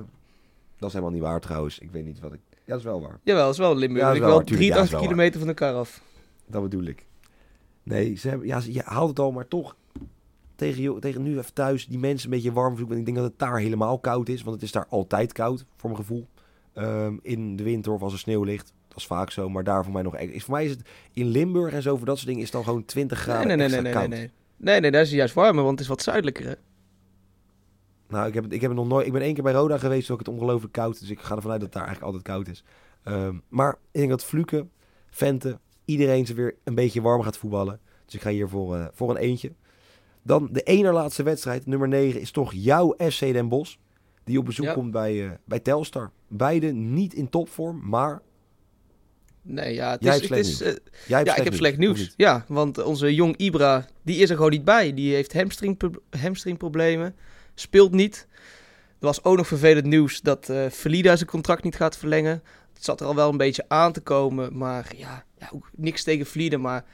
dat 0.77 0.87
is 0.87 0.93
helemaal 0.93 1.13
niet 1.13 1.21
waar 1.23 1.39
trouwens. 1.39 1.79
Ik 1.79 1.91
weet 1.91 2.05
niet 2.05 2.19
wat 2.19 2.33
ik... 2.33 2.39
Ja, 2.51 2.59
dat 2.65 2.77
is 2.77 2.83
wel 2.83 3.01
waar. 3.01 3.19
Jawel, 3.23 3.43
dat 3.43 3.53
is 3.53 3.59
wel 3.59 3.75
Limburg. 3.75 4.01
Ja, 4.03 4.09
ik 4.09 4.15
is 4.15 4.19
wel 4.21 4.29
ja, 4.29 4.35
dat 4.39 4.49
is 4.49 4.55
83 4.55 4.91
wel 4.91 5.01
kilometer 5.01 5.39
van 5.39 5.47
elkaar 5.49 5.73
af. 5.73 6.01
Dat 6.47 6.61
bedoel 6.61 6.83
ik. 6.83 7.05
Nee, 7.83 8.15
ze 8.15 8.29
hebben, 8.29 8.47
ja, 8.47 8.59
ze, 8.59 8.73
je 8.73 8.81
haalt 8.85 9.09
het 9.09 9.19
al, 9.19 9.31
maar 9.31 9.47
toch 9.47 9.75
tegen, 10.55 10.99
tegen 10.99 11.21
nu 11.23 11.37
even 11.37 11.53
thuis 11.53 11.87
die 11.87 11.99
mensen 11.99 12.29
een 12.29 12.35
beetje 12.35 12.51
warm 12.53 12.77
voelen. 12.77 12.97
Ik 12.97 13.05
denk 13.05 13.17
dat 13.17 13.25
het 13.25 13.39
daar 13.39 13.59
helemaal 13.59 13.99
koud 13.99 14.29
is, 14.29 14.41
want 14.43 14.55
het 14.55 14.63
is 14.65 14.71
daar 14.71 14.85
altijd 14.89 15.31
koud, 15.33 15.65
voor 15.75 15.89
mijn 15.89 16.01
gevoel. 16.01 16.27
Ehm, 16.79 17.17
in 17.21 17.55
de 17.55 17.63
winter 17.63 17.91
of 17.91 18.01
als 18.01 18.13
er 18.13 18.19
sneeuw 18.19 18.43
ligt. 18.43 18.73
Dat 18.87 18.97
is 18.97 19.05
vaak 19.05 19.31
zo, 19.31 19.49
maar 19.49 19.63
daar 19.63 19.83
voor 19.83 19.93
mij 19.93 20.01
nog... 20.01 20.15
e- 20.17 20.23
Is, 20.25 20.43
voor 20.43 20.53
mij 20.53 20.65
is 20.65 20.71
het 20.71 20.81
in 21.13 21.25
Limburg 21.27 21.73
en 21.73 21.81
zo, 21.81 21.97
voor 21.97 22.05
dat 22.05 22.15
soort 22.15 22.27
dingen, 22.27 22.41
is 22.43 22.47
het 22.47 22.55
dan 22.55 22.63
gewoon 22.65 22.85
20 22.85 23.19
graden 23.19 23.47
Nee, 23.47 23.55
nee, 23.57 23.67
nee, 23.67 23.75
nee, 23.75 23.81
nee, 23.81 23.93
koud. 23.93 24.07
nee. 24.09 24.31
Nee, 24.57 24.79
nee, 24.79 24.91
daar 24.91 25.01
is 25.01 25.07
het 25.07 25.17
juist 25.17 25.33
warmer, 25.33 25.63
want 25.63 25.71
het 25.71 25.79
is 25.79 25.87
wat 25.87 26.01
zuidelijker. 26.01 26.45
Hè? 26.45 26.53
Nou, 28.07 28.27
ik 28.27 28.33
heb, 28.33 28.53
ik 28.53 28.61
heb 28.61 28.73
nog 28.73 28.87
nooit. 28.87 29.05
Ik 29.05 29.11
ben 29.13 29.21
één 29.21 29.33
keer 29.33 29.43
bij 29.43 29.53
Roda 29.53 29.77
geweest, 29.77 30.05
toen 30.07 30.19
ik 30.19 30.25
het 30.25 30.35
ongelooflijk 30.35 30.73
koud. 30.73 30.99
Dus 30.99 31.09
ik 31.09 31.19
ga 31.19 31.35
ervan 31.35 31.51
uit 31.51 31.61
dat 31.61 31.71
daar 31.73 31.85
eigenlijk 31.85 32.13
altijd 32.13 32.33
koud 32.35 32.47
is. 32.47 32.63
Ehm, 33.03 33.35
maar 33.49 33.71
ik 33.71 33.99
denk 33.99 34.09
dat 34.09 34.23
Fluke, 34.23 34.65
Vente, 35.09 35.59
iedereen 35.85 36.25
ze 36.25 36.33
weer 36.33 36.55
een 36.63 36.75
beetje 36.75 37.01
warm 37.01 37.21
gaat 37.21 37.37
voetballen. 37.37 37.79
Dus 38.05 38.13
ik 38.15 38.21
ga 38.21 38.29
hier 38.29 38.47
voor, 38.49 38.75
eh, 38.75 38.85
voor 38.93 39.09
een 39.09 39.17
eentje. 39.17 39.51
Dan 40.21 40.49
de 40.51 40.61
ene 40.61 40.91
laatste 40.91 41.23
wedstrijd, 41.23 41.65
nummer 41.65 41.87
9, 41.87 42.21
is 42.21 42.31
toch 42.31 42.53
jouw 42.53 42.95
FC 42.97 43.19
Den 43.19 43.47
Bosch. 43.49 43.75
Die 44.23 44.39
op 44.39 44.45
bezoek 44.45 44.65
Ja. 44.65 44.73
komt 44.73 44.91
bij, 44.91 45.25
eh, 45.25 45.31
bij 45.45 45.59
Telstar. 45.59 46.11
Beide 46.29 46.71
niet 46.71 47.13
in 47.13 47.29
topvorm, 47.29 47.81
maar 47.89 48.21
Nee, 49.41 49.73
ja, 49.73 49.91
het 49.91 50.03
Jij 50.03 50.15
is... 50.15 50.21
hebt 50.21 50.35
Het 50.35 50.45
slecht 50.45 50.59
is 50.59 50.59
nieuws. 50.59 50.73
eh, 50.77 51.07
jij 51.07 51.23
ja, 51.23 51.35
ik 51.35 51.43
heb 51.43 51.53
slecht 51.53 51.77
nieuws. 51.77 52.13
Ja, 52.17 52.45
want 52.47 52.83
onze 52.83 53.13
jong 53.13 53.37
Ibra, 53.37 53.85
die 54.01 54.17
is 54.21 54.29
er 54.29 54.35
gewoon 54.35 54.51
niet 54.51 54.63
bij. 54.63 54.93
Die 54.93 55.13
heeft 55.13 55.33
hamstring, 55.33 55.79
hamstringproblemen, 56.19 57.15
speelt 57.55 57.91
niet. 57.91 58.27
Er 58.99 59.05
was 59.05 59.23
ook 59.23 59.37
nog 59.37 59.47
vervelend 59.47 59.85
nieuws 59.85 60.21
dat 60.21 60.49
eh 60.49 60.65
Verlida 60.69 61.15
zijn 61.15 61.29
contract 61.29 61.63
niet 61.63 61.75
gaat 61.75 61.97
verlengen. 61.97 62.43
Het 62.73 62.83
zat 62.83 62.99
er 63.01 63.07
al 63.07 63.15
wel 63.15 63.29
een 63.29 63.37
beetje 63.37 63.65
aan 63.67 63.91
te 63.91 64.01
komen, 64.01 64.57
maar 64.57 64.91
ja, 64.97 65.23
ja 65.37 65.49
ook 65.53 65.69
niks 65.75 66.03
tegen 66.03 66.25
Verlida, 66.25 66.57
maar 66.57 66.85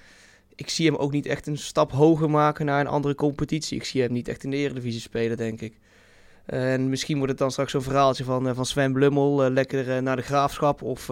ik 0.56 0.70
zie 0.70 0.86
hem 0.86 0.96
ook 0.96 1.12
niet 1.12 1.26
echt 1.26 1.48
een 1.48 1.58
stap 1.58 1.92
hoger 1.92 2.30
maken 2.30 2.66
naar 2.66 2.80
een 2.80 2.88
andere 2.88 3.16
competitie. 3.16 3.78
Ik 3.78 3.84
zie 3.86 4.02
hem 4.02 4.12
niet 4.12 4.28
echt 4.28 4.44
in 4.44 4.50
de 4.50 4.58
Eredivisie 4.58 5.02
spelen, 5.02 5.38
denk 5.38 5.62
ik. 5.62 5.78
En 6.46 6.90
misschien 6.90 7.16
wordt 7.16 7.32
het 7.32 7.40
dan 7.40 7.52
straks 7.52 7.72
zo'n 7.72 7.82
verhaaltje 7.82 8.24
van, 8.24 8.48
eh, 8.48 8.56
van 8.56 8.66
Sven 8.66 8.94
Blummel, 8.94 9.44
eh, 9.44 9.52
lekker 9.52 9.96
eh, 9.96 10.02
naar 10.02 10.16
de 10.16 10.22
graafschap. 10.22 10.82
Of 10.82 11.08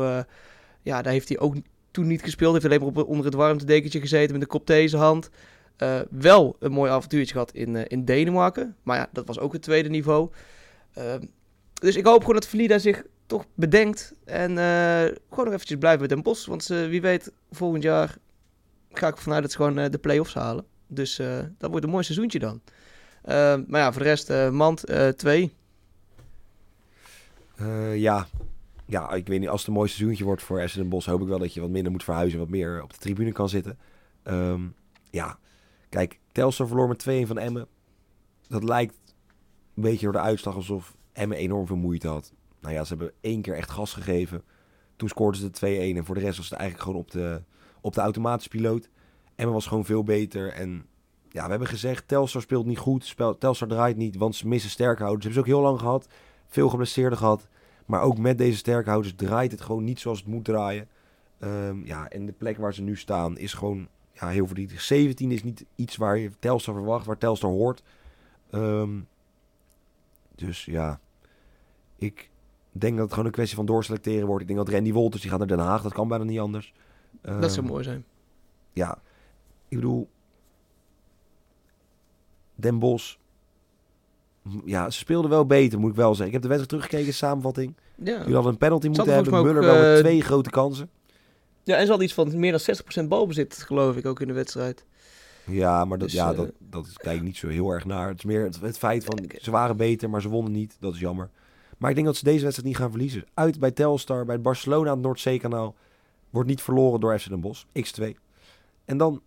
ja, 0.82 1.02
daar 1.02 1.14
heeft 1.14 1.30
hij 1.30 1.40
ook 1.40 1.56
toen 1.92 2.08
niet 2.08 2.22
gespeeld. 2.22 2.54
Heeft 2.54 2.66
alleen 2.66 2.80
maar 2.80 2.88
op, 2.88 3.08
onder 3.08 3.26
het 3.26 3.34
warmtedekentje 3.34 4.00
gezeten 4.00 4.32
met 4.32 4.42
een 4.42 4.48
kop 4.48 4.62
zijn 4.66 4.94
hand. 4.94 5.30
Wel 6.10 6.56
een 6.60 6.72
mooi 6.72 6.92
avontuurtje 6.92 7.34
gehad 7.34 7.54
in, 7.54 7.88
in 7.88 8.06
Denemarken. 8.06 8.76
Maar 8.84 8.98
ja, 8.98 9.10
dat 9.12 9.28
was 9.28 9.40
ook 9.40 9.54
het 9.54 9.62
tweede 9.62 9.90
niveau. 9.90 10.30
Ehm, 10.94 11.22
dus 11.74 11.96
ik 11.96 12.06
hoop 12.06 12.20
gewoon 12.20 12.36
dat 12.36 12.48
Valida 12.48 12.78
zich 12.78 13.04
toch 13.26 13.46
bedenkt. 13.54 14.14
En 14.26 14.58
gewoon 15.30 15.46
nog 15.46 15.54
eventjes 15.54 15.78
blijven 15.78 16.02
met 16.02 16.10
Den 16.10 16.22
Bos. 16.22 16.46
Want 16.46 16.68
wie 16.68 17.02
weet, 17.02 17.32
volgend 17.52 17.84
jaar 17.84 18.16
ga 18.92 19.08
ik 19.08 19.16
ervan 19.16 19.34
uit 19.34 19.42
dat 19.42 19.52
ze 19.52 19.58
gewoon 19.58 19.92
de 19.92 19.98
play-offs 19.98 20.34
halen. 20.34 20.66
Dus 20.88 21.16
dat 21.58 21.70
wordt 21.70 21.86
een 21.86 21.92
mooi 21.92 22.04
seizoentje 22.04 22.40
dan. 22.40 22.62
Ehm, 23.24 23.64
maar 23.68 23.82
ja, 23.82 23.92
voor 23.92 24.02
de 24.02 24.08
rest, 24.08 24.30
eh, 24.30 24.50
Mand 24.50 24.84
2. 25.16 25.54
Eh, 27.56 27.98
ja. 27.98 28.28
ja, 28.86 29.12
ik 29.12 29.28
weet 29.28 29.40
niet. 29.40 29.50
Als 29.50 29.60
het 29.60 29.70
een 29.70 29.76
mooi 29.76 29.90
seizoentje 29.90 30.24
wordt 30.24 30.44
voor 30.44 30.70
FC 30.70 30.76
Den 30.76 30.90
Bosch, 30.90 31.08
hoop 31.08 31.22
ik 31.22 31.28
wel 31.28 31.40
dat 31.40 31.54
je 31.54 31.62
wat 31.62 31.70
minder 31.70 31.92
moet 31.92 32.04
verhuizen. 32.04 32.40
Wat 32.40 32.50
meer 32.50 32.84
op 32.84 32.94
de 32.94 33.00
tribune 33.00 33.32
kan 33.32 33.50
zitten. 33.50 33.78
Ehm, 34.24 34.62
ja, 35.10 35.38
kijk. 35.90 36.20
Telstar 36.32 36.68
verloor 36.68 36.88
met 36.88 37.00
2-1 37.00 37.28
van 37.28 37.38
Emmen. 37.38 37.68
Dat 38.48 38.64
lijkt 38.64 38.96
een 39.76 39.84
beetje 39.84 40.04
door 40.04 40.12
de 40.12 40.20
uitslag 40.20 40.56
alsof 40.56 40.96
Emmen 41.12 41.38
enorm 41.38 41.68
veel 41.68 41.76
moeite 41.76 42.08
had. 42.08 42.34
Nou 42.62 42.74
ja, 42.74 42.84
ze 42.84 42.90
hebben 42.90 43.14
één 43.22 43.42
keer 43.42 43.56
echt 43.56 43.72
gas 43.72 43.94
gegeven. 43.94 44.44
Toen 44.96 45.10
scoorden 45.10 45.42
ze 45.42 45.50
de 45.50 45.94
2-1. 45.94 45.98
En 45.98 46.06
voor 46.06 46.16
de 46.16 46.22
rest 46.22 46.38
was 46.38 46.50
het 46.50 46.60
eigenlijk 46.60 46.90
gewoon 46.90 47.02
op 47.02 47.12
de, 47.12 47.42
op 47.82 47.94
de 47.94 48.02
automatische 48.02 48.50
piloot. 48.50 48.90
Emmen 49.36 49.54
was 49.54 49.68
gewoon 49.68 49.86
veel 49.86 50.04
beter. 50.04 50.52
En 50.52 50.86
ja, 51.34 51.44
we 51.44 51.50
hebben 51.50 51.68
gezegd, 51.68 52.08
Telstar 52.08 52.42
speelt 52.42 52.66
niet 52.66 52.78
goed. 52.78 53.06
Spel, 53.06 53.38
Telstar 53.38 53.68
draait 53.68 53.98
niet, 53.98 54.16
want 54.16 54.36
ze 54.36 54.48
missen 54.48 54.70
sterkhouders. 54.70 55.24
Hebben 55.26 55.44
ze 55.44 55.50
ook 55.50 55.56
heel 55.56 55.66
lang 55.70 55.80
gehad. 55.80 56.08
Veel 56.48 56.70
geblesseerden 56.70 57.18
gehad. 57.18 57.48
Maar 57.86 58.02
ook 58.02 58.18
met 58.18 58.38
deze 58.38 58.58
sterkhouders 58.58 59.14
draait 59.16 59.52
het 59.52 59.62
gewoon 59.62 59.84
niet 59.84 60.00
zoals 60.00 60.20
het 60.20 60.28
moet 60.28 60.46
draaien. 60.46 60.88
Ehm, 61.40 61.86
ja, 61.86 62.10
en 62.10 62.26
de 62.26 62.32
plek 62.32 62.58
waar 62.58 62.74
ze 62.74 62.82
nu 62.82 62.98
staan 62.98 63.38
is 63.38 63.54
gewoon 63.54 63.88
ja, 64.12 64.28
heel 64.28 64.46
verdrietig. 64.46 64.82
17 64.82 65.32
is 65.32 65.44
niet 65.44 65.66
iets 65.76 65.96
waar 65.96 66.18
je 66.18 66.32
Telstar 66.40 66.74
verwacht, 66.74 67.06
waar 67.06 67.18
Telstar 67.18 67.50
hoort. 67.50 67.84
Ehm, 68.50 69.00
dus 70.36 70.66
ja, 70.66 71.00
ik 71.98 72.30
denk 72.72 72.94
dat 72.94 73.04
het 73.04 73.12
gewoon 73.12 73.26
een 73.26 73.32
kwestie 73.34 73.56
van 73.56 73.66
doorselecteren 73.66 74.28
wordt. 74.28 74.42
Ik 74.42 74.48
denk 74.48 74.60
dat 74.66 74.70
Randy 74.70 74.92
Wolters, 74.92 75.22
die 75.22 75.32
gaat 75.32 75.40
naar 75.40 75.48
Den 75.48 75.60
Haag. 75.60 75.82
Dat 75.82 75.94
kan 75.94 76.08
bijna 76.08 76.24
niet 76.24 76.40
anders. 76.40 76.74
dat 77.22 77.52
zou 77.52 77.66
Ehm, 77.66 77.72
mooi 77.74 77.84
zijn. 77.84 78.06
ja, 78.74 79.02
ik 79.68 79.78
bedoel, 79.78 80.10
Den 82.64 82.80
Bosch, 82.80 83.16
m- 84.42 84.60
ja, 84.66 84.90
ze 84.90 84.98
speelden 84.98 85.30
wel 85.30 85.46
beter, 85.46 85.80
moet 85.80 85.90
ik 85.90 85.96
wel 85.96 86.10
zeggen. 86.16 86.26
Ik 86.28 86.34
heb 86.34 86.42
de 86.42 86.48
wedstrijd 86.48 86.70
teruggekeken, 86.82 87.14
samenvatting. 87.18 87.74
Ja. 87.96 88.18
Jullie 88.18 88.34
hadden 88.34 88.52
een 88.52 88.58
penalty 88.58 88.88
moeten 88.88 89.14
hebben. 89.14 89.44
Muller 89.44 89.62
wel 89.62 89.76
met 89.82 89.94
eh, 89.96 90.00
twee 90.00 90.22
grote 90.22 90.50
kansen. 90.50 90.90
ja, 91.64 91.76
en 91.76 91.82
ze 91.82 91.88
hadden 91.88 92.06
iets 92.06 92.14
van 92.16 92.40
meer 92.40 92.52
dan 92.52 93.04
60% 93.04 93.08
balbezit, 93.08 93.58
geloof 93.68 93.96
ik, 93.96 94.06
ook 94.06 94.20
in 94.22 94.28
de 94.28 94.34
wedstrijd. 94.34 94.86
Ja, 95.46 95.86
maar 95.86 95.98
dat, 95.98 96.08
Dus, 96.08 96.18
ja, 96.18 96.32
eh, 96.32 96.38
dat, 96.38 96.52
dat 96.60 96.86
is 96.86 96.98
kijk 96.98 97.22
niet 97.22 97.38
zo 97.38 97.48
heel 97.48 97.70
erg 97.70 97.86
naar. 97.86 98.08
Het 98.08 98.18
is 98.18 98.24
meer 98.24 98.44
het, 98.44 98.60
het 98.62 98.78
feit 98.78 99.04
van, 99.04 99.20
Oké. 99.24 99.38
ze 99.42 99.52
waren 99.52 99.78
beter, 99.78 100.10
maar 100.10 100.22
ze 100.22 100.30
wonnen 100.30 100.52
niet. 100.52 100.78
Dat 100.80 100.94
is 100.94 101.00
jammer. 101.00 101.30
Maar 101.78 101.90
ik 101.90 101.96
denk 101.96 102.08
dat 102.08 102.16
ze 102.18 102.24
deze 102.24 102.42
wedstrijd 102.44 102.68
niet 102.68 102.78
gaan 102.78 102.90
verliezen. 102.90 103.26
Uit 103.34 103.60
bij 103.60 103.72
Telstar, 103.72 104.26
bij 104.26 104.34
het 104.34 104.44
Barcelona 104.44 104.90
aan 104.90 104.96
het 104.96 105.06
Noordzeekanaal. 105.06 105.76
Wordt 106.30 106.50
niet 106.50 106.62
verloren 106.62 107.00
door 107.00 107.20
FC 107.20 107.30
Den 107.30 107.40
Bosch. 107.42 107.64
X2. 107.80 108.04
En 108.86 108.98
dan 108.98 109.22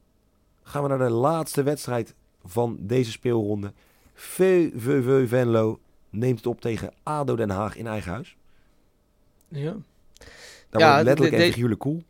gaan 0.63 0.83
we 0.83 0.89
naar 0.89 0.99
de 0.99 1.11
laatste 1.11 1.63
wedstrijd 1.63 2.15
van 2.47 2.77
deze 2.81 3.11
speelronde. 3.11 3.73
VVV 4.15 5.29
Venlo 5.29 5.79
neemt 6.11 6.37
het 6.37 6.47
op 6.47 6.61
tegen 6.61 6.93
ADO 7.03 7.37
Den 7.37 7.51
Haag 7.51 7.77
in 7.77 7.87
eigen 7.87 8.13
huis. 8.13 8.37
Ja. 9.49 9.77
Ja, 10.71 10.93
wordt 10.93 11.05
letterlijk 11.05 11.37
en 11.37 11.53
figuurlijk 11.53 11.81
cool. 11.81 12.03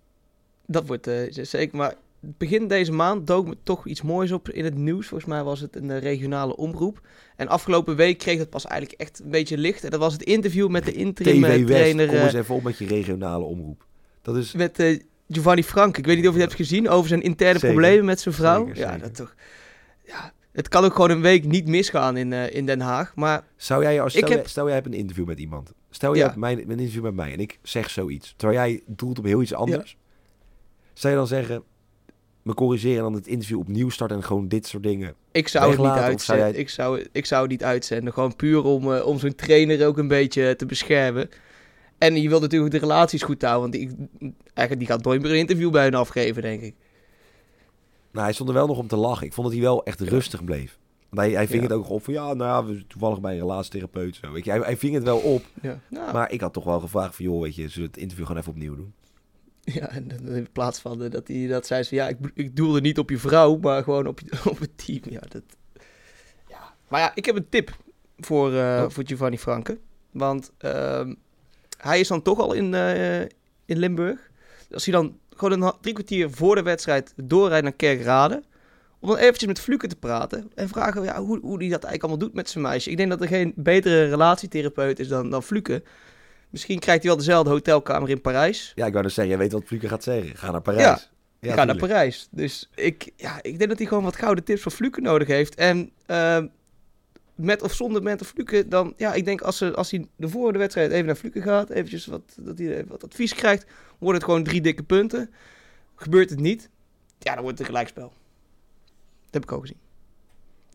Dat 0.67 0.87
wordt 0.87 1.07
eh, 1.07 1.21
zeker. 1.31 1.77
Maar 1.77 1.95
begin 2.21 2.69
deze 2.69 2.93
maand 2.93 3.27
dook 3.27 3.47
me 3.47 3.57
toch 3.63 3.87
iets 3.87 4.03
moois 4.03 4.33
op 4.33 4.49
in 4.49 4.65
het 4.65 4.75
nieuws. 4.75 5.07
Volgens 5.07 5.31
mij 5.31 5.43
was 5.43 5.61
het 5.61 5.77
een 5.77 5.91
eh, 5.91 5.99
regionale 5.99 6.57
omroep. 6.57 7.01
En 7.37 7.49
afgelopen 7.49 7.97
week 7.97 8.19
kreeg 8.19 8.39
het 8.39 8.51
pas 8.51 8.67
eigenlijk 8.67 9.01
echt 9.01 9.21
een 9.25 9.31
beetje 9.31 9.59
licht. 9.59 9.85
En 9.85 9.91
dat 9.91 10.01
was 10.01 10.13
het 10.13 10.23
interview 10.23 10.69
met 10.69 10.85
de 10.85 10.93
interim 10.93 11.45
eh, 11.45 11.51
TV 11.51 11.59
West, 11.59 11.67
trainer 11.67 12.07
kom 12.07 12.17
eens 12.17 12.33
even 12.33 12.55
op 12.55 12.63
met 12.63 12.79
je 12.79 12.87
regionale 12.87 13.45
omroep. 13.45 13.87
Dat 14.23 14.37
is... 14.37 14.53
met 14.53 15.01
Giovanni 15.29 15.65
Frank. 15.65 15.99
Ik 15.99 16.07
weet 16.07 16.17
niet 16.17 16.29
of 16.29 16.35
je 16.35 16.41
het 16.41 16.49
hebt 16.51 16.63
gezien 16.63 16.89
over 16.89 17.09
zijn 17.09 17.23
interne 17.23 17.59
Zeker. 17.59 17.69
problemen 17.69 18.05
met 18.05 18.21
zijn 18.21 18.35
vrouw. 18.35 18.67
Zeker, 18.67 18.81
ja, 18.81 18.93
zeker. 18.93 19.03
dat 19.03 19.15
toch. 19.15 19.35
Ja, 20.07 20.33
het 20.53 20.69
kan 20.69 20.85
ook 20.85 20.95
gewoon 20.95 21.11
een 21.11 21.21
week 21.21 21.45
niet 21.45 21.67
misgaan 21.67 22.17
in, 22.17 22.33
eh, 22.33 22.55
in 22.55 22.67
Den 22.67 22.81
Haag. 22.81 23.15
Maar 23.15 23.45
Zou 23.57 23.83
jij, 23.83 24.01
als 24.01 24.13
Ik 24.15 24.19
stel, 24.19 24.31
heb- 24.31 24.39
jij, 24.41 24.49
stel 24.49 24.65
jij 24.67 24.75
hebt 24.75 24.87
een 24.87 24.93
interview 24.95 25.27
met 25.27 25.39
iemand. 25.39 25.73
Stel 25.91 26.11
jij 26.11 26.21
Ja. 26.21 26.27
hebt 26.27 26.39
mijn, 26.39 26.59
een 26.59 26.71
interview 26.71 27.03
met 27.03 27.15
mij 27.15 27.33
en 27.33 27.41
ik 27.41 27.59
zeg 27.63 27.91
zoiets. 27.91 28.35
Terwijl 28.37 28.59
jij 28.61 28.83
doelt 28.87 29.19
op 29.19 29.25
heel 29.25 29.43
iets 29.43 29.55
anders. 29.55 29.97
Zou 30.93 31.13
je 31.13 31.19
dan 31.19 31.29
zeggen, 31.29 31.63
me 32.43 32.55
corrigeren 32.55 32.97
en 32.97 33.03
dan 33.03 33.13
het 33.15 33.27
interview 33.27 33.59
opnieuw 33.59 33.89
starten 33.89 34.17
en 34.17 34.23
gewoon 34.25 34.49
dit 34.49 34.67
soort 34.67 34.83
dingen. 34.83 35.15
ik 35.33 35.49
zou 35.49 35.71
het 35.71 35.79
niet 35.79 35.87
zou 35.87 35.99
uitzenden. 36.01 36.51
jij- 36.51 36.61
Ik, 36.61 36.69
zou, 36.69 37.07
ik 37.13 37.27
zou 37.27 37.43
het 37.43 37.51
niet 37.51 37.65
uitzenden. 37.65 38.13
Gewoon 38.13 38.37
puur 38.37 38.63
om, 38.65 38.95
eh, 38.95 39.07
om 39.07 39.19
zo'n 39.19 39.35
trainer 39.35 39.87
ook 39.87 39.99
een 39.99 40.09
beetje 40.09 40.57
te 40.57 40.67
beschermen. 40.67 41.29
En 41.99 42.23
je 42.23 42.29
wilt 42.29 42.41
natuurlijk 42.43 42.73
de 42.73 42.79
relaties 42.79 43.23
goed 43.23 43.43
houden. 43.43 43.61
Want 43.71 43.73
die, 43.73 44.09
eigenlijk, 44.55 44.79
die 44.79 44.97
gaat 44.97 45.05
nooit 45.05 45.23
meer 45.23 45.31
een 45.31 45.37
interview 45.39 45.71
bij 45.71 45.83
hen 45.85 45.95
afgeven, 45.95 46.43
denk 46.43 46.63
ik. 46.63 46.75
Nou, 48.17 48.29
hij 48.29 48.35
stond 48.35 48.49
er 48.49 48.55
wel 48.55 48.67
nog 48.67 48.79
om 48.79 48.87
te 48.87 48.97
lachen. 48.97 49.27
Ik 49.27 49.33
vond 49.33 49.47
dat 49.47 49.57
hij 49.57 49.65
wel 49.67 49.85
echt 49.85 50.01
rustig 50.01 50.45
bleef. 50.45 50.79
Want 51.09 51.21
hij, 51.27 51.31
hij 51.37 51.47
ving 51.47 51.63
Ja. 51.63 51.69
het 51.69 51.77
ook 51.77 51.89
op 51.91 52.05
van, 52.05 52.15
ja, 52.15 52.35
nou 52.35 52.67
ja, 52.67 52.73
we 52.75 52.87
toevallig 52.87 53.21
bij 53.21 53.33
een 53.33 53.39
relatietherapeut. 53.39 54.17
Zo. 54.17 54.33
Weet 54.33 54.45
je, 54.45 54.51
hij, 54.51 54.61
hij 54.61 54.77
ving 54.77 54.95
het 54.95 55.03
wel 55.03 55.19
op. 55.19 55.45
Ja, 55.63 55.81
nou, 55.89 56.13
Maar 56.13 56.33
ik 56.33 56.41
had 56.41 56.53
toch 56.53 56.65
wel 56.65 56.81
gevraagd 56.81 57.15
van, 57.17 57.25
joh, 57.25 57.43
weet 57.43 57.55
je, 57.55 57.69
zullen 57.69 57.89
we 57.89 57.93
het 57.95 57.97
interview 58.03 58.27
gewoon 58.27 58.41
even 58.41 58.53
opnieuw 58.53 58.77
doen? 58.77 58.93
ja 59.61 59.89
en 59.89 60.11
in 60.29 60.49
plaats 60.53 60.81
van 60.81 61.03
eh, 61.03 61.11
dat 61.11 61.29
hij 61.29 61.47
dat 61.47 61.67
zei 61.67 61.85
van... 61.85 61.99
Ja, 61.99 62.09
ik, 62.09 62.17
ik 62.35 62.57
doelde 62.57 62.81
niet 62.81 62.99
op 62.99 63.11
je 63.11 63.19
vrouw, 63.19 63.57
maar 63.57 63.83
gewoon 63.83 64.07
op, 64.07 64.21
je- 64.21 64.41
op 64.51 64.59
het 64.59 64.71
team. 64.87 65.01
Ja, 65.11 65.21
dat... 65.29 65.43
ja. 66.49 66.75
Maar 66.89 67.01
ja, 67.01 67.13
ik 67.15 67.25
heb 67.25 67.37
een 67.37 67.49
tip 67.49 67.77
voor, 68.19 68.53
eh, 68.55 68.83
Oh. 68.85 68.91
voor 68.91 69.05
Giovanni 69.07 69.39
Franke. 69.39 69.79
Want 70.11 70.53
ehm, 70.59 71.15
hij 71.79 72.01
is 72.01 72.09
dan 72.09 72.23
toch 72.23 72.39
al 72.39 72.53
in, 72.53 72.75
eh, 72.75 73.21
in 73.65 73.79
Limburg. 73.79 74.31
Als 74.73 74.85
hij 74.85 74.95
dan 74.95 75.19
gewoon 75.39 75.63
een 75.63 75.73
drie 75.81 75.95
kwartier 75.95 76.31
voor 76.31 76.55
de 76.55 76.63
wedstrijd 76.63 77.13
doorrijdt 77.17 77.65
naar 77.65 77.73
Kerkrade... 77.73 78.43
om 79.01 79.09
dan 79.09 79.19
eventjes 79.19 79.47
met 79.47 79.61
Fluke 79.61 79.87
te 79.87 79.97
praten... 79.97 80.51
en 80.55 80.69
vragen 80.69 81.03
ja, 81.03 81.21
hoe, 81.21 81.39
hoe 81.41 81.59
hij 81.59 81.69
dat 81.69 81.85
eigenlijk 81.85 82.03
allemaal 82.03 82.19
doet 82.19 82.35
met 82.35 82.51
zijn 82.51 82.65
meisje. 82.65 82.91
Ik 82.91 82.97
denk 82.97 83.11
dat 83.11 83.21
er 83.21 83.29
geen 83.29 83.53
betere 83.57 84.09
relatietherapeut 84.09 84.99
is 84.99 85.09
dan, 85.09 85.31
dan 85.31 85.43
Fluke... 85.43 85.83
Misschien 86.51 86.79
krijgt 86.79 87.03
hij 87.03 87.11
wel 87.11 87.19
dezelfde 87.19 87.51
hotelkamer 87.51 88.09
in 88.09 88.21
Parijs. 88.21 88.73
Ja, 88.75 88.87
ik 88.87 88.93
wou 88.93 89.05
dus 89.05 89.15
zeggen, 89.15 89.35
jij 89.35 89.43
weet 89.43 89.53
wat 89.53 89.65
Fluke 89.65 89.89
gaat 89.89 90.03
zeggen. 90.03 90.37
Ga 90.37 90.51
naar 90.51 90.61
Parijs. 90.61 91.11
Ja, 91.41 91.55
ga 91.55 91.65
naar. 91.65 91.77
Parijs. 91.77 92.29
Dus 92.31 92.71
ik, 92.75 93.13
ja, 93.17 93.39
ik 93.43 93.59
denk 93.59 93.71
dat 93.71 93.79
hij 93.79 93.87
gewoon 93.87 94.05
wat 94.05 94.17
gouden 94.17 94.45
tips 94.45 94.63
van 94.63 94.73
Fluke 94.73 95.01
nodig 95.01 95.29
heeft. 95.29 95.55
En 95.55 95.91
ehm, 96.07 96.47
met 97.35 97.63
of 97.63 97.75
zonder 97.75 98.03
met 98.03 98.21
of 98.21 98.29
Fluke, 98.29 98.69
dan 98.69 98.95
ja, 98.97 99.15
ik 99.15 99.25
denk 99.25 99.41
als, 99.41 99.57
ze, 99.57 99.75
als 99.75 99.91
hij 99.91 100.07
de 100.17 100.29
voor 100.29 100.53
de 100.53 100.59
wedstrijd 100.59 100.91
even 100.91 101.07
naar 101.07 101.15
Fluke 101.15 101.43
gaat, 101.43 101.71
eventjes 101.71 102.07
wat, 102.07 102.37
dat 102.41 102.59
hij 102.59 102.85
wat 102.89 103.05
advies 103.05 103.35
krijgt, 103.35 103.67
wordt 103.99 104.17
het 104.17 104.25
gewoon 104.25 104.45
drie 104.45 104.61
dikke 104.61 104.83
punten. 104.83 105.31
Gebeurt 105.95 106.31
het 106.31 106.41
niet, 106.41 106.71
ja, 107.19 107.35
dan 107.35 107.43
wordt 107.43 107.59
het 107.59 107.69
een 107.69 107.75
gelijkspel. 107.75 108.13
Dat 109.25 109.35
heb 109.35 109.43
ik 109.43 109.53
ook 109.53 109.61
gezien. 109.61 109.79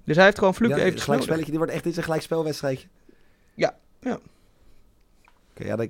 Dus 0.03 0.15
hij 0.15 0.25
heeft 0.25 0.37
gewoon 0.37 0.55
Fluke 0.55 0.75
Ja, 0.75 0.79
even 0.79 0.93
een 0.93 0.99
gelijkspelletje. 0.99 1.49
Dit 1.49 1.57
wordt 1.57 1.71
echt 1.71 1.85
een 1.85 2.03
gelijkspelwedstrijdje. 2.03 2.87
Ja, 3.53 3.77
ja. 3.99 4.19
Oké, 5.51 5.65
ja, 5.65 5.75
dat, 5.75 5.89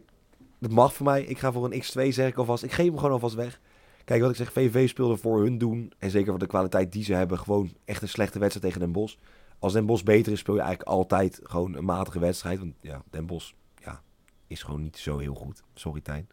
dat 0.60 0.72
mag 0.72 0.94
voor 0.94 1.06
mij. 1.06 1.24
Ik 1.24 1.40
ga 1.40 1.52
voor 1.52 1.72
een 1.72 1.84
X2, 1.84 2.08
zeg 2.08 2.28
ik 2.28 2.38
alvast. 2.38 2.64
Ik 2.64 2.72
geef 2.72 2.86
hem 2.86 2.96
gewoon 2.96 3.12
alvast 3.12 3.36
weg. 3.36 3.60
Kijk, 4.06 4.22
wat 4.22 4.30
ik 4.30 4.36
zeg, 4.36 4.52
VVV 4.52 4.90
speelde 4.90 5.18
voor 5.18 5.42
hun 5.42 5.58
doen. 5.58 5.94
En 5.98 6.10
zeker 6.10 6.30
voor 6.30 6.40
de 6.40 6.48
kwaliteit 6.48 6.92
die 6.92 7.04
ze 7.04 7.14
hebben. 7.14 7.40
Gewoon 7.40 7.74
echt 7.86 8.02
een 8.02 8.10
slechte 8.10 8.40
wedstrijd 8.40 8.66
tegen 8.66 8.80
Den 8.80 8.92
Bosch. 8.92 9.16
Als 9.60 9.74
Den 9.74 9.86
Bosch 9.86 10.04
beter 10.04 10.32
is, 10.32 10.40
speel 10.40 10.56
je 10.56 10.62
eigenlijk 10.62 10.90
altijd 10.90 11.40
gewoon 11.44 11.76
een 11.76 11.86
matige 11.86 12.20
wedstrijd. 12.20 12.60
Want 12.60 12.74
ja, 12.82 13.04
Den 13.10 13.26
Bosch 13.26 13.52
ja, 13.76 14.02
is 14.48 14.64
gewoon 14.64 14.82
niet 14.82 14.98
zo 14.98 15.18
heel 15.18 15.36
goed. 15.36 15.64
Sorry, 15.74 16.02
Tijn. 16.02 16.28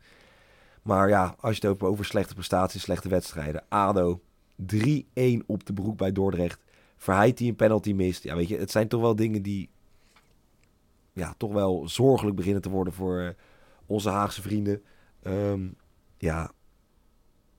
Maar 0.89 1.09
ja, 1.09 1.35
als 1.41 1.57
je 1.57 1.67
het 1.67 1.79
hebt 1.79 1.91
over 1.91 2.05
slechte 2.05 2.35
prestaties, 2.35 2.83
slechte 2.83 3.09
wedstrijden. 3.09 3.65
ADO, 3.69 4.21
3-1 4.75 5.47
op 5.47 5.67
de 5.67 5.73
broek 5.73 5.97
bij 5.97 6.13
Dordrecht. 6.13 6.65
Verheid 6.97 7.39
die 7.39 7.49
een 7.49 7.57
penalty 7.57 7.93
mist. 7.93 8.23
Ja, 8.23 8.37
weet 8.37 8.49
je, 8.49 8.57
het 8.59 8.71
zijn 8.71 8.89
toch 8.89 9.01
wel 9.01 9.17
dingen 9.17 9.43
die... 9.43 9.71
Ja, 11.13 11.35
toch 11.37 11.53
wel 11.53 11.89
zorgelijk 11.89 12.37
beginnen 12.37 12.63
te 12.63 12.71
worden 12.71 12.93
voor 12.93 13.21
eh, 13.21 13.29
onze 13.87 14.09
Haagse 14.09 14.43
vrienden. 14.43 14.83
Ehm, 15.23 15.69
ja, 16.19 16.51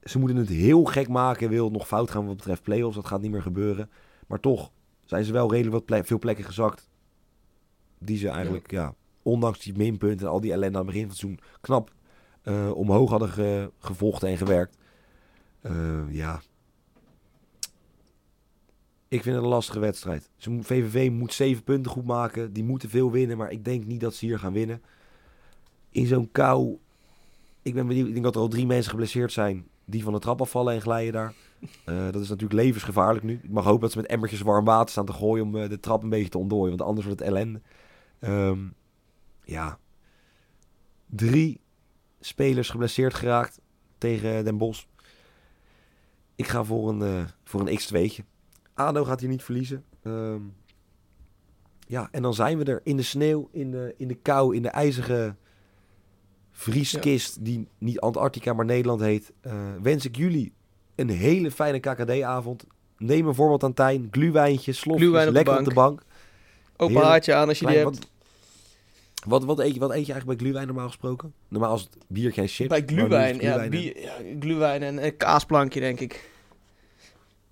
ze 0.04 0.20
moeten 0.20 0.38
het 0.38 0.50
heel 0.50 0.84
gek 0.84 1.08
maken. 1.08 1.50
Wil 1.50 1.72
nog 1.72 1.88
fout 1.88 2.12
gaan 2.12 2.26
wat 2.26 2.36
betreft 2.36 2.64
play-offs. 2.64 2.96
Dat 2.96 3.08
gaat 3.08 3.22
niet 3.22 3.32
meer 3.32 3.42
gebeuren. 3.42 3.90
Maar 4.28 4.40
toch 4.40 4.72
zijn 5.06 5.24
ze 5.24 5.32
wel 5.32 5.52
redelijk 5.52 5.76
wat 5.76 5.86
ple- 5.86 6.04
veel 6.04 6.20
plekken 6.20 6.46
gezakt. 6.46 6.90
Die 8.00 8.18
ze 8.18 8.30
eigenlijk, 8.30 8.72
ja. 8.72 8.94
ondanks 9.22 9.60
die 9.60 9.78
minpunten 9.78 10.28
en 10.28 10.32
al 10.32 10.42
die 10.42 10.52
ellende 10.52 10.78
aan 10.78 10.86
het 10.86 10.94
begin 10.94 11.02
van 11.02 11.10
het 11.10 11.20
seizoen... 11.20 11.40
knap 11.62 11.98
eh, 12.42 12.72
omhoog 12.72 13.10
hadden 13.10 13.30
ge- 13.30 13.72
gevochten 13.80 14.30
en 14.30 14.38
gewerkt. 14.38 14.78
Eh, 15.62 16.02
ja. 16.10 16.42
Ik 19.08 19.22
vind 19.24 19.36
het 19.36 19.44
een 19.44 19.50
lastige 19.50 19.80
wedstrijd. 19.80 20.30
VVV 20.40 21.10
moet 21.12 21.34
zeven 21.34 21.64
punten 21.64 21.92
goed 21.92 22.06
maken. 22.06 22.54
Die 22.54 22.64
moeten 22.64 22.90
veel 22.90 23.12
winnen, 23.12 23.38
maar 23.38 23.52
ik 23.52 23.66
denk 23.66 23.86
niet 23.86 24.00
dat 24.00 24.14
ze 24.14 24.26
hier 24.26 24.40
gaan 24.40 24.54
winnen. 24.54 24.82
In 25.90 26.06
zo'n 26.06 26.32
kou. 26.32 26.78
Ik 27.62 27.74
ben 27.74 27.88
benieuwd. 27.88 28.08
Ik 28.08 28.14
denk 28.14 28.26
dat 28.26 28.36
er 28.36 28.42
al 28.42 28.48
drie 28.48 28.66
mensen 28.66 28.90
geblesseerd 28.90 29.32
zijn. 29.32 29.68
Die 29.86 30.04
van 30.04 30.14
de 30.14 30.20
trap 30.20 30.42
afvallen 30.42 30.74
en 30.74 30.82
glijden 30.82 31.14
daar. 31.14 31.34
Eh, 31.86 32.12
dat 32.12 32.22
is 32.22 32.30
natuurlijk 32.30 32.62
levensgevaarlijk 32.62 33.26
nu. 33.26 33.40
Ik 33.44 33.50
mag 33.50 33.64
hopen 33.64 33.82
dat 33.82 33.92
ze 33.92 33.98
met 33.98 34.08
emmertjes 34.08 34.42
warm 34.42 34.66
water 34.66 34.90
staan 34.90 35.06
te 35.06 35.14
gooien 35.14 35.44
om 35.46 35.52
de 35.52 35.80
trap 35.80 36.04
een 36.04 36.10
beetje 36.10 36.30
te 36.30 36.38
ontdooien. 36.38 36.70
Want 36.70 36.82
anders 36.90 37.06
wordt 37.06 37.20
het 37.22 37.30
ellende. 37.30 37.62
Ehm, 38.20 38.60
ja. 39.44 39.80
Drie 41.06 41.60
spelers 42.20 42.70
geblesseerd 42.70 43.14
geraakt 43.14 43.60
tegen 43.98 44.44
Den 44.44 44.58
Bosch. 44.58 44.84
Ik 46.36 46.48
ga 46.48 46.64
voor 46.64 46.90
een, 46.90 47.02
eh, 47.02 47.24
voor 47.44 47.60
een 47.68 47.80
X2'tje. 47.80 48.24
ADO 48.74 49.04
gaat 49.04 49.20
hier 49.20 49.30
niet 49.30 49.44
verliezen. 49.44 49.84
Ehm, 50.04 50.42
ja, 51.88 52.08
en 52.12 52.22
dan 52.22 52.34
zijn 52.34 52.58
we 52.58 52.64
er 52.64 52.82
in 52.84 52.98
de 52.98 53.04
sneeuw, 53.04 53.50
in 53.52 53.72
de, 53.72 53.94
in 53.98 54.08
de 54.08 54.16
kou, 54.16 54.56
in 54.56 54.62
de 54.62 54.70
ijzige 54.70 55.36
vrieskist 56.52 57.46
die 57.46 57.68
niet 57.78 58.00
Antarctica, 58.00 58.54
maar 58.54 58.66
Nederland 58.66 59.02
heet. 59.02 59.32
Eh, 59.42 59.54
wens 59.82 60.06
ik 60.06 60.16
jullie 60.16 60.54
een 60.96 61.10
hele 61.10 61.52
fijne 61.52 61.80
KKD-avond. 61.80 62.66
Neem 62.98 63.28
een 63.28 63.36
voorbeeld 63.36 63.64
aan 63.64 63.74
Tijn. 63.74 64.08
Gluwijntje, 64.12 64.74
slofjes, 64.74 65.30
lekker 65.30 65.58
op 65.58 65.66
de 65.66 65.74
bank. 65.74 66.02
Open 66.78 67.02
haartje 67.02 67.34
aan 67.34 67.48
als 67.48 67.60
je 67.60 67.66
die 67.66 67.76
hebt. 67.76 67.98
wat, 67.98 68.10
wat, 69.28 69.44
wat, 69.44 69.60
eet 69.60 69.74
je, 69.74 69.80
wat 69.80 69.90
eet 69.94 70.06
je 70.06 70.12
eigenlijk 70.12 70.26
bij 70.40 70.48
gluwijn 70.48 70.68
normaal 70.68 70.88
gesproken? 70.88 71.34
Normaal 71.48 71.72
als 71.72 71.82
het 71.82 71.98
biertje 72.08 72.42
en 72.42 72.48
chips. 72.48 72.70
Bij 72.70 72.84
gluwijn, 72.86 73.40
ja, 73.40 73.68
bier, 73.70 74.02
ja, 74.02 74.14
gluwijn 74.40 74.84
en 74.84 75.06
een 75.06 75.18
kaasplankje, 75.18 75.80
denk 75.80 76.00
ik. 76.00 76.30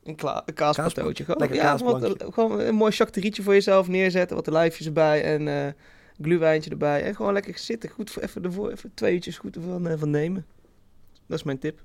Een, 0.03 0.15
kla- 0.15 0.43
een 0.45 0.53
kaaspatootje. 0.53 1.23
Gewoon, 1.23 1.39
Lekker 1.39 1.57
ja, 1.57 1.77
wat, 1.77 1.81
kaasplankje. 1.99 2.31
gewoon 2.31 2.59
een 2.59 2.75
mooi 2.75 2.91
charcuterietje 2.91 3.43
voor 3.43 3.53
jezelf 3.53 3.87
neerzetten. 3.87 4.35
Wat 4.35 4.45
de 4.45 4.51
lijfjes 4.51 4.85
erbij 4.87 5.23
en 5.23 5.47
eh 5.47 5.73
gluwijntje 6.21 6.69
erbij. 6.69 7.03
En 7.03 7.15
gewoon 7.15 7.33
lekker 7.33 7.57
zitten. 7.57 7.89
Goed 7.89 8.11
voor 8.11 8.21
even, 8.21 8.43
ervoor, 8.43 8.71
even 8.71 8.91
twee 8.93 9.13
uurtjes 9.13 9.37
goed 9.37 9.55
ervan 9.55 9.87
eh, 9.87 9.97
van 9.99 10.09
nemen. 10.09 10.45
Dat 11.27 11.37
is 11.37 11.43
mijn 11.43 11.59
tip. 11.59 11.81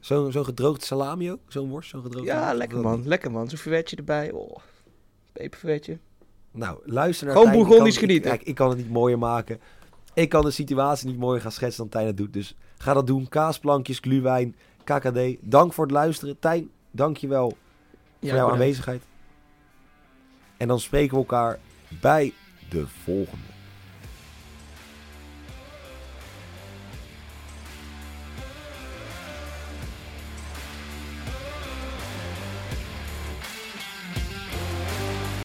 Zo'n 0.00 0.32
zo 0.32 0.44
gedroogd 0.44 0.84
salami 0.84 1.30
ook? 1.32 1.40
Zo'n 1.48 1.68
worst? 1.68 1.90
Zo'n 1.90 2.02
gedroogd 2.02 2.26
Ja, 2.26 2.40
worst? 2.42 2.56
lekker 2.56 2.80
man. 2.80 3.06
Lekker 3.08 3.30
man. 3.30 3.48
Zo'n 3.48 3.58
verwetje 3.58 3.96
erbij. 3.96 4.30
Oh, 4.30 4.56
peperverwetje. 5.32 5.98
Nou, 6.52 6.78
luister 6.84 7.26
naar 7.26 7.36
Gewoon 7.36 7.52
Bourgondisch 7.52 7.96
genieten. 7.96 8.30
Kijk, 8.30 8.42
ik 8.42 8.54
kan 8.54 8.68
het 8.68 8.78
niet 8.78 8.90
mooier 8.90 9.18
maken. 9.18 9.60
Ik 10.14 10.28
kan 10.28 10.44
de 10.44 10.50
situatie 10.50 11.08
niet 11.08 11.18
mooier 11.18 11.40
gaan 11.40 11.52
schetsen 11.52 11.82
dan 11.82 11.90
Tijn 11.90 12.06
het 12.06 12.16
doet. 12.16 12.32
Dus 12.32 12.56
ga 12.78 12.92
dat 12.92 13.06
doen. 13.06 13.28
Kaasplankjes, 13.28 13.98
gluwijn, 13.98 14.56
KKD. 14.84 15.18
Dank 15.40 15.72
voor 15.72 15.84
het 15.84 15.92
luisteren. 15.92 16.38
Tijn, 16.38 16.70
dank 16.90 17.16
je 17.16 17.28
wel 17.28 17.56
voor 18.20 18.30
jouw 18.30 18.50
aanwezigheid. 18.50 19.02
En 20.56 20.68
dan 20.68 20.80
spreken 20.80 21.10
we 21.10 21.16
elkaar 21.16 21.58
bij 22.00 22.32
de 22.68 22.86
volgende. 22.86 23.51